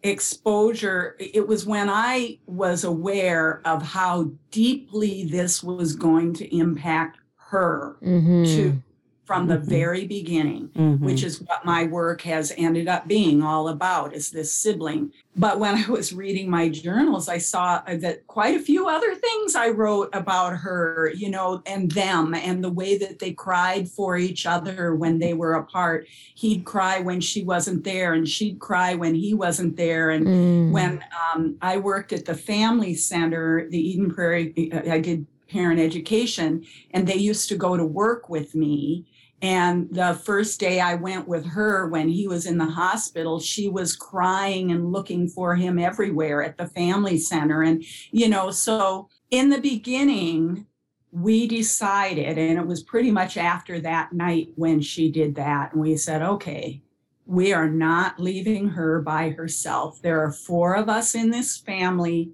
exposure. 0.03 1.18
It 1.20 1.47
was 1.47 1.66
when 1.66 1.89
I 1.89 2.39
was 2.45 2.84
aware 2.86 3.62
of 3.66 3.82
how 3.82 4.32
deeply 4.51 5.26
this 5.26 5.62
was 5.62 5.95
going 5.95 6.34
to 6.36 6.55
impact 6.55 7.18
her 7.49 7.97
Mhm. 8.01 8.45
to 8.55 8.82
from 9.28 9.47
the 9.47 9.57
Mhm. 9.57 9.65
very 9.65 10.07
beginning 10.07 10.69
Mhm. 10.73 10.99
which 11.01 11.21
is 11.21 11.41
what 11.41 11.65
my 11.65 11.84
work 11.84 12.21
has 12.21 12.53
ended 12.57 12.88
up 12.88 13.07
being 13.09 13.43
all 13.43 13.67
about 13.67 14.15
is 14.15 14.32
this 14.32 14.55
sibling 14.55 15.11
but 15.36 15.59
when 15.59 15.75
i 15.75 15.86
was 15.89 16.13
reading 16.13 16.49
my 16.49 16.69
journals 16.69 17.28
i 17.28 17.38
saw 17.38 17.82
that 17.86 18.25
quite 18.28 18.55
a 18.55 18.59
few 18.71 18.88
other 18.88 19.13
things 19.15 19.53
i 19.53 19.67
wrote 19.69 20.09
about 20.13 20.55
her 20.55 21.11
you 21.15 21.30
know 21.30 21.61
and 21.65 21.91
them 21.91 22.34
and 22.34 22.63
the 22.63 22.71
way 22.71 22.97
that 22.97 23.19
they 23.19 23.34
cried 23.34 23.89
for 23.89 24.17
each 24.17 24.45
other 24.45 24.95
when 24.95 25.19
they 25.19 25.34
were 25.34 25.53
apart 25.55 26.07
he'd 26.36 26.63
cry 26.63 26.99
when 27.01 27.19
she 27.19 27.43
wasn't 27.43 27.84
there 27.84 28.13
and 28.13 28.30
she'd 28.30 28.59
cry 28.59 28.95
when 28.95 29.13
he 29.13 29.34
wasn't 29.34 29.75
there 29.75 30.09
and 30.11 30.25
Mm. 30.25 30.71
when 30.71 31.03
um, 31.34 31.55
I 31.61 31.78
worked 31.78 32.11
at 32.13 32.25
the 32.25 32.34
family 32.36 32.93
center, 32.93 33.67
the 33.69 33.80
Eden 33.89 34.09
Prairie, 34.13 34.53
I 34.89 34.99
did 34.99 35.25
parent 35.49 35.80
education, 35.80 36.63
and 36.91 37.07
they 37.07 37.15
used 37.15 37.47
to 37.49 37.55
go 37.55 37.78
to 37.78 37.86
work 37.86 38.28
with 38.30 38.53
me. 38.55 39.05
And 39.41 39.88
the 39.91 40.19
first 40.25 40.59
day 40.59 40.79
I 40.79 40.95
went 40.95 41.27
with 41.27 41.45
her 41.45 41.88
when 41.89 42.09
he 42.09 42.27
was 42.27 42.47
in 42.47 42.57
the 42.57 42.65
hospital, 42.65 43.39
she 43.39 43.69
was 43.69 43.95
crying 43.95 44.71
and 44.71 44.91
looking 44.91 45.27
for 45.27 45.55
him 45.55 45.77
everywhere 45.77 46.41
at 46.43 46.57
the 46.57 46.67
family 46.67 47.19
center. 47.19 47.61
And, 47.61 47.83
you 48.11 48.29
know, 48.29 48.49
so 48.49 49.09
in 49.29 49.49
the 49.49 49.61
beginning, 49.61 50.65
we 51.11 51.47
decided, 51.47 52.38
and 52.38 52.57
it 52.57 52.65
was 52.65 52.83
pretty 52.83 53.11
much 53.11 53.38
after 53.38 53.79
that 53.81 54.11
night 54.11 54.49
when 54.55 54.81
she 54.81 55.11
did 55.11 55.35
that, 55.35 55.71
and 55.71 55.81
we 55.81 55.95
said, 55.97 56.21
okay, 56.21 56.81
we 57.25 57.53
are 57.53 57.69
not 57.69 58.19
leaving 58.19 58.69
her 58.69 59.01
by 59.01 59.29
herself. 59.29 60.01
There 60.01 60.23
are 60.23 60.31
four 60.31 60.75
of 60.75 60.89
us 60.89 61.13
in 61.13 61.29
this 61.29 61.57
family, 61.57 62.31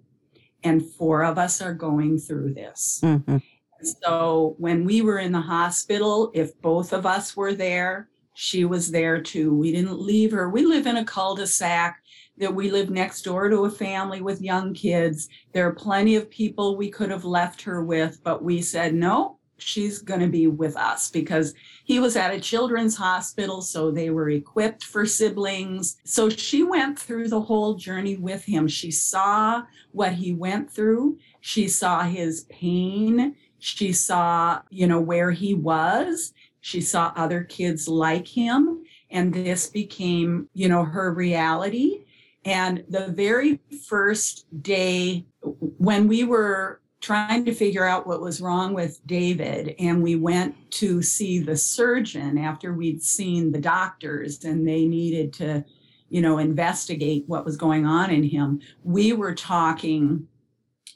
and 0.64 0.86
four 0.86 1.24
of 1.24 1.38
us 1.38 1.62
are 1.62 1.74
going 1.74 2.18
through 2.18 2.54
this. 2.54 3.02
Mhm. 3.04 3.42
So 3.84 4.56
when 4.58 4.86
we 4.86 5.02
were 5.02 5.20
in 5.20 5.32
the 5.32 5.42
hospital, 5.42 6.32
if 6.34 6.60
both 6.62 6.94
of 6.94 7.06
us 7.06 7.36
were 7.36 7.54
there, 7.54 8.10
she 8.34 8.66
was 8.66 8.90
there 8.92 9.22
too. 9.22 9.54
We 9.54 9.72
didn't 9.72 10.00
leave 10.00 10.32
her. 10.32 10.50
We 10.50 10.66
live 10.66 10.88
in 10.88 10.98
a 10.98 11.06
cul-de-sac 11.06 12.02
that 12.38 12.54
we 12.54 12.72
live 12.72 12.90
next 12.90 13.22
door 13.22 13.48
to 13.50 13.66
a 13.66 13.70
family 13.70 14.22
with 14.22 14.42
young 14.42 14.74
kids. 14.74 15.30
There 15.52 15.68
are 15.68 15.74
plenty 15.74 16.16
of 16.16 16.32
people 16.32 16.76
we 16.76 16.90
could 16.90 17.12
have 17.12 17.26
left 17.26 17.62
her 17.62 17.84
with, 17.84 18.22
but 18.24 18.44
we 18.44 18.62
said, 18.62 18.96
no, 18.96 19.38
she's 19.60 20.00
going 20.00 20.20
to 20.20 20.28
be 20.28 20.48
with 20.48 20.76
us 20.76 21.12
because 21.12 21.54
he 21.86 22.00
was 22.00 22.16
at 22.16 22.34
a 22.34 22.40
children's 22.40 22.98
hospital, 22.98 23.62
so 23.62 23.92
they 23.92 24.10
were 24.10 24.32
equipped 24.32 24.84
for 24.84 25.06
siblings. 25.06 25.98
So 26.06 26.28
she 26.28 26.64
went 26.64 26.98
through 26.98 27.28
the 27.28 27.42
whole 27.42 27.76
journey 27.76 28.18
with 28.18 28.44
him. 28.44 28.68
She 28.68 28.90
saw 28.90 29.62
what 29.92 30.14
he 30.14 30.34
went 30.34 30.72
through, 30.72 31.20
she 31.40 31.68
saw 31.68 32.02
his 32.02 32.46
pain, 32.46 33.36
she 33.64 33.94
saw, 33.94 34.62
you 34.70 34.86
know, 34.88 35.00
where 35.00 35.32
he 35.32 35.54
was, 35.54 36.34
she 36.60 36.82
saw 36.82 37.14
other 37.16 37.46
kids 37.46 37.88
like 37.88 38.28
him. 38.28 38.84
And 39.10 39.34
this 39.34 39.68
became, 39.68 40.50
you 40.54 40.68
know, 40.68 40.84
her 40.84 41.14
reality. 41.14 42.04
And 42.44 42.84
the 42.90 43.08
very 43.08 43.62
first 43.88 44.46
day 44.62 45.26
when 45.40 46.10
we 46.10 46.26
were 46.26 46.82
trying 47.00 47.46
to 47.46 47.54
figure 47.54 47.86
out 47.86 48.06
what 48.06 48.20
was 48.20 48.42
wrong 48.42 48.74
with 48.74 49.00
David. 49.08 49.76
And 49.80 50.04
we 50.04 50.18
went 50.18 50.56
to 50.72 51.02
see 51.02 51.40
the 51.40 51.56
surgeon 51.56 52.38
after 52.38 52.74
we'd 52.74 53.02
seen 53.02 53.54
the 53.54 53.62
doctors 53.62 54.44
and 54.44 54.68
they 54.68 54.86
needed 54.86 55.32
to, 55.36 55.64
you 56.10 56.20
know, 56.20 56.38
investigate 56.38 57.24
what 57.28 57.46
was 57.46 57.56
going 57.56 57.86
on 57.86 58.12
in 58.12 58.24
him. 58.24 58.60
We 58.84 59.14
were 59.14 59.36
talking 59.36 60.28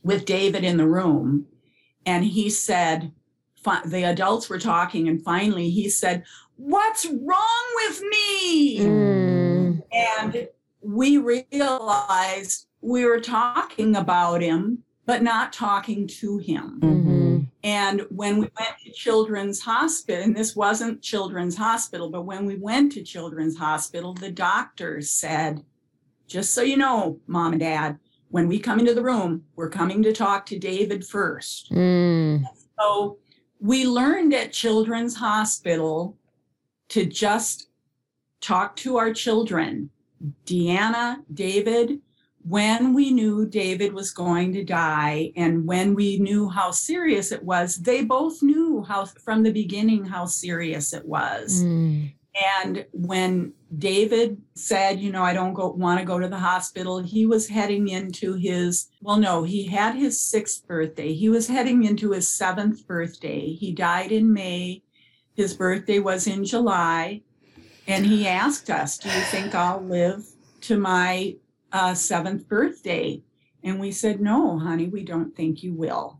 with 0.03 0.25
David 0.25 0.65
in 0.65 0.75
the 0.75 0.87
room 0.87 1.45
and 2.07 2.25
he 2.25 2.49
said, 2.49 3.11
the 3.85 4.03
adults 4.05 4.49
were 4.49 4.59
talking 4.59 5.09
and 5.09 5.21
finally 5.21 5.69
he 5.69 5.89
said, 5.89 6.23
What's 6.55 7.05
wrong 7.05 7.65
with 7.75 8.01
me? 8.01 8.79
Mm. 8.79 9.83
And 9.91 10.47
we 10.81 11.17
realized 11.17 12.67
we 12.81 13.05
were 13.05 13.19
talking 13.19 13.97
about 13.97 14.41
him, 14.41 14.83
but 15.05 15.21
not 15.21 15.51
talking 15.51 16.07
to 16.07 16.37
him. 16.37 16.79
Mhm. 16.81 17.47
And 17.63 18.01
when 18.09 18.35
we 18.35 18.49
went 18.57 18.77
to 18.85 18.91
Children's 18.91 19.59
Hospital, 19.59 20.23
and 20.23 20.35
this 20.35 20.55
wasn't 20.55 21.01
Children's 21.01 21.57
Hospital, 21.57 22.09
but 22.09 22.23
when 22.23 22.45
we 22.45 22.55
went 22.55 22.93
to 22.93 23.03
Children's 23.03 23.57
Hospital, 23.57 24.13
the 24.13 24.31
doctor 24.31 25.01
said, 25.01 25.63
just 26.27 26.53
so 26.53 26.61
you 26.61 26.77
know, 26.77 27.19
mom 27.27 27.51
and 27.53 27.59
dad, 27.59 27.99
when 28.29 28.47
we 28.47 28.59
come 28.59 28.79
into 28.79 28.93
the 28.93 29.03
room, 29.03 29.43
we're 29.55 29.69
coming 29.69 30.03
to 30.03 30.13
talk 30.13 30.45
to 30.47 30.59
David 30.59 31.05
first. 31.05 31.71
Mm. 31.71 32.43
So 32.79 33.17
we 33.59 33.85
learned 33.85 34.33
at 34.33 34.51
Children's 34.51 35.15
Hospital 35.15 36.17
to 36.89 37.05
just 37.05 37.69
talk 38.41 38.75
to 38.77 38.97
our 38.97 39.13
children, 39.13 39.89
Deanna, 40.45 41.17
David, 41.33 41.99
when 42.47 42.93
we 42.93 43.11
knew 43.11 43.45
David 43.45 43.91
was 43.91 44.11
going 44.11 44.53
to 44.53 44.63
die 44.63 45.33
and 45.35 45.65
when 45.65 45.93
we 45.93 46.17
knew 46.19 46.47
how 46.47 46.71
serious 46.71 47.33
it 47.33 47.43
was, 47.43 47.75
they 47.75 48.05
both 48.05 48.41
knew 48.41 48.83
how 48.83 49.03
from 49.05 49.43
the 49.43 49.51
beginning 49.51 50.05
how 50.05 50.25
serious 50.25 50.93
it 50.93 51.05
was. 51.05 51.61
Mm. 51.61 52.13
And 52.55 52.85
when 52.93 53.53
David 53.75 54.41
said, 54.53 54.99
you 54.99 55.11
know, 55.11 55.23
I 55.23 55.33
don't 55.33 55.53
go 55.53 55.69
want 55.69 55.99
to 55.99 56.05
go 56.05 56.19
to 56.19 56.27
the 56.27 56.39
hospital, 56.39 56.99
he 56.99 57.25
was 57.25 57.49
heading 57.49 57.89
into 57.89 58.33
his 58.33 58.87
well, 59.01 59.17
no, 59.17 59.43
he 59.43 59.65
had 59.65 59.95
his 59.95 60.21
sixth 60.21 60.65
birthday. 60.67 61.13
He 61.13 61.29
was 61.29 61.47
heading 61.47 61.83
into 61.83 62.11
his 62.11 62.27
seventh 62.27 62.87
birthday. 62.87 63.53
He 63.53 63.73
died 63.73 64.11
in 64.11 64.33
May. 64.33 64.83
His 65.35 65.53
birthday 65.53 65.99
was 65.99 66.27
in 66.27 66.45
July. 66.45 67.21
And 67.87 68.05
he 68.05 68.27
asked 68.27 68.69
us, 68.69 68.97
Do 68.97 69.09
you 69.09 69.21
think 69.21 69.55
I'll 69.55 69.81
live 69.81 70.25
to 70.61 70.77
my 70.77 71.35
uh, 71.71 71.93
seventh 71.93 72.47
birthday? 72.47 73.21
And 73.63 73.79
we 73.79 73.91
said, 73.91 74.19
No, 74.19 74.59
honey, 74.59 74.87
we 74.87 75.03
don't 75.03 75.35
think 75.35 75.63
you 75.63 75.73
will. 75.73 76.19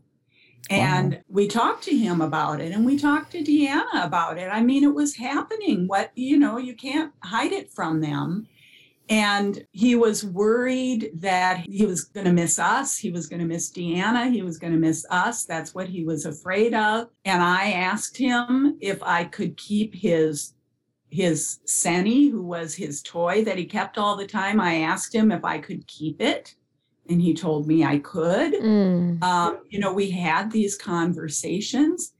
And 0.70 1.22
we 1.28 1.48
talked 1.48 1.84
to 1.84 1.96
him 1.96 2.20
about 2.20 2.60
it 2.60 2.72
and 2.72 2.84
we 2.84 2.98
talked 2.98 3.32
to 3.32 3.42
Deanna 3.42 4.04
about 4.04 4.38
it. 4.38 4.48
I 4.48 4.60
mean, 4.60 4.84
it 4.84 4.94
was 4.94 5.16
happening. 5.16 5.86
What, 5.86 6.10
you 6.14 6.38
know, 6.38 6.58
you 6.58 6.74
can't 6.74 7.12
hide 7.22 7.52
it 7.52 7.72
from 7.72 8.00
them. 8.00 8.46
And 9.10 9.64
he 9.72 9.94
was 9.94 10.24
worried 10.24 11.10
that 11.14 11.64
he 11.66 11.86
was 11.86 12.04
going 12.04 12.26
to 12.26 12.32
miss 12.32 12.58
us. 12.58 12.98
He 12.98 13.10
was 13.10 13.26
going 13.26 13.40
to 13.40 13.46
miss 13.46 13.70
Deanna. 13.70 14.30
He 14.30 14.42
was 14.42 14.58
going 14.58 14.74
to 14.74 14.78
miss 14.78 15.06
us. 15.08 15.46
That's 15.46 15.74
what 15.74 15.88
he 15.88 16.04
was 16.04 16.26
afraid 16.26 16.74
of. 16.74 17.08
And 17.24 17.42
I 17.42 17.70
asked 17.70 18.18
him 18.18 18.76
if 18.80 19.02
I 19.02 19.24
could 19.24 19.56
keep 19.56 19.94
his 19.94 20.54
his 21.10 21.60
Senny, 21.64 22.28
who 22.28 22.42
was 22.42 22.74
his 22.74 23.00
toy 23.00 23.42
that 23.44 23.56
he 23.56 23.64
kept 23.64 23.96
all 23.96 24.14
the 24.14 24.26
time. 24.26 24.60
I 24.60 24.80
asked 24.80 25.14
him 25.14 25.32
if 25.32 25.42
I 25.42 25.58
could 25.58 25.86
keep 25.86 26.20
it. 26.20 26.54
And 27.08 27.20
he 27.20 27.34
told 27.34 27.66
me 27.66 27.84
I 27.84 27.98
could. 27.98 28.54
Mm. 28.54 29.22
Um, 29.22 29.60
you 29.68 29.78
know, 29.78 29.92
we 29.92 30.10
had 30.10 30.50
these 30.50 30.76
conversations. 30.76 32.12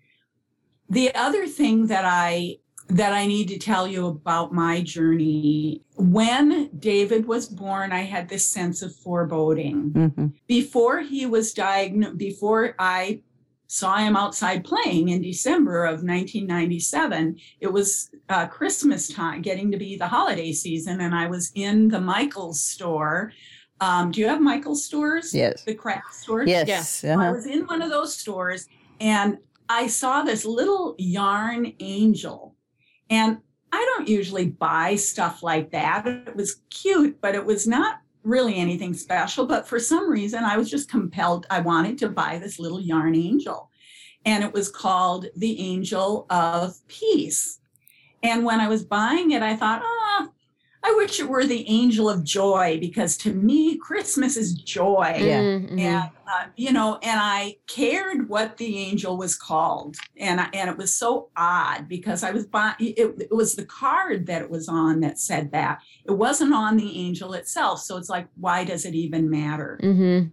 The 0.88 1.14
other 1.14 1.46
thing 1.46 1.86
that 1.88 2.04
I 2.06 2.58
that 2.88 3.12
I 3.12 3.26
need 3.26 3.48
to 3.48 3.58
tell 3.58 3.86
you 3.86 4.06
about 4.06 4.54
my 4.54 4.80
journey. 4.80 5.82
When 5.96 6.70
David 6.78 7.26
was 7.26 7.46
born, 7.46 7.92
I 7.92 8.00
had 8.00 8.28
this 8.28 8.48
sense 8.48 8.80
of 8.80 8.96
foreboding. 8.96 9.90
Mhm. 9.90 10.32
Before 10.46 11.00
he 11.00 11.26
was 11.26 11.52
diagnosed, 11.52 12.16
before 12.16 12.74
I 12.78 13.20
saw 13.66 13.98
him 13.98 14.16
outside 14.16 14.64
playing 14.64 15.10
in 15.10 15.20
December 15.20 15.84
of 15.84 16.02
1997, 16.02 17.36
it 17.60 17.70
was 17.70 18.10
uh, 18.30 18.46
Christmas 18.46 19.08
time, 19.08 19.42
getting 19.42 19.70
to 19.70 19.76
be 19.76 19.96
the 19.96 20.08
holiday 20.08 20.52
season, 20.52 21.02
and 21.02 21.14
I 21.14 21.26
was 21.26 21.52
in 21.54 21.88
the 21.88 22.00
Michaels 22.00 22.62
store. 22.62 23.32
Um, 23.80 24.10
do 24.10 24.20
you 24.20 24.28
have 24.28 24.40
Michaels 24.40 24.84
stores? 24.84 25.34
Yes. 25.34 25.62
The 25.62 25.74
craft 25.74 26.14
stores? 26.14 26.48
Yes. 26.48 27.04
I 27.04 27.10
uh-huh. 27.10 27.32
was 27.32 27.46
in 27.46 27.66
one 27.66 27.82
of 27.82 27.90
those 27.90 28.16
stores 28.16 28.66
and 29.00 29.38
I 29.68 29.86
saw 29.86 30.22
this 30.22 30.44
little 30.44 30.94
yarn 30.98 31.72
angel. 31.80 32.54
And 33.10 33.38
I 33.72 33.94
don't 33.96 34.08
usually 34.08 34.46
buy 34.46 34.96
stuff 34.96 35.42
like 35.42 35.70
that. 35.72 36.06
It 36.06 36.34
was 36.34 36.62
cute, 36.70 37.20
but 37.20 37.34
it 37.34 37.44
was 37.44 37.66
not 37.66 38.00
really 38.22 38.56
anything 38.56 38.94
special. 38.94 39.46
But 39.46 39.68
for 39.68 39.78
some 39.78 40.10
reason, 40.10 40.44
I 40.44 40.56
was 40.56 40.70
just 40.70 40.90
compelled. 40.90 41.46
I 41.50 41.60
wanted 41.60 41.98
to 41.98 42.08
buy 42.08 42.38
this 42.38 42.58
little 42.58 42.80
yarn 42.80 43.14
angel. 43.14 43.70
And 44.24 44.42
it 44.42 44.52
was 44.52 44.70
called 44.70 45.26
the 45.36 45.60
Angel 45.60 46.26
of 46.28 46.76
Peace. 46.88 47.60
And 48.22 48.44
when 48.44 48.60
I 48.60 48.68
was 48.68 48.84
buying 48.84 49.30
it, 49.30 49.42
I 49.42 49.54
thought, 49.54 49.82
ah, 49.84 50.28
I 50.82 50.94
wish 50.96 51.18
it 51.20 51.28
were 51.28 51.44
the 51.44 51.68
angel 51.68 52.08
of 52.08 52.22
joy 52.24 52.78
because 52.80 53.16
to 53.18 53.32
me, 53.34 53.76
Christmas 53.78 54.36
is 54.36 54.54
joy 54.54 55.14
Yeah. 55.18 55.40
Mm, 55.42 55.70
mhm. 55.70 55.80
and 55.80 56.10
uh, 56.30 56.44
you 56.56 56.72
know 56.72 56.98
and 57.02 57.18
i 57.22 57.56
cared 57.66 58.28
what 58.28 58.58
the 58.58 58.76
angel 58.78 59.16
was 59.16 59.34
called 59.34 59.96
and 60.18 60.38
I, 60.42 60.48
and 60.52 60.68
it 60.68 60.76
was 60.76 60.94
so 60.94 61.30
odd 61.36 61.88
because 61.88 62.22
i 62.22 62.30
was 62.32 62.44
buying 62.46 62.74
it, 62.78 63.14
it 63.18 63.32
was 63.34 63.54
the 63.56 63.64
card 63.64 64.26
that 64.26 64.42
it 64.42 64.50
was 64.50 64.68
on 64.68 65.00
that 65.00 65.18
said 65.18 65.52
that 65.52 65.78
it 66.04 66.12
wasn't 66.12 66.52
on 66.52 66.76
the 66.76 66.98
angel 66.98 67.32
itself 67.32 67.80
so 67.80 67.96
it's 67.96 68.10
like 68.10 68.28
why 68.36 68.62
does 68.64 68.84
it 68.84 68.94
even 68.94 69.30
matter 69.30 69.80
Mhm. 69.82 70.30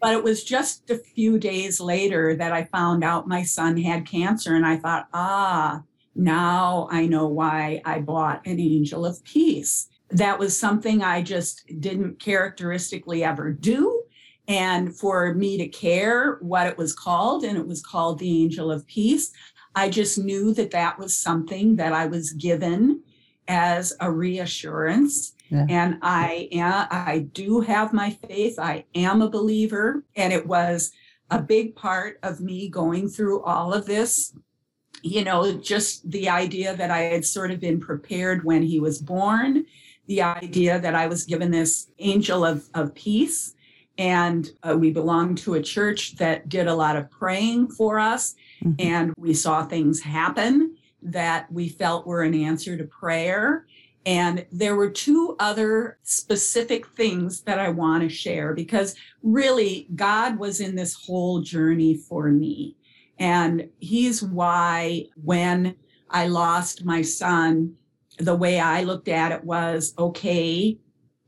but 0.00 0.14
it 0.14 0.24
was 0.24 0.42
just 0.42 0.90
a 0.90 0.98
few 0.98 1.38
days 1.38 1.78
later 1.80 2.34
that 2.34 2.52
i 2.52 2.64
found 2.64 3.04
out 3.04 3.28
my 3.28 3.44
son 3.44 3.76
had 3.76 4.04
cancer 4.04 4.56
and 4.56 4.66
i 4.66 4.76
thought 4.76 5.06
ah 5.14 5.82
now 6.16 6.88
I 6.90 7.06
know 7.06 7.26
why 7.26 7.82
I 7.84 8.00
bought 8.00 8.46
an 8.46 8.58
angel 8.58 9.04
of 9.04 9.22
peace. 9.24 9.88
That 10.10 10.38
was 10.38 10.58
something 10.58 11.02
I 11.02 11.22
just 11.22 11.64
didn't 11.80 12.18
characteristically 12.18 13.22
ever 13.22 13.52
do. 13.52 14.02
And 14.48 14.96
for 14.96 15.34
me 15.34 15.58
to 15.58 15.68
care 15.68 16.38
what 16.40 16.66
it 16.68 16.78
was 16.78 16.92
called, 16.94 17.44
and 17.44 17.58
it 17.58 17.66
was 17.66 17.82
called 17.82 18.18
the 18.18 18.42
angel 18.44 18.70
of 18.70 18.86
peace, 18.86 19.32
I 19.74 19.90
just 19.90 20.16
knew 20.18 20.54
that 20.54 20.70
that 20.70 20.98
was 20.98 21.16
something 21.16 21.76
that 21.76 21.92
I 21.92 22.06
was 22.06 22.32
given 22.32 23.02
as 23.48 23.94
a 24.00 24.10
reassurance. 24.10 25.34
Yeah. 25.50 25.66
And 25.68 25.98
I 26.02 26.48
am, 26.52 26.86
I 26.90 27.26
do 27.32 27.60
have 27.60 27.92
my 27.92 28.10
faith. 28.10 28.58
I 28.58 28.84
am 28.94 29.22
a 29.22 29.30
believer. 29.30 30.04
And 30.16 30.32
it 30.32 30.46
was 30.46 30.92
a 31.30 31.42
big 31.42 31.76
part 31.76 32.18
of 32.22 32.40
me 32.40 32.68
going 32.68 33.08
through 33.08 33.42
all 33.42 33.74
of 33.74 33.86
this. 33.86 34.32
You 35.02 35.24
know, 35.24 35.52
just 35.52 36.10
the 36.10 36.28
idea 36.28 36.76
that 36.76 36.90
I 36.90 37.02
had 37.02 37.24
sort 37.24 37.50
of 37.50 37.60
been 37.60 37.80
prepared 37.80 38.44
when 38.44 38.62
he 38.62 38.80
was 38.80 39.00
born, 39.00 39.64
the 40.06 40.22
idea 40.22 40.78
that 40.78 40.94
I 40.94 41.06
was 41.06 41.24
given 41.24 41.50
this 41.50 41.88
angel 41.98 42.44
of, 42.44 42.68
of 42.74 42.94
peace. 42.94 43.54
And 43.98 44.50
uh, 44.62 44.76
we 44.78 44.90
belonged 44.90 45.38
to 45.38 45.54
a 45.54 45.62
church 45.62 46.16
that 46.16 46.48
did 46.48 46.66
a 46.66 46.74
lot 46.74 46.96
of 46.96 47.10
praying 47.10 47.68
for 47.68 47.98
us. 47.98 48.34
Mm-hmm. 48.62 48.74
And 48.78 49.14
we 49.16 49.32
saw 49.32 49.64
things 49.64 50.00
happen 50.00 50.76
that 51.02 51.50
we 51.52 51.68
felt 51.68 52.06
were 52.06 52.22
an 52.22 52.34
answer 52.34 52.76
to 52.76 52.84
prayer. 52.84 53.66
And 54.04 54.46
there 54.52 54.76
were 54.76 54.90
two 54.90 55.34
other 55.40 55.98
specific 56.02 56.86
things 56.88 57.40
that 57.42 57.58
I 57.58 57.70
want 57.70 58.02
to 58.02 58.08
share 58.08 58.54
because 58.54 58.94
really 59.22 59.88
God 59.94 60.38
was 60.38 60.60
in 60.60 60.76
this 60.76 60.94
whole 60.94 61.40
journey 61.40 61.96
for 61.96 62.28
me. 62.28 62.76
And 63.18 63.68
he's 63.78 64.22
why 64.22 65.06
when 65.22 65.76
I 66.10 66.28
lost 66.28 66.84
my 66.84 67.02
son, 67.02 67.76
the 68.18 68.36
way 68.36 68.60
I 68.60 68.82
looked 68.82 69.08
at 69.08 69.32
it 69.32 69.44
was 69.44 69.94
okay, 69.98 70.78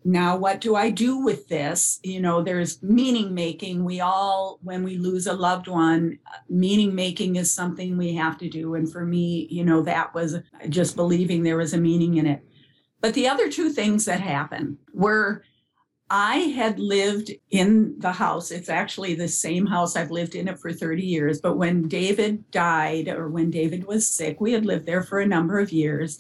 now 0.05 0.37
what 0.37 0.61
do 0.61 0.75
I 0.75 0.91
do 0.91 1.19
with 1.19 1.49
this? 1.49 1.99
You 2.03 2.21
know, 2.21 2.43
there's 2.43 2.83
meaning 2.83 3.35
making. 3.35 3.85
We 3.85 4.01
all, 4.01 4.59
when 4.63 4.83
we 4.83 4.97
lose 4.97 5.27
a 5.27 5.33
loved 5.33 5.69
one, 5.69 6.19
meaning 6.49 6.95
making 6.95 7.37
is 7.37 7.53
something 7.53 7.97
we 7.97 8.15
have 8.15 8.39
to 8.39 8.49
do. 8.49 8.75
And 8.75 8.91
for 8.91 9.05
me, 9.05 9.47
you 9.51 9.65
know, 9.65 9.83
that 9.83 10.15
was 10.15 10.37
just 10.69 10.97
believing 10.97 11.43
there 11.43 11.57
was 11.57 11.75
a 11.75 11.79
meaning 11.79 12.17
in 12.17 12.27
it. 12.27 12.43
But 13.01 13.15
the 13.15 13.29
other 13.29 13.51
two 13.51 13.71
things 13.71 14.07
that 14.07 14.21
happened 14.21 14.79
were 14.95 15.43
I 16.11 16.37
had 16.37 16.79
lived 16.79 17.31
in 17.51 17.99
the 17.99 18.13
house. 18.13 18.51
It's 18.51 18.69
actually 18.71 19.15
the 19.15 19.29
same 19.29 19.67
house. 19.67 19.95
I've 19.95 20.11
lived 20.11 20.35
in 20.35 20.49
it 20.49 20.59
for 20.59 20.73
30 20.73 21.05
years. 21.05 21.41
But 21.41 21.59
when 21.59 21.87
David 21.87 22.51
died 22.51 23.09
or 23.09 23.29
when 23.29 23.51
David 23.51 23.87
was 23.87 24.11
sick, 24.11 24.41
we 24.41 24.53
had 24.53 24.65
lived 24.65 24.87
there 24.87 25.03
for 25.03 25.21
a 25.21 25.27
number 25.27 25.59
of 25.59 25.71
years. 25.71 26.19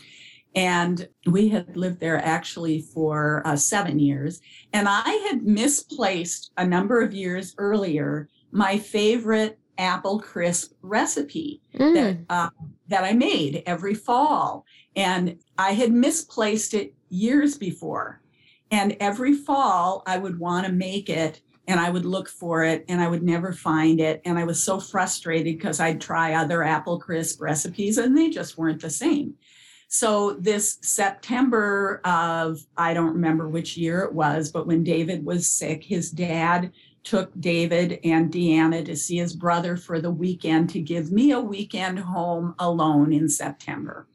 And 0.54 1.08
we 1.26 1.48
had 1.48 1.76
lived 1.76 2.00
there 2.00 2.22
actually 2.22 2.82
for 2.82 3.42
uh, 3.46 3.56
seven 3.56 3.98
years. 3.98 4.40
And 4.72 4.88
I 4.88 5.10
had 5.28 5.42
misplaced 5.44 6.50
a 6.56 6.66
number 6.66 7.00
of 7.00 7.14
years 7.14 7.54
earlier 7.58 8.28
my 8.50 8.78
favorite 8.78 9.58
apple 9.76 10.18
crisp 10.18 10.72
recipe 10.82 11.60
mm. 11.74 11.94
that, 11.94 12.18
uh, 12.28 12.50
that 12.88 13.04
I 13.04 13.12
made 13.12 13.62
every 13.66 13.94
fall. 13.94 14.64
And 14.96 15.38
I 15.56 15.72
had 15.72 15.92
misplaced 15.92 16.74
it 16.74 16.94
years 17.10 17.56
before. 17.56 18.20
And 18.70 18.96
every 19.00 19.34
fall, 19.34 20.02
I 20.06 20.18
would 20.18 20.38
want 20.38 20.66
to 20.66 20.72
make 20.72 21.08
it 21.08 21.40
and 21.66 21.78
I 21.78 21.90
would 21.90 22.06
look 22.06 22.28
for 22.28 22.64
it 22.64 22.84
and 22.88 23.00
I 23.00 23.08
would 23.08 23.22
never 23.22 23.52
find 23.52 24.00
it. 24.00 24.22
And 24.24 24.38
I 24.38 24.44
was 24.44 24.62
so 24.62 24.80
frustrated 24.80 25.58
because 25.58 25.80
I'd 25.80 26.00
try 26.00 26.32
other 26.32 26.62
apple 26.62 26.98
crisp 26.98 27.40
recipes 27.40 27.98
and 27.98 28.16
they 28.16 28.30
just 28.30 28.56
weren't 28.56 28.80
the 28.80 28.90
same. 28.90 29.34
So 29.88 30.32
this 30.32 30.78
September 30.82 32.00
of, 32.04 32.58
I 32.76 32.94
don't 32.94 33.14
remember 33.14 33.48
which 33.48 33.76
year 33.76 34.00
it 34.00 34.12
was, 34.12 34.50
but 34.50 34.66
when 34.66 34.82
David 34.82 35.24
was 35.24 35.48
sick, 35.48 35.82
his 35.82 36.10
dad 36.10 36.72
took 37.04 37.30
David 37.40 38.00
and 38.04 38.32
Deanna 38.32 38.84
to 38.84 38.96
see 38.96 39.16
his 39.16 39.34
brother 39.34 39.76
for 39.76 40.00
the 40.00 40.10
weekend 40.10 40.70
to 40.70 40.80
give 40.80 41.12
me 41.12 41.32
a 41.32 41.40
weekend 41.40 41.98
home 41.98 42.54
alone 42.58 43.12
in 43.12 43.28
September 43.28 44.06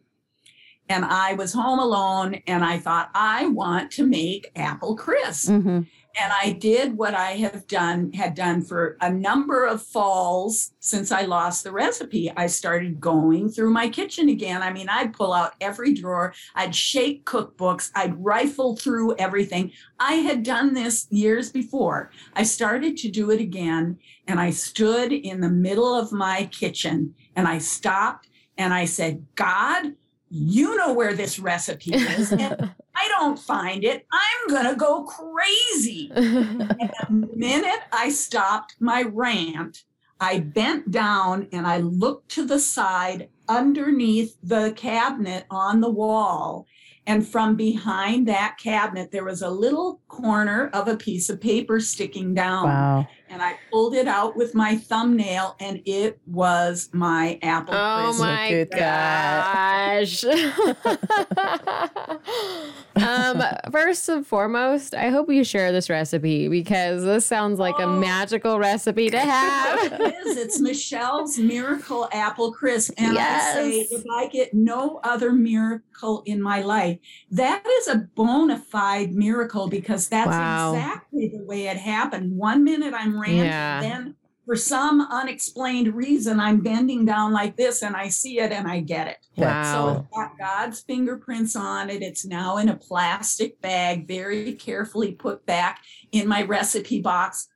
and 0.90 1.06
I 1.06 1.34
was 1.34 1.54
home 1.54 1.80
alone 1.80 2.42
and 2.48 2.64
I 2.64 2.78
thought, 2.78 3.10
I 3.14 3.48
want 3.48 3.92
to 3.92 4.06
make 4.06 4.52
apple 4.56 4.96
crisp. 4.96 5.50
Mm-hmm. 5.50 5.82
And 6.16 6.32
I 6.32 6.52
did 6.52 6.96
what 6.96 7.16
I 7.16 7.32
have 7.38 7.66
done, 7.66 8.12
had 8.14 8.36
done 8.36 8.62
for 8.62 8.98
a 9.02 9.12
number 9.12 9.66
of 9.66 9.82
falls 9.82 10.72
since 10.80 11.12
I 11.12 11.24
lost 11.24 11.64
the 11.64 11.72
recipe. 11.72 12.32
I 12.38 12.46
started 12.46 13.00
going 13.00 13.50
through 13.50 13.72
my 13.72 13.90
kitchen 13.90 14.30
again. 14.30 14.62
I 14.62 14.72
mean, 14.72 14.90
I'd 14.90 15.14
pull 15.14 15.34
out 15.34 15.56
every 15.60 15.94
drawer, 15.96 16.36
I'd 16.54 16.76
shake 16.76 17.26
cookbooks, 17.26 17.90
I'd 17.96 18.24
rifle 18.24 18.76
through 18.76 19.16
everything. 19.16 19.72
I 20.00 20.16
had 20.16 20.44
done 20.44 20.76
this 20.76 21.08
years 21.10 21.52
before. 21.52 22.12
I 22.36 22.44
started 22.44 22.96
to 22.98 23.10
do 23.10 23.32
it 23.32 23.42
again, 23.42 23.98
and 24.28 24.40
I 24.40 24.52
stood 24.52 25.12
in 25.12 25.42
the 25.42 25.50
middle 25.50 25.96
of 25.96 26.12
my 26.12 26.46
kitchen 26.52 27.16
and 27.36 27.48
I 27.48 27.58
stopped 27.58 28.30
and 28.56 28.72
I 28.72 28.86
said, 28.86 29.26
God, 29.34 29.94
you 30.36 30.76
know 30.78 30.94
where 30.94 31.14
this 31.14 31.38
recipe 31.38 31.94
is. 31.94 32.32
And 32.32 32.72
I 32.96 33.08
don't 33.08 33.38
find 33.38 33.84
it. 33.84 34.08
I'm 34.12 34.50
going 34.50 34.66
to 34.66 34.76
go 34.76 35.04
crazy. 35.04 36.12
and 36.16 36.60
the 36.60 37.30
minute 37.36 37.82
I 37.92 38.10
stopped 38.10 38.76
my 38.80 39.04
rant, 39.04 39.84
I 40.20 40.40
bent 40.40 40.90
down 40.90 41.50
and 41.52 41.68
I 41.68 41.78
looked 41.78 42.30
to 42.30 42.48
the 42.48 42.60
side 42.60 43.30
underneath 43.48 44.36
the 44.42 44.74
cabinet 44.76 45.46
on 45.52 45.82
the 45.82 45.92
wall. 45.92 46.66
And 47.06 47.28
from 47.28 47.56
behind 47.56 48.28
that 48.28 48.58
cabinet, 48.58 49.12
there 49.12 49.26
was 49.26 49.42
a 49.44 49.50
little 49.50 50.00
corner 50.08 50.70
of 50.74 50.88
a 50.88 50.98
piece 50.98 51.30
of 51.30 51.42
paper 51.42 51.80
sticking 51.80 52.34
down. 52.34 52.66
Wow 52.66 53.08
and 53.34 53.42
I 53.42 53.58
pulled 53.72 53.96
it 53.96 54.08
out 54.08 54.38
with 54.38 54.54
my 54.54 54.78
thumbnail, 54.78 55.56
and 55.60 55.82
it 55.86 56.20
was 56.28 56.90
my 56.94 57.40
apple. 57.42 57.74
Oh 57.76 58.16
my 58.20 58.68
gosh! 58.72 60.24
um, 62.96 63.42
first 63.72 64.08
and 64.08 64.26
foremost, 64.26 64.94
I 64.94 65.10
hope 65.10 65.32
you 65.32 65.44
share 65.44 65.72
this 65.72 65.90
recipe 65.90 66.48
because 66.48 67.04
this 67.04 67.26
sounds 67.26 67.58
like 67.58 67.76
oh. 67.80 67.90
a 67.90 68.00
magical 68.00 68.60
recipe 68.60 69.10
to 69.10 69.20
have. 69.20 69.94
it 69.94 70.14
is. 70.28 70.38
It's 70.38 70.60
Michelle's 70.60 71.40
Miracle 71.40 72.08
Apple 72.12 72.54
Crisp, 72.54 72.94
and 72.98 73.16
yes. 73.16 73.58
I 73.58 73.62
say 73.62 73.88
if 73.90 74.04
I 74.14 74.28
get 74.28 74.54
no 74.54 75.00
other 75.04 75.32
miracle 75.32 76.22
in 76.26 76.40
my 76.40 76.62
life, 76.62 77.00
that 77.32 77.66
is 77.66 77.88
a 77.88 78.08
bona 78.14 78.60
fide 78.60 79.14
miracle 79.14 79.68
because 79.68 80.08
that's 80.08 80.28
wow. 80.28 80.74
exactly 80.74 81.30
the 81.30 81.44
way 81.44 81.68
it 81.68 81.78
happened. 81.78 82.38
One 82.38 82.64
minute 82.64 82.94
I'm 82.94 83.18
yeah. 83.32 83.82
then 83.82 84.16
for 84.46 84.56
some 84.56 85.02
unexplained 85.02 85.96
reason, 85.96 86.40
I'm 86.40 86.60
bending 86.60 87.06
down 87.06 87.32
like 87.32 87.56
this 87.56 87.82
and 87.82 87.96
I 87.96 88.10
see 88.10 88.40
it 88.40 88.52
and 88.52 88.68
I 88.68 88.82
get 88.82 89.08
it. 89.08 89.18
Wow. 89.38 89.64
So 89.64 90.00
it's 90.00 90.18
got 90.18 90.38
God's 90.38 90.82
fingerprints 90.82 91.56
on 91.56 91.90
it. 91.90 92.02
It's 92.02 92.26
now 92.26 92.58
in 92.58 92.70
a 92.70 92.76
plastic 92.76 93.60
bag, 93.62 94.08
very 94.08 94.54
carefully 94.54 95.14
put 95.14 95.46
back 95.46 95.82
in 96.12 96.28
my 96.28 96.44
recipe 96.44 97.02
box 97.02 97.48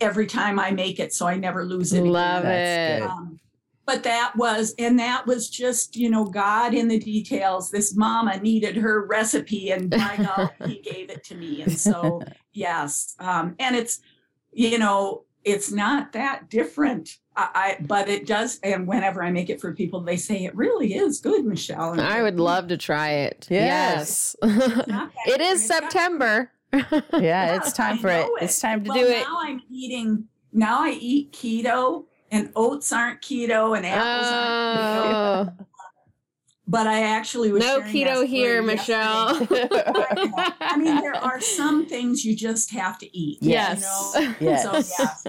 every 0.00 0.26
time 0.26 0.58
I 0.58 0.70
make 0.70 1.00
it. 1.00 1.14
So 1.14 1.26
I 1.26 1.36
never 1.36 1.64
lose 1.64 1.92
it. 1.92 2.04
Love 2.04 2.44
again. 2.44 3.02
it. 3.02 3.08
Um, 3.08 3.40
but 3.86 4.02
that 4.02 4.32
was, 4.36 4.74
and 4.78 4.98
that 4.98 5.26
was 5.26 5.48
just, 5.48 5.96
you 5.96 6.10
know, 6.10 6.24
God 6.24 6.74
in 6.74 6.88
the 6.88 6.98
details. 6.98 7.70
This 7.70 7.94
mama 7.94 8.38
needed 8.38 8.76
her 8.76 9.06
recipe 9.06 9.70
and 9.72 9.90
by 9.90 10.16
God, 10.36 10.50
he 10.66 10.80
gave 10.80 11.10
it 11.10 11.24
to 11.24 11.34
me. 11.34 11.62
And 11.62 11.78
so, 11.78 12.22
yes. 12.52 13.14
Um, 13.18 13.54
and 13.58 13.76
it's, 13.76 14.00
you 14.54 14.78
know, 14.78 15.24
it's 15.44 15.70
not 15.70 16.12
that 16.12 16.48
different. 16.48 17.18
I, 17.36 17.48
I, 17.54 17.84
but 17.84 18.08
it 18.08 18.26
does, 18.26 18.60
and 18.62 18.86
whenever 18.86 19.22
I 19.22 19.30
make 19.30 19.50
it 19.50 19.60
for 19.60 19.74
people, 19.74 20.00
they 20.00 20.16
say 20.16 20.44
it 20.44 20.54
really 20.54 20.94
is 20.94 21.20
good, 21.20 21.44
Michelle. 21.44 21.92
And 21.92 22.00
I 22.00 22.22
would 22.22 22.34
hmm. 22.34 22.40
love 22.40 22.68
to 22.68 22.76
try 22.76 23.10
it. 23.10 23.46
Yes, 23.50 24.36
yes. 24.42 25.10
it 25.26 25.40
is 25.40 25.66
September. 25.66 26.50
yeah, 26.72 27.56
it's 27.56 27.72
time 27.72 27.98
for 27.98 28.08
it. 28.08 28.26
it. 28.26 28.30
It's 28.42 28.58
time 28.60 28.84
to 28.84 28.90
well, 28.90 28.98
do 28.98 29.06
it. 29.06 29.20
Now 29.20 29.40
I'm 29.40 29.62
eating. 29.70 30.28
Now 30.52 30.84
I 30.84 30.90
eat 30.90 31.32
keto, 31.32 32.04
and 32.30 32.50
oats 32.54 32.92
aren't 32.92 33.20
keto, 33.20 33.76
and 33.76 33.84
apples 33.84 34.26
oh. 34.30 35.46
aren't 35.46 35.58
keto 35.58 35.66
but 36.66 36.86
I 36.86 37.02
actually 37.02 37.52
was 37.52 37.60
no 37.62 37.80
keto 37.80 38.26
here, 38.26 38.62
Michelle. 38.62 39.46
I 39.50 40.76
mean, 40.78 40.96
there 41.00 41.14
are 41.14 41.40
some 41.40 41.86
things 41.86 42.24
you 42.24 42.34
just 42.34 42.70
have 42.72 42.98
to 42.98 43.16
eat. 43.16 43.38
Yes, 43.42 44.14
you 44.14 44.20
know? 44.20 44.34
yes. 44.40 44.62
So 44.62 44.72
yes, 44.74 45.26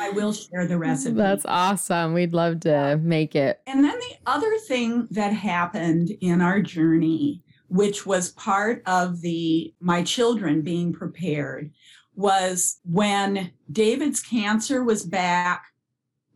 I 0.00 0.10
will 0.10 0.32
share 0.32 0.66
the 0.66 0.78
recipe. 0.78 1.14
That's 1.14 1.44
awesome. 1.46 2.12
We'd 2.12 2.32
love 2.32 2.60
to 2.60 2.70
yeah. 2.70 2.94
make 2.96 3.36
it. 3.36 3.60
And 3.66 3.84
then 3.84 3.98
the 3.98 4.16
other 4.26 4.56
thing 4.58 5.06
that 5.12 5.32
happened 5.32 6.10
in 6.20 6.40
our 6.40 6.60
journey, 6.60 7.42
which 7.68 8.04
was 8.04 8.32
part 8.32 8.82
of 8.86 9.20
the 9.20 9.72
my 9.80 10.02
children 10.02 10.62
being 10.62 10.92
prepared, 10.92 11.70
was 12.16 12.80
when 12.84 13.52
David's 13.70 14.20
cancer 14.20 14.82
was 14.82 15.04
back 15.04 15.66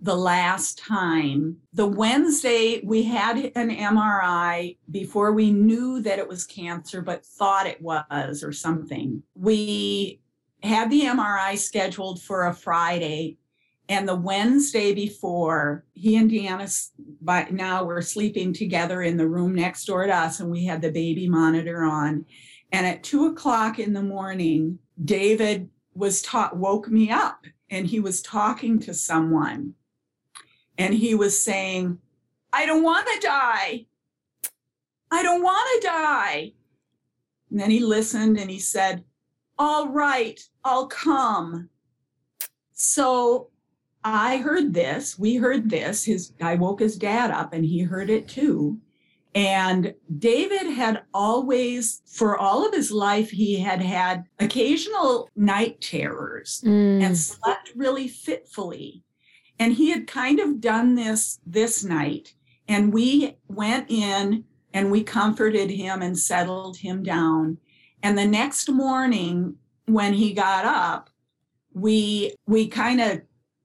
the 0.01 0.16
last 0.16 0.78
time. 0.78 1.57
The 1.72 1.86
Wednesday, 1.86 2.80
we 2.84 3.03
had 3.03 3.36
an 3.57 3.70
MRI 3.70 4.76
before 4.90 5.32
we 5.32 5.51
knew 5.51 6.01
that 6.03 6.18
it 6.18 6.28
was 6.28 6.44
cancer, 6.44 7.03
but 7.03 7.26
thought 7.26 7.66
it 7.66 7.82
was 7.82 8.42
or 8.42 8.53
something. 8.53 9.22
We 9.34 10.20
had 10.62 10.90
the 10.90 11.03
MRI 11.03 11.59
scheduled 11.59 12.22
for 12.22 12.46
a 12.46 12.55
Friday. 12.55 13.38
And 13.88 14.07
the 14.07 14.14
Wednesday 14.14 14.92
before, 14.92 15.84
he 15.94 16.16
and 16.16 16.30
Deanna 16.30 16.90
by 17.22 17.49
now 17.51 17.84
were 17.84 18.03
sleeping 18.03 18.53
together 18.53 19.03
in 19.03 19.16
the 19.16 19.26
room 19.26 19.55
next 19.55 19.86
door 19.86 20.07
to 20.07 20.14
us, 20.14 20.40
and 20.40 20.51
we 20.51 20.66
had 20.66 20.82
the 20.82 20.92
baby 20.92 21.26
monitor 21.26 21.84
on. 21.84 22.26
And 22.70 22.86
at 22.86 23.03
two 23.03 23.26
o'clock 23.26 23.78
in 23.78 23.94
the 23.94 24.03
morning, 24.03 24.78
David 25.03 25.70
was 25.94 26.20
taught 26.22 26.57
woke 26.57 26.88
me 26.88 27.11
up 27.11 27.44
and 27.70 27.86
he 27.86 27.99
was 27.99 28.22
talking 28.22 28.78
to 28.78 28.94
someone 28.94 29.74
and 30.79 30.95
he 30.95 31.14
was 31.14 31.39
saying, 31.39 31.99
I 32.53 32.64
don't 32.64 32.83
want 32.83 33.07
to 33.07 33.20
die. 33.20 33.87
I 35.11 35.22
don't 35.22 35.43
want 35.43 35.83
to 35.83 35.89
die. 35.89 36.53
And 37.51 37.61
then 37.61 37.70
he 37.70 37.81
listened 37.81 38.39
and 38.39 38.51
he 38.51 38.59
said, 38.59 39.05
All 39.59 39.89
right, 39.89 40.41
I'll 40.64 40.87
come. 40.87 41.68
So 42.72 43.51
I 44.05 44.39
heard 44.39 44.72
this. 44.72 45.18
We 45.18 45.37
heard 45.37 45.68
this. 45.68 46.05
His 46.05 46.33
I 46.41 46.55
woke 46.55 46.81
his 46.81 46.97
dad 46.97 47.31
up 47.31 47.53
and 47.53 47.64
he 47.64 47.81
heard 47.81 48.11
it 48.11 48.29
too. 48.29 48.79
And 49.35 49.95
David 50.18 50.72
had 50.72 51.03
always, 51.12 52.03
for 52.07 52.37
all 52.37 52.66
of 52.66 52.74
his 52.74 52.91
life, 52.91 53.31
he 53.31 53.61
had 53.61 53.81
had 53.81 54.24
occasional 54.41 55.29
night 55.37 55.81
terrors 55.81 56.62
mm. 56.64 57.03
and 57.03 57.16
slept 57.16 57.72
really 57.76 58.09
fitfully. 58.09 59.05
And 59.59 59.75
he 59.75 59.91
had 59.91 60.07
kind 60.07 60.41
of 60.41 60.61
done 60.61 60.95
this 60.95 61.41
this 61.47 61.85
night. 61.85 62.35
And 62.69 62.93
we 62.93 63.37
went 63.49 63.91
in 63.91 64.45
and 64.73 64.91
we 64.91 65.03
comforted 65.03 65.71
him 65.71 66.03
and 66.03 66.19
settled 66.19 66.77
him 66.77 67.03
down. 67.03 67.59
And 68.03 68.17
the 68.17 68.27
next 68.27 68.71
morning, 68.71 69.57
when 69.87 70.13
he 70.13 70.33
got 70.33 70.65
up, 70.65 71.11
we 71.73 72.35
we 72.47 72.69
kind 72.69 73.01
of 73.01 73.23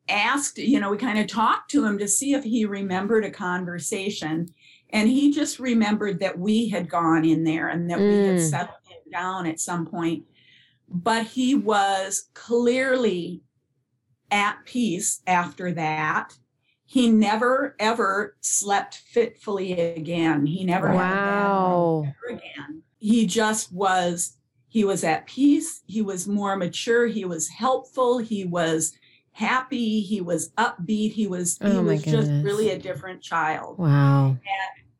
asked, 0.10 0.58
you 0.58 0.80
know, 0.80 0.92
we 0.92 0.98
kind 0.98 1.20
of 1.20 1.28
talked 1.28 1.72
to 1.72 1.86
him 1.86 1.98
to 1.98 2.08
see 2.08 2.34
if 2.34 2.44
he 2.44 2.66
remembered 2.66 3.26
a 3.26 3.32
conversation. 3.32 4.54
And 4.90 5.10
he 5.10 5.32
just 5.32 5.60
remembered 5.60 6.20
that 6.20 6.38
we 6.38 6.70
had 6.70 6.90
gone 6.90 7.26
in 7.26 7.44
there 7.44 7.70
and 7.70 7.90
that 7.90 7.98
mm. 7.98 8.10
we 8.10 8.28
had 8.28 8.38
mm. 8.38 8.50
settled 8.50 8.78
him 8.88 9.00
down 9.12 9.48
at 9.48 9.60
some 9.60 9.86
point. 9.86 10.26
But 10.88 11.26
he 11.26 11.56
was 11.56 12.30
clearly 12.34 13.42
at 14.34 14.66
peace 14.66 15.22
after 15.28 15.72
that. 15.72 16.36
He 16.86 17.10
never 17.10 17.76
ever 17.80 18.36
slept 18.42 18.96
fitfully 18.96 19.80
again. 19.80 20.46
He 20.46 20.66
never 20.66 20.92
wow. 20.92 22.04
had 22.06 22.36
again. 22.36 22.84
He 22.98 23.26
just 23.26 23.72
was 23.72 24.38
he 24.68 24.84
was 24.84 25.04
at 25.04 25.28
peace, 25.28 25.84
he 25.86 26.02
was 26.02 26.28
more 26.28 26.56
mature, 26.56 27.06
he 27.06 27.26
was 27.26 27.48
helpful, 27.48 28.18
he 28.18 28.44
was 28.44 28.98
happy, 29.32 30.02
he 30.02 30.20
was 30.20 30.50
upbeat, 30.54 31.14
he 31.14 31.28
was 31.28 31.60
oh 31.62 31.72
he 31.72 31.78
was 31.80 32.04
goodness. 32.04 32.28
just 32.28 32.44
really 32.44 32.72
a 32.72 32.80
different 32.80 33.22
child. 33.22 33.78
Wow. 33.78 34.30
And 34.30 34.40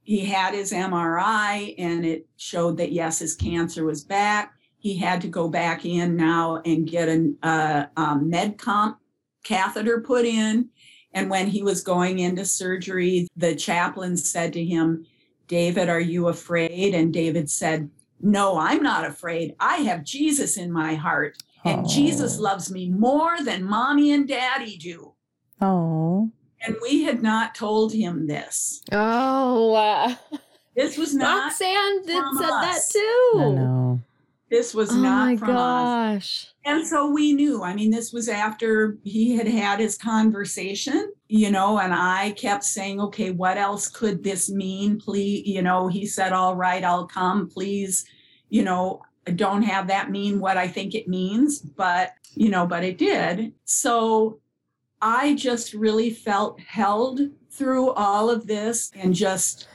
he 0.04 0.26
had 0.26 0.54
his 0.54 0.72
MRI 0.72 1.74
and 1.80 2.06
it 2.06 2.28
showed 2.38 2.78
that 2.78 2.92
yes, 2.92 3.20
his 3.20 3.36
cancer 3.36 3.84
was 3.84 4.04
back. 4.04 4.54
He 4.78 4.98
had 4.98 5.22
to 5.22 5.28
go 5.28 5.48
back 5.48 5.86
in 5.86 6.16
now 6.16 6.62
and 6.66 6.88
get 6.88 7.08
a, 7.08 7.34
uh, 7.42 7.86
a 7.96 8.16
med 8.18 8.58
comp 8.58 8.98
catheter 9.44 10.02
put 10.02 10.26
in. 10.26 10.70
And 11.14 11.30
when 11.30 11.48
he 11.48 11.62
was 11.62 11.84
going 11.84 12.20
into 12.20 12.44
surgery, 12.46 13.28
the 13.38 13.56
chaplain 13.56 14.18
said 14.18 14.54
to 14.54 14.64
him, 14.64 15.06
David, 15.48 15.90
are 15.90 16.00
you 16.00 16.30
afraid? 16.30 16.96
And 16.96 17.14
David 17.14 17.50
said, 17.50 17.90
No, 18.22 18.58
I'm 18.58 18.82
not 18.82 19.06
afraid. 19.06 19.56
I 19.60 19.78
have 19.78 20.04
Jesus 20.04 20.58
in 20.58 20.72
my 20.72 20.96
heart, 20.96 21.38
and 21.64 21.86
oh. 21.86 21.90
Jesus 21.90 22.40
loves 22.40 22.72
me 22.72 22.90
more 22.90 23.40
than 23.42 23.64
mommy 23.64 24.12
and 24.12 24.28
daddy 24.28 24.78
do. 24.78 25.14
Oh. 25.62 26.32
And 26.66 26.76
we 26.82 27.04
had 27.04 27.22
not 27.22 27.56
told 27.56 27.94
him 27.94 28.26
this. 28.26 28.82
Oh, 28.92 29.74
uh, 29.76 30.16
this 30.76 30.98
was 30.98 31.14
not. 31.14 31.44
Roxanne 31.44 32.02
did 32.04 32.24
said 32.38 32.50
us. 32.50 32.92
that 32.94 33.00
too. 33.00 33.32
I 33.36 33.50
know. 33.52 34.02
This 34.54 34.76
was 34.76 34.92
oh 34.92 34.98
not 34.98 35.40
from 35.40 35.48
gosh. 35.48 36.46
us. 36.46 36.54
And 36.64 36.86
so 36.86 37.10
we 37.10 37.34
knew. 37.34 37.64
I 37.64 37.74
mean, 37.74 37.90
this 37.90 38.14
was 38.14 38.30
after 38.30 39.00
he 39.04 39.36
had 39.36 39.48
had 39.48 39.80
his 39.80 39.98
conversation, 39.98 41.12
you 41.28 41.50
know, 41.50 41.80
and 41.80 41.92
I 41.92 42.34
kept 42.38 42.64
saying, 42.64 43.02
okay, 43.02 43.32
what 43.32 43.58
else 43.58 43.88
could 43.88 44.24
this 44.24 44.52
mean? 44.52 45.00
Please, 45.00 45.48
you 45.48 45.64
know, 45.64 45.88
he 45.88 46.06
said, 46.06 46.34
all 46.34 46.56
right, 46.56 46.84
I'll 46.84 47.08
come. 47.08 47.50
Please, 47.50 48.06
you 48.50 48.62
know, 48.62 49.02
don't 49.34 49.64
have 49.64 49.88
that 49.88 50.12
mean 50.12 50.40
what 50.40 50.56
I 50.56 50.68
think 50.68 50.94
it 50.94 51.08
means, 51.08 51.60
but, 51.60 52.12
you 52.36 52.50
know, 52.50 52.68
but 52.68 52.84
it 52.84 53.00
did. 53.00 53.54
So 53.66 54.40
I 55.02 55.34
just 55.34 55.74
really 55.74 56.12
felt 56.12 56.60
held 56.60 57.22
through 57.50 57.90
all 57.94 58.30
of 58.30 58.46
this 58.46 58.92
and 58.94 59.16
just 59.16 59.68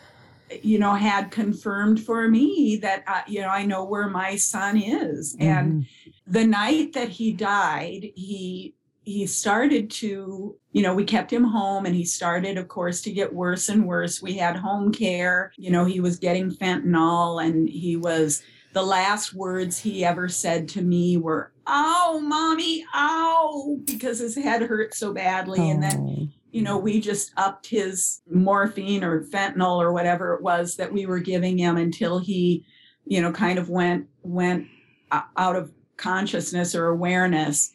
you 0.63 0.79
know 0.79 0.95
had 0.95 1.31
confirmed 1.31 2.03
for 2.03 2.29
me 2.29 2.79
that 2.81 3.05
uh, 3.07 3.23
you 3.27 3.41
know 3.41 3.49
i 3.49 3.65
know 3.65 3.85
where 3.85 4.09
my 4.09 4.37
son 4.37 4.77
is 4.77 5.37
mm-hmm. 5.37 5.43
and 5.43 5.87
the 6.27 6.47
night 6.47 6.93
that 6.93 7.09
he 7.09 7.33
died 7.33 8.11
he 8.15 8.75
he 9.05 9.27
started 9.27 9.91
to 9.91 10.57
you 10.73 10.83
know 10.83 10.95
we 10.95 11.05
kept 11.05 11.33
him 11.33 11.45
home 11.45 11.87
and 11.87 11.95
he 11.95 12.05
started 12.05 12.59
of 12.59 12.69
course 12.69 13.01
to 13.01 13.13
get 13.13 13.33
worse 13.33 13.69
and 13.69 13.87
worse 13.87 14.21
we 14.21 14.35
had 14.35 14.57
home 14.57 14.93
care 14.93 15.53
you 15.57 15.71
know 15.71 15.85
he 15.85 16.01
was 16.01 16.19
getting 16.19 16.51
fentanyl 16.51 17.43
and 17.43 17.69
he 17.69 17.97
was 17.97 18.43
the 18.75 18.83
last 18.83 19.33
words 19.33 19.79
he 19.79 20.05
ever 20.05 20.29
said 20.29 20.69
to 20.69 20.83
me 20.83 21.17
were 21.17 21.53
ow 21.67 22.21
mommy 22.23 22.85
ow 22.95 23.79
because 23.85 24.19
his 24.19 24.37
head 24.37 24.63
hurt 24.63 24.95
so 24.95 25.13
badly 25.13 25.61
oh. 25.61 25.71
and 25.71 25.83
then 25.83 25.99
oh 26.01 26.38
you 26.51 26.63
know, 26.63 26.79
we 26.79 27.01
just 27.01 27.33
upped 27.37 27.67
his 27.67 28.23
morphine 28.31 29.05
or 29.05 29.25
fentanyl 29.25 29.79
or 29.79 29.93
whatever 29.93 30.35
it 30.35 30.43
was 30.43 30.77
that 30.77 30.93
we 30.93 31.07
were 31.07 31.19
giving 31.19 31.59
him 31.59 31.77
until 31.77 32.19
he, 32.19 32.65
you 33.05 33.21
know, 33.21 33.33
kind 33.33 33.59
of 33.59 33.69
went 33.69 34.07
went 34.23 34.67
out 35.11 35.57
of 35.57 35.73
consciousness 35.97 36.75
or 36.75 36.87
awareness. 36.87 37.73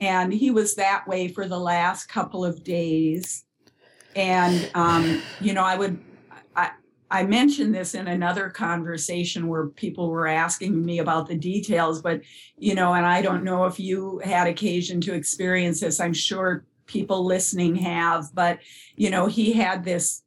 And 0.00 0.32
he 0.32 0.50
was 0.50 0.74
that 0.76 1.06
way 1.06 1.28
for 1.28 1.46
the 1.46 1.58
last 1.58 2.06
couple 2.06 2.44
of 2.44 2.64
days. 2.64 3.44
And 4.14 4.70
um, 4.74 5.22
you 5.40 5.52
know, 5.52 5.64
I 5.64 5.76
would 5.76 5.98
I 6.54 6.70
I 7.10 7.24
mentioned 7.24 7.74
this 7.74 7.94
in 7.94 8.06
another 8.06 8.50
conversation 8.50 9.48
where 9.48 9.66
people 9.68 10.10
were 10.10 10.28
asking 10.28 10.84
me 10.84 11.00
about 11.00 11.26
the 11.26 11.36
details, 11.36 12.00
but 12.00 12.20
you 12.56 12.74
know, 12.74 12.94
and 12.94 13.04
I 13.04 13.20
don't 13.20 13.42
know 13.42 13.64
if 13.64 13.80
you 13.80 14.20
had 14.24 14.46
occasion 14.46 15.00
to 15.02 15.14
experience 15.14 15.80
this. 15.80 15.98
I'm 15.98 16.14
sure 16.14 16.64
people 16.86 17.24
listening 17.24 17.76
have, 17.76 18.34
but 18.34 18.58
you 18.96 19.10
know, 19.10 19.26
he 19.26 19.52
had 19.52 19.84
this 19.84 20.22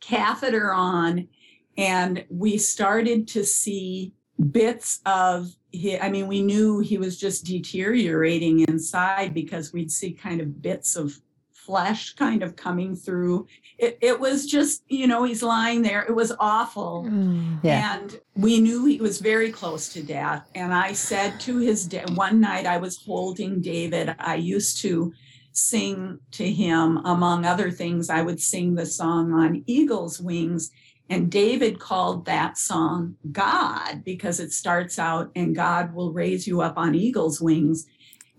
catheter 0.00 0.72
on 0.72 1.28
and 1.76 2.24
we 2.28 2.58
started 2.58 3.28
to 3.28 3.44
see 3.44 4.12
bits 4.50 5.00
of 5.06 5.54
he, 5.70 5.98
I 5.98 6.10
mean, 6.10 6.26
we 6.26 6.42
knew 6.42 6.80
he 6.80 6.98
was 6.98 7.18
just 7.18 7.46
deteriorating 7.46 8.60
inside 8.60 9.32
because 9.32 9.72
we'd 9.72 9.90
see 9.90 10.12
kind 10.12 10.40
of 10.40 10.60
bits 10.60 10.96
of 10.96 11.18
flesh 11.52 12.14
kind 12.14 12.42
of 12.42 12.56
coming 12.56 12.94
through. 12.94 13.46
It, 13.78 13.96
it 14.00 14.18
was 14.18 14.46
just, 14.46 14.82
you 14.88 15.06
know, 15.06 15.24
he's 15.24 15.42
lying 15.42 15.80
there. 15.82 16.02
It 16.02 16.14
was 16.14 16.32
awful. 16.38 17.06
Mm, 17.08 17.60
yeah. 17.62 17.96
And 17.96 18.20
we 18.36 18.60
knew 18.60 18.84
he 18.84 18.98
was 18.98 19.18
very 19.20 19.50
close 19.50 19.88
to 19.94 20.02
death. 20.02 20.50
And 20.54 20.74
I 20.74 20.92
said 20.92 21.40
to 21.40 21.58
his 21.58 21.86
dad, 21.86 22.16
one 22.16 22.40
night 22.40 22.66
I 22.66 22.78
was 22.78 22.98
holding 22.98 23.60
David. 23.60 24.14
I 24.18 24.34
used 24.34 24.82
to 24.82 25.12
sing 25.56 26.18
to 26.32 26.50
him. 26.50 26.98
Among 26.98 27.44
other 27.44 27.70
things, 27.70 28.10
I 28.10 28.22
would 28.22 28.40
sing 28.40 28.74
the 28.74 28.86
song 28.86 29.32
on 29.32 29.62
Eagle's 29.66 30.20
Wings. 30.20 30.70
And 31.12 31.30
David 31.30 31.78
called 31.78 32.24
that 32.24 32.56
song 32.56 33.16
God 33.32 34.02
because 34.02 34.40
it 34.40 34.52
starts 34.52 34.98
out, 34.98 35.30
and 35.36 35.54
God 35.54 35.94
will 35.94 36.12
raise 36.12 36.46
you 36.46 36.62
up 36.62 36.78
on 36.78 36.94
eagle's 36.94 37.40
wings. 37.40 37.86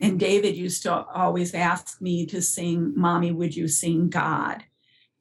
And 0.01 0.19
David 0.19 0.55
used 0.55 0.81
to 0.83 0.91
always 0.91 1.53
ask 1.53 2.01
me 2.01 2.25
to 2.25 2.41
sing, 2.41 2.93
Mommy, 2.95 3.31
would 3.31 3.55
you 3.55 3.67
sing 3.67 4.09
God? 4.09 4.63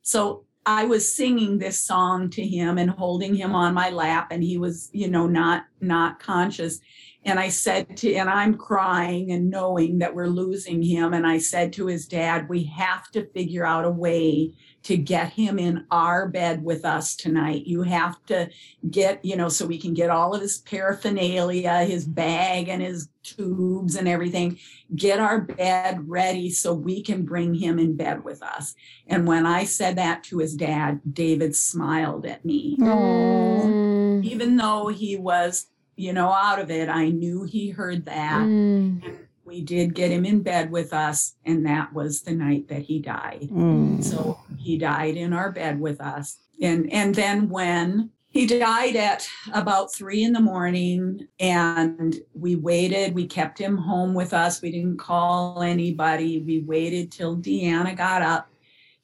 So 0.00 0.46
I 0.64 0.84
was 0.84 1.14
singing 1.14 1.58
this 1.58 1.78
song 1.78 2.30
to 2.30 2.46
him 2.46 2.78
and 2.78 2.90
holding 2.90 3.34
him 3.34 3.54
on 3.54 3.74
my 3.74 3.90
lap, 3.90 4.28
and 4.30 4.42
he 4.42 4.56
was, 4.56 4.88
you 4.92 5.08
know, 5.08 5.26
not 5.26 5.64
not 5.80 6.20
conscious. 6.20 6.80
And 7.24 7.38
I 7.38 7.50
said 7.50 7.96
to, 7.98 8.14
and 8.14 8.28
I'm 8.28 8.54
crying 8.54 9.30
and 9.30 9.48
knowing 9.48 9.98
that 9.98 10.14
we're 10.14 10.26
losing 10.26 10.82
him. 10.82 11.14
And 11.14 11.26
I 11.26 11.38
said 11.38 11.72
to 11.74 11.86
his 11.86 12.06
dad, 12.06 12.48
we 12.48 12.64
have 12.64 13.10
to 13.12 13.26
figure 13.26 13.64
out 13.64 13.84
a 13.84 13.90
way 13.90 14.54
to 14.84 14.96
get 14.96 15.32
him 15.32 15.60
in 15.60 15.86
our 15.92 16.28
bed 16.28 16.64
with 16.64 16.84
us 16.84 17.14
tonight. 17.14 17.64
You 17.64 17.82
have 17.82 18.24
to 18.26 18.50
get, 18.90 19.24
you 19.24 19.36
know, 19.36 19.48
so 19.48 19.64
we 19.64 19.78
can 19.78 19.94
get 19.94 20.10
all 20.10 20.34
of 20.34 20.40
his 20.40 20.58
paraphernalia, 20.58 21.84
his 21.84 22.04
bag 22.04 22.68
and 22.68 22.82
his 22.82 23.08
tubes 23.22 23.94
and 23.94 24.08
everything, 24.08 24.58
get 24.96 25.20
our 25.20 25.42
bed 25.42 26.08
ready 26.08 26.50
so 26.50 26.74
we 26.74 27.00
can 27.02 27.24
bring 27.24 27.54
him 27.54 27.78
in 27.78 27.96
bed 27.96 28.24
with 28.24 28.42
us. 28.42 28.74
And 29.06 29.28
when 29.28 29.46
I 29.46 29.62
said 29.62 29.94
that 29.96 30.24
to 30.24 30.38
his 30.38 30.56
dad, 30.56 31.00
David 31.12 31.54
smiled 31.54 32.26
at 32.26 32.44
me. 32.44 32.76
Mm. 32.78 34.24
Even 34.24 34.56
though 34.56 34.88
he 34.88 35.16
was, 35.16 35.68
you 36.02 36.12
know, 36.12 36.32
out 36.32 36.58
of 36.58 36.68
it, 36.68 36.88
I 36.88 37.10
knew 37.10 37.44
he 37.44 37.70
heard 37.70 38.06
that. 38.06 38.42
Mm. 38.42 39.18
We 39.44 39.62
did 39.62 39.94
get 39.94 40.10
him 40.10 40.24
in 40.24 40.42
bed 40.42 40.72
with 40.72 40.92
us, 40.92 41.34
and 41.44 41.64
that 41.64 41.92
was 41.92 42.22
the 42.22 42.32
night 42.32 42.66
that 42.68 42.82
he 42.82 42.98
died. 42.98 43.48
Mm. 43.52 44.02
So 44.02 44.40
he 44.58 44.78
died 44.78 45.16
in 45.16 45.32
our 45.32 45.52
bed 45.52 45.78
with 45.78 46.00
us. 46.00 46.38
And 46.60 46.92
and 46.92 47.14
then 47.14 47.48
when 47.48 48.10
he 48.26 48.46
died 48.46 48.96
at 48.96 49.28
about 49.52 49.94
three 49.94 50.24
in 50.24 50.32
the 50.32 50.40
morning, 50.40 51.28
and 51.38 52.16
we 52.34 52.56
waited. 52.56 53.14
We 53.14 53.26
kept 53.28 53.58
him 53.58 53.76
home 53.76 54.12
with 54.12 54.34
us. 54.34 54.60
We 54.60 54.72
didn't 54.72 54.96
call 54.96 55.62
anybody. 55.62 56.40
We 56.40 56.60
waited 56.60 57.12
till 57.12 57.36
Deanna 57.36 57.96
got 57.96 58.22
up. 58.22 58.48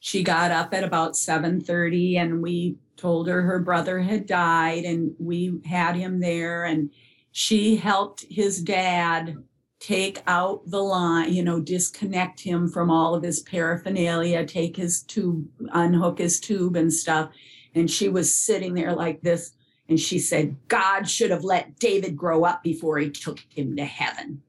She 0.01 0.23
got 0.23 0.51
up 0.51 0.73
at 0.75 0.85
about 0.85 1.13
7:30, 1.15 2.17
and 2.17 2.43
we 2.43 2.77
told 2.97 3.29
her 3.29 3.43
her 3.43 3.59
brother 3.59 4.01
had 4.01 4.27
died, 4.27 4.85
and 4.85 5.15
we 5.19 5.61
had 5.65 5.97
him 5.97 6.21
there. 6.21 6.65
And 6.65 6.91
she 7.33 7.77
helped 7.77 8.25
his 8.29 8.63
dad 8.63 9.37
take 9.81 10.23
out 10.27 10.69
the 10.69 10.83
line, 10.83 11.33
you 11.33 11.43
know, 11.43 11.61
disconnect 11.61 12.41
him 12.41 12.69
from 12.69 12.91
all 12.91 13.15
of 13.15 13.23
his 13.23 13.41
paraphernalia, 13.41 14.45
take 14.45 14.77
his 14.77 15.03
tube, 15.03 15.47
unhook 15.73 16.19
his 16.19 16.41
tube 16.41 16.75
and 16.75 16.93
stuff. 16.93 17.31
And 17.75 17.89
she 17.89 18.09
was 18.09 18.35
sitting 18.35 18.75
there 18.75 18.95
like 18.95 19.21
this. 19.21 19.53
And 19.89 19.99
she 19.99 20.19
said, 20.19 20.57
God 20.67 21.09
should 21.09 21.31
have 21.31 21.45
let 21.45 21.79
David 21.79 22.17
grow 22.17 22.45
up 22.45 22.63
before 22.63 22.99
he 22.99 23.09
took 23.11 23.39
him 23.49 23.77
to 23.77 23.85
heaven. 23.85 24.43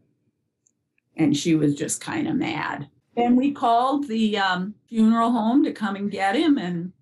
And 1.16 1.38
she 1.38 1.56
was 1.56 1.76
just 1.76 2.02
kind 2.02 2.28
of 2.28 2.36
mad. 2.36 2.89
And 3.20 3.38
we 3.38 3.52
called 3.52 4.08
the 4.08 4.38
um, 4.38 4.76
funeral 4.88 5.32
home 5.32 5.64
to 5.64 5.72
come 5.74 5.96
and 5.96 6.10
get 6.10 6.36
him. 6.36 6.58
And, 6.58 6.94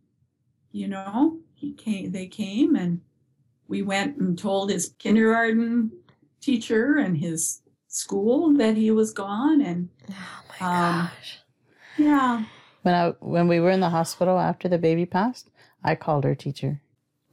you 0.71 0.87
know, 0.87 1.39
he 1.53 1.73
came, 1.73 2.11
they 2.11 2.27
came 2.27 2.75
and 2.75 3.01
we 3.67 3.81
went 3.81 4.17
and 4.17 4.37
told 4.37 4.69
his 4.71 4.93
kindergarten 4.99 5.91
teacher 6.41 6.97
and 6.97 7.17
his 7.17 7.61
school 7.87 8.53
that 8.57 8.75
he 8.77 8.91
was 8.91 9.11
gone 9.13 9.61
and 9.61 9.89
Oh 10.09 10.43
my 10.61 10.67
Um, 10.67 11.05
gosh. 11.07 11.39
yeah 11.97 12.43
When 12.83 12.93
I 12.93 13.09
when 13.19 13.47
we 13.47 13.59
were 13.59 13.71
in 13.71 13.79
the 13.79 13.89
hospital 13.89 14.37
after 14.39 14.67
the 14.69 14.77
baby 14.77 15.05
passed, 15.05 15.49
I 15.83 15.95
called 15.95 16.23
her 16.23 16.35
teacher. 16.35 16.81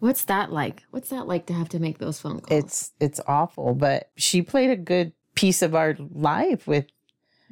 What's 0.00 0.24
that 0.24 0.52
like? 0.52 0.84
What's 0.90 1.10
that 1.10 1.26
like 1.26 1.46
to 1.46 1.52
have 1.52 1.68
to 1.70 1.78
make 1.78 1.98
those 1.98 2.20
phone 2.20 2.40
calls? 2.40 2.64
It's 2.64 2.92
it's 3.00 3.20
awful, 3.26 3.74
but 3.74 4.10
she 4.16 4.42
played 4.42 4.70
a 4.70 4.76
good 4.76 5.12
piece 5.34 5.62
of 5.62 5.74
our 5.74 5.96
life 5.98 6.66
with 6.66 6.86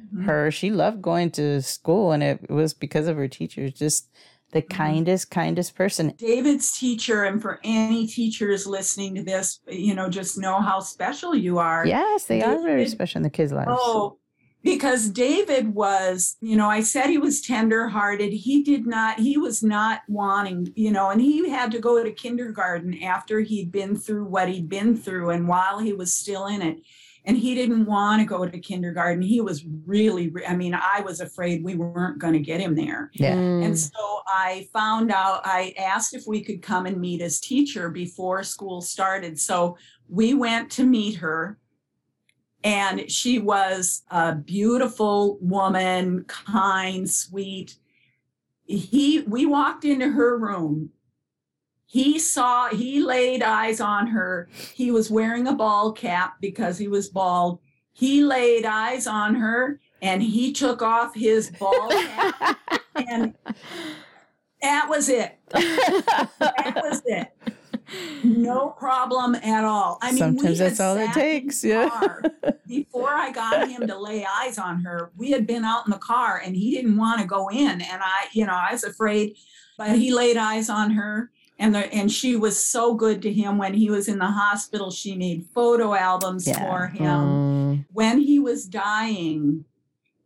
Mm-hmm. 0.01 0.23
her. 0.25 0.51
She 0.51 0.71
loved 0.71 1.01
going 1.01 1.31
to 1.31 1.61
school, 1.61 2.11
and 2.11 2.23
it 2.23 2.49
was 2.49 2.73
because 2.73 3.07
of 3.07 3.15
her 3.17 3.27
teachers. 3.27 3.73
Just 3.73 4.09
the 4.51 4.61
Mm-hmm. 4.61 4.77
kindest, 4.77 5.31
kindest 5.31 5.75
person. 5.75 6.13
david's 6.17 6.77
teacher 6.77 7.23
and 7.23 7.41
for 7.41 7.59
any 7.63 8.05
teachers 8.05 8.67
listening 8.67 9.15
to 9.15 9.23
this 9.23 9.59
you 9.67 9.95
know 9.95 10.09
just 10.09 10.37
know 10.37 10.61
how 10.61 10.79
special 10.79 11.33
you 11.35 11.57
are 11.57 11.87
Yes, 11.87 12.25
they 12.25 12.43
are 12.43 12.61
very 12.61 12.87
special 12.87 13.17
in 13.17 13.23
the 13.23 13.31
kids' 13.31 13.51
lives. 13.51 13.71
oh 13.71 14.19
because 14.63 15.09
david 15.09 15.73
was 15.73 16.37
you 16.39 16.55
know 16.55 16.69
i 16.69 16.81
said 16.81 17.07
he 17.07 17.17
was 17.17 17.41
tenderhearted 17.41 18.31
he 18.31 18.61
did 18.61 18.85
not 18.85 19.19
he 19.19 19.37
was 19.37 19.63
not 19.63 20.01
wanting 20.07 20.71
you 20.75 20.91
know 20.91 21.09
and 21.09 21.19
he 21.19 21.49
had 21.49 21.71
to 21.71 21.79
go 21.79 22.03
to 22.03 22.11
kindergarten 22.11 23.01
after 23.03 23.39
he'd 23.41 23.71
been 23.71 23.95
through 23.97 24.25
what 24.25 24.47
he'd 24.49 24.69
been 24.69 24.95
through 24.95 25.31
and 25.31 25.47
while 25.47 25.79
he 25.79 25.93
was 25.93 26.13
still 26.13 26.45
in 26.45 26.61
it 26.61 26.77
and 27.25 27.37
he 27.37 27.55
didn't 27.55 27.85
want 27.85 28.21
to 28.21 28.25
go 28.25 28.45
to 28.45 28.59
kindergarten 28.59 29.21
he 29.21 29.41
was 29.41 29.65
really 29.85 30.29
re- 30.29 30.45
i 30.45 30.55
mean 30.55 30.73
i 30.73 31.01
was 31.01 31.21
afraid 31.21 31.63
we 31.63 31.75
weren't 31.75 32.19
going 32.19 32.33
to 32.33 32.39
get 32.39 32.59
him 32.59 32.75
there 32.75 33.09
Yeah. 33.13 33.35
Mm. 33.35 33.65
And 33.65 33.79
so 33.79 34.13
I 34.27 34.67
found 34.73 35.11
out, 35.11 35.41
I 35.45 35.73
asked 35.77 36.13
if 36.13 36.25
we 36.25 36.43
could 36.43 36.61
come 36.61 36.85
and 36.85 36.99
meet 36.99 37.21
his 37.21 37.39
teacher 37.39 37.89
before 37.89 38.43
school 38.43 38.81
started. 38.81 39.39
So 39.39 39.77
we 40.07 40.33
went 40.33 40.71
to 40.71 40.85
meet 40.85 41.15
her. 41.17 41.59
And 42.63 43.11
she 43.11 43.39
was 43.39 44.03
a 44.09 44.33
beautiful 44.33 45.37
woman, 45.41 46.23
kind, 46.27 47.09
sweet. 47.09 47.75
He 48.65 49.21
we 49.27 49.45
walked 49.45 49.83
into 49.83 50.09
her 50.09 50.37
room. 50.37 50.89
He 51.93 52.17
saw, 52.17 52.69
he 52.69 53.03
laid 53.03 53.43
eyes 53.43 53.79
on 53.79 54.07
her. 54.07 54.49
He 54.73 54.89
was 54.89 55.11
wearing 55.11 55.45
a 55.45 55.53
bald 55.53 55.95
cap 55.95 56.37
because 56.41 56.79
he 56.79 56.87
was 56.87 57.07
bald. 57.07 57.59
He 57.91 58.23
laid 58.23 58.65
eyes 58.65 59.05
on 59.05 59.35
her 59.35 59.79
and 60.01 60.23
he 60.23 60.53
took 60.53 60.81
off 60.81 61.13
his 61.13 61.51
bald 61.51 61.91
cap 61.91 62.71
and 62.95 63.35
that 64.63 64.87
was 64.89 65.07
it. 65.07 65.37
That 65.51 66.81
was 66.83 67.03
it. 67.05 67.31
No 68.23 68.69
problem 68.69 69.35
at 69.35 69.63
all. 69.63 69.99
I 70.01 70.13
mean, 70.13 70.17
Sometimes 70.17 70.57
that's 70.57 70.79
all 70.79 70.97
it 70.97 71.13
takes, 71.13 71.63
yeah. 71.63 71.91
Before 72.67 73.13
I 73.13 73.31
got 73.31 73.69
him 73.69 73.85
to 73.85 73.99
lay 73.99 74.25
eyes 74.25 74.57
on 74.57 74.81
her, 74.81 75.11
we 75.15 75.29
had 75.29 75.45
been 75.45 75.63
out 75.63 75.85
in 75.85 75.91
the 75.91 75.99
car 75.99 76.41
and 76.43 76.55
he 76.55 76.73
didn't 76.73 76.97
want 76.97 77.21
to 77.21 77.27
go 77.27 77.49
in. 77.49 77.81
And 77.81 78.01
I, 78.01 78.25
you 78.31 78.47
know, 78.47 78.55
I 78.55 78.71
was 78.71 78.83
afraid, 78.83 79.35
but 79.77 79.95
he 79.95 80.11
laid 80.11 80.37
eyes 80.37 80.71
on 80.71 80.89
her. 80.89 81.29
And, 81.59 81.73
the, 81.75 81.91
and 81.93 82.11
she 82.11 82.35
was 82.35 82.61
so 82.61 82.93
good 82.95 83.21
to 83.21 83.31
him 83.31 83.57
when 83.57 83.73
he 83.73 83.89
was 83.89 84.07
in 84.07 84.17
the 84.17 84.25
hospital. 84.25 84.89
She 84.91 85.15
made 85.15 85.45
photo 85.53 85.93
albums 85.93 86.47
Yeah. 86.47 86.59
for 86.65 86.87
him 86.87 87.19
Mm. 87.19 87.85
when 87.93 88.19
he 88.19 88.39
was 88.39 88.65
dying, 88.65 89.65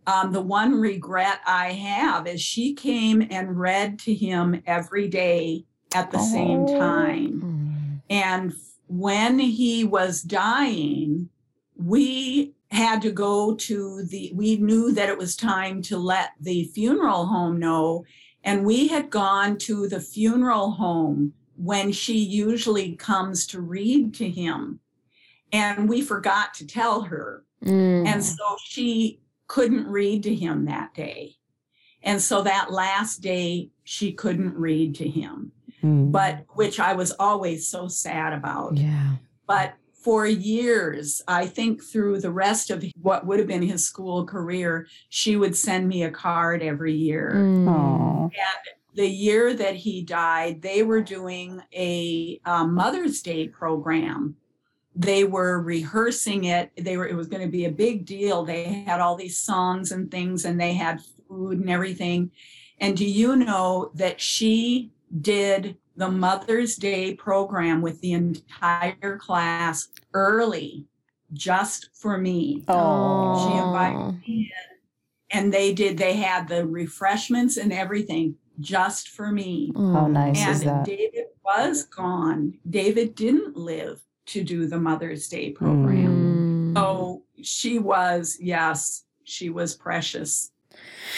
um, 0.07 0.32
the 0.32 0.41
one 0.41 0.73
regret 0.80 1.39
I 1.45 1.73
have 1.73 2.28
is 2.28 2.41
she 2.41 2.73
came 2.73 3.28
and 3.30 3.59
read 3.59 3.99
to 3.99 4.13
him 4.13 4.61
every 4.65 5.07
day 5.09 5.65
at 5.93 6.11
the 6.11 6.19
same 6.19 6.61
Oh. 6.61 6.80
time. 6.80 7.41
Mm. 7.41 8.01
And 8.09 8.53
when 8.88 9.38
he 9.39 9.84
was 9.84 10.21
dying, 10.21 11.30
we 11.75 12.53
had 12.71 13.01
to 13.01 13.11
go 13.11 13.53
to 13.55 14.03
the, 14.03 14.32
we 14.34 14.57
knew 14.57 14.91
that 14.93 15.09
it 15.09 15.17
was 15.17 15.36
time 15.36 15.82
to 15.84 15.97
let 15.97 16.32
the 16.39 16.63
funeral 16.73 17.25
home 17.28 17.59
know. 17.59 18.05
And 18.47 18.65
we 18.65 18.87
had 18.87 19.09
gone 19.09 19.57
to 19.59 19.89
the 19.89 19.99
funeral 19.99 20.71
home 20.71 21.33
when 21.57 21.91
she 21.91 22.17
usually 22.17 22.95
comes 22.95 23.45
to 23.47 23.59
read 23.59 24.13
to 24.15 24.29
him. 24.29 24.79
And 25.51 25.89
we 25.89 26.01
forgot 26.01 26.53
to 26.55 26.65
tell 26.65 27.01
her. 27.01 27.43
Mm. 27.65 28.07
And 28.07 28.23
so 28.23 28.55
she 28.63 29.19
couldn't 29.47 29.85
read 29.87 30.23
to 30.23 30.33
him 30.33 30.63
that 30.65 30.93
day. 30.93 31.35
And 32.01 32.21
so 32.21 32.41
that 32.43 32.71
last 32.71 33.17
day, 33.17 33.71
she 33.83 34.13
couldn't 34.13 34.55
read 34.55 34.95
to 34.95 35.07
him, 35.09 35.51
Mm. 35.83 36.11
but 36.11 36.45
which 36.55 36.79
I 36.79 36.93
was 36.93 37.11
always 37.19 37.67
so 37.67 37.89
sad 37.89 38.31
about. 38.31 38.77
yeah. 38.77 39.15
But 39.45 39.73
for 39.97 40.25
years, 40.25 41.21
I 41.27 41.47
think 41.47 41.83
through 41.83 42.21
the 42.21 42.31
rest 42.31 42.69
of 42.69 42.83
what 43.01 43.25
would 43.25 43.39
have 43.39 43.47
been 43.47 43.61
his 43.61 43.85
school 43.85 44.25
career, 44.25 44.87
she 45.09 45.35
would 45.35 45.55
send 45.55 45.87
me 45.87 46.03
a 46.03 46.11
card 46.11 46.61
every 46.61 46.93
year. 46.93 47.33
Mm. 47.35 47.67
Aw. 47.67 48.29
The 48.93 49.07
year 49.07 49.53
that 49.53 49.75
he 49.75 50.03
died, 50.03 50.61
they 50.61 50.83
were 50.83 51.01
doing 51.01 51.61
a 51.73 52.39
um, 52.45 52.73
Mother's 52.73 53.21
Day 53.21 53.47
program. 53.47 54.35
They 54.95 55.23
were 55.23 55.61
rehearsing 55.61 56.45
it. 56.45 56.71
They 56.75 56.97
were. 56.97 57.07
It 57.07 57.15
was 57.15 57.27
going 57.27 57.43
to 57.43 57.51
be 57.51 57.65
a 57.65 57.71
big 57.71 58.05
deal. 58.05 58.43
They 58.43 58.63
had 58.87 58.99
all 58.99 59.15
these 59.15 59.37
songs 59.37 59.91
and 59.91 60.09
things, 60.09 60.45
and 60.45 60.59
they 60.59 60.73
had 60.73 61.01
food 61.27 61.59
and 61.59 61.69
everything. 61.69 62.31
And 62.79 62.97
do 62.97 63.05
you 63.05 63.35
know 63.35 63.91
that 63.93 64.19
she 64.19 64.91
did 65.21 65.77
the 65.97 66.09
Mother's 66.09 66.75
Day 66.75 67.13
program 67.15 67.81
with 67.81 67.99
the 68.01 68.13
entire 68.13 69.17
class 69.17 69.89
early, 70.13 70.85
just 71.33 71.89
for 71.93 72.17
me? 72.17 72.63
Oh. 72.67 73.49
She 73.49 73.57
invited 73.57 74.21
me 74.21 74.53
in, 74.53 75.37
and 75.37 75.53
they 75.53 75.73
did. 75.73 75.97
They 75.97 76.13
had 76.13 76.47
the 76.47 76.65
refreshments 76.65 77.57
and 77.57 77.73
everything 77.73 78.35
just 78.59 79.09
for 79.09 79.31
me. 79.31 79.71
How 79.75 80.07
nice 80.07 80.47
is 80.47 80.61
And 80.61 80.69
that? 80.69 80.85
David 80.85 81.25
was 81.43 81.83
gone. 81.83 82.53
David 82.69 83.15
didn't 83.15 83.57
live 83.57 84.01
to 84.27 84.43
do 84.43 84.67
the 84.67 84.79
Mother's 84.79 85.27
Day 85.27 85.51
program. 85.51 86.73
Mm. 86.73 86.77
So 86.77 87.23
she 87.41 87.79
was, 87.79 88.37
yes, 88.39 89.03
she 89.23 89.49
was 89.49 89.73
precious. 89.75 90.51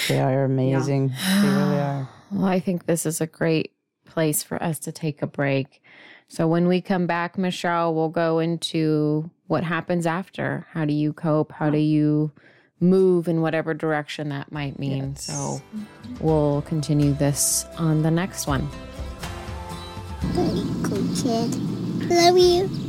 They 0.07 0.19
are 0.19 0.43
amazing. 0.45 1.09
They 1.09 1.47
really 1.47 1.80
are. 1.80 2.09
Well, 2.32 2.45
I 2.45 2.59
think 2.59 2.86
this 2.86 3.05
is 3.05 3.19
a 3.19 3.27
great 3.27 3.73
place 4.10 4.43
for 4.43 4.62
us 4.62 4.80
to 4.80 4.91
take 4.91 5.22
a 5.22 5.28
break. 5.28 5.82
So 6.28 6.47
when 6.47 6.68
we 6.68 6.82
come 6.82 7.07
back, 7.07 7.38
Michelle, 7.38 7.93
we'll 7.93 8.10
go 8.10 8.39
into 8.39 9.30
what 9.47 9.64
happens 9.64 10.05
after? 10.05 10.68
How 10.72 10.86
do 10.86 10.93
you 10.93 11.14
cope? 11.14 11.51
How 11.51 11.70
do 11.70 11.80
you 11.80 12.32
move 12.80 13.28
in 13.28 13.41
whatever 13.41 13.74
direction 13.74 14.30
that 14.30 14.51
might 14.51 14.78
mean? 14.78 15.10
Yes. 15.12 15.24
So 15.24 15.62
we'll 16.20 16.62
continue 16.64 17.14
this 17.14 17.66
on 17.78 18.03
the 18.03 18.12
next 18.12 18.47
one. 18.47 18.68
Very 20.22 20.64
cool 20.84 21.07
kid. 21.16 21.55
Love 22.10 22.38
you. 22.38 22.89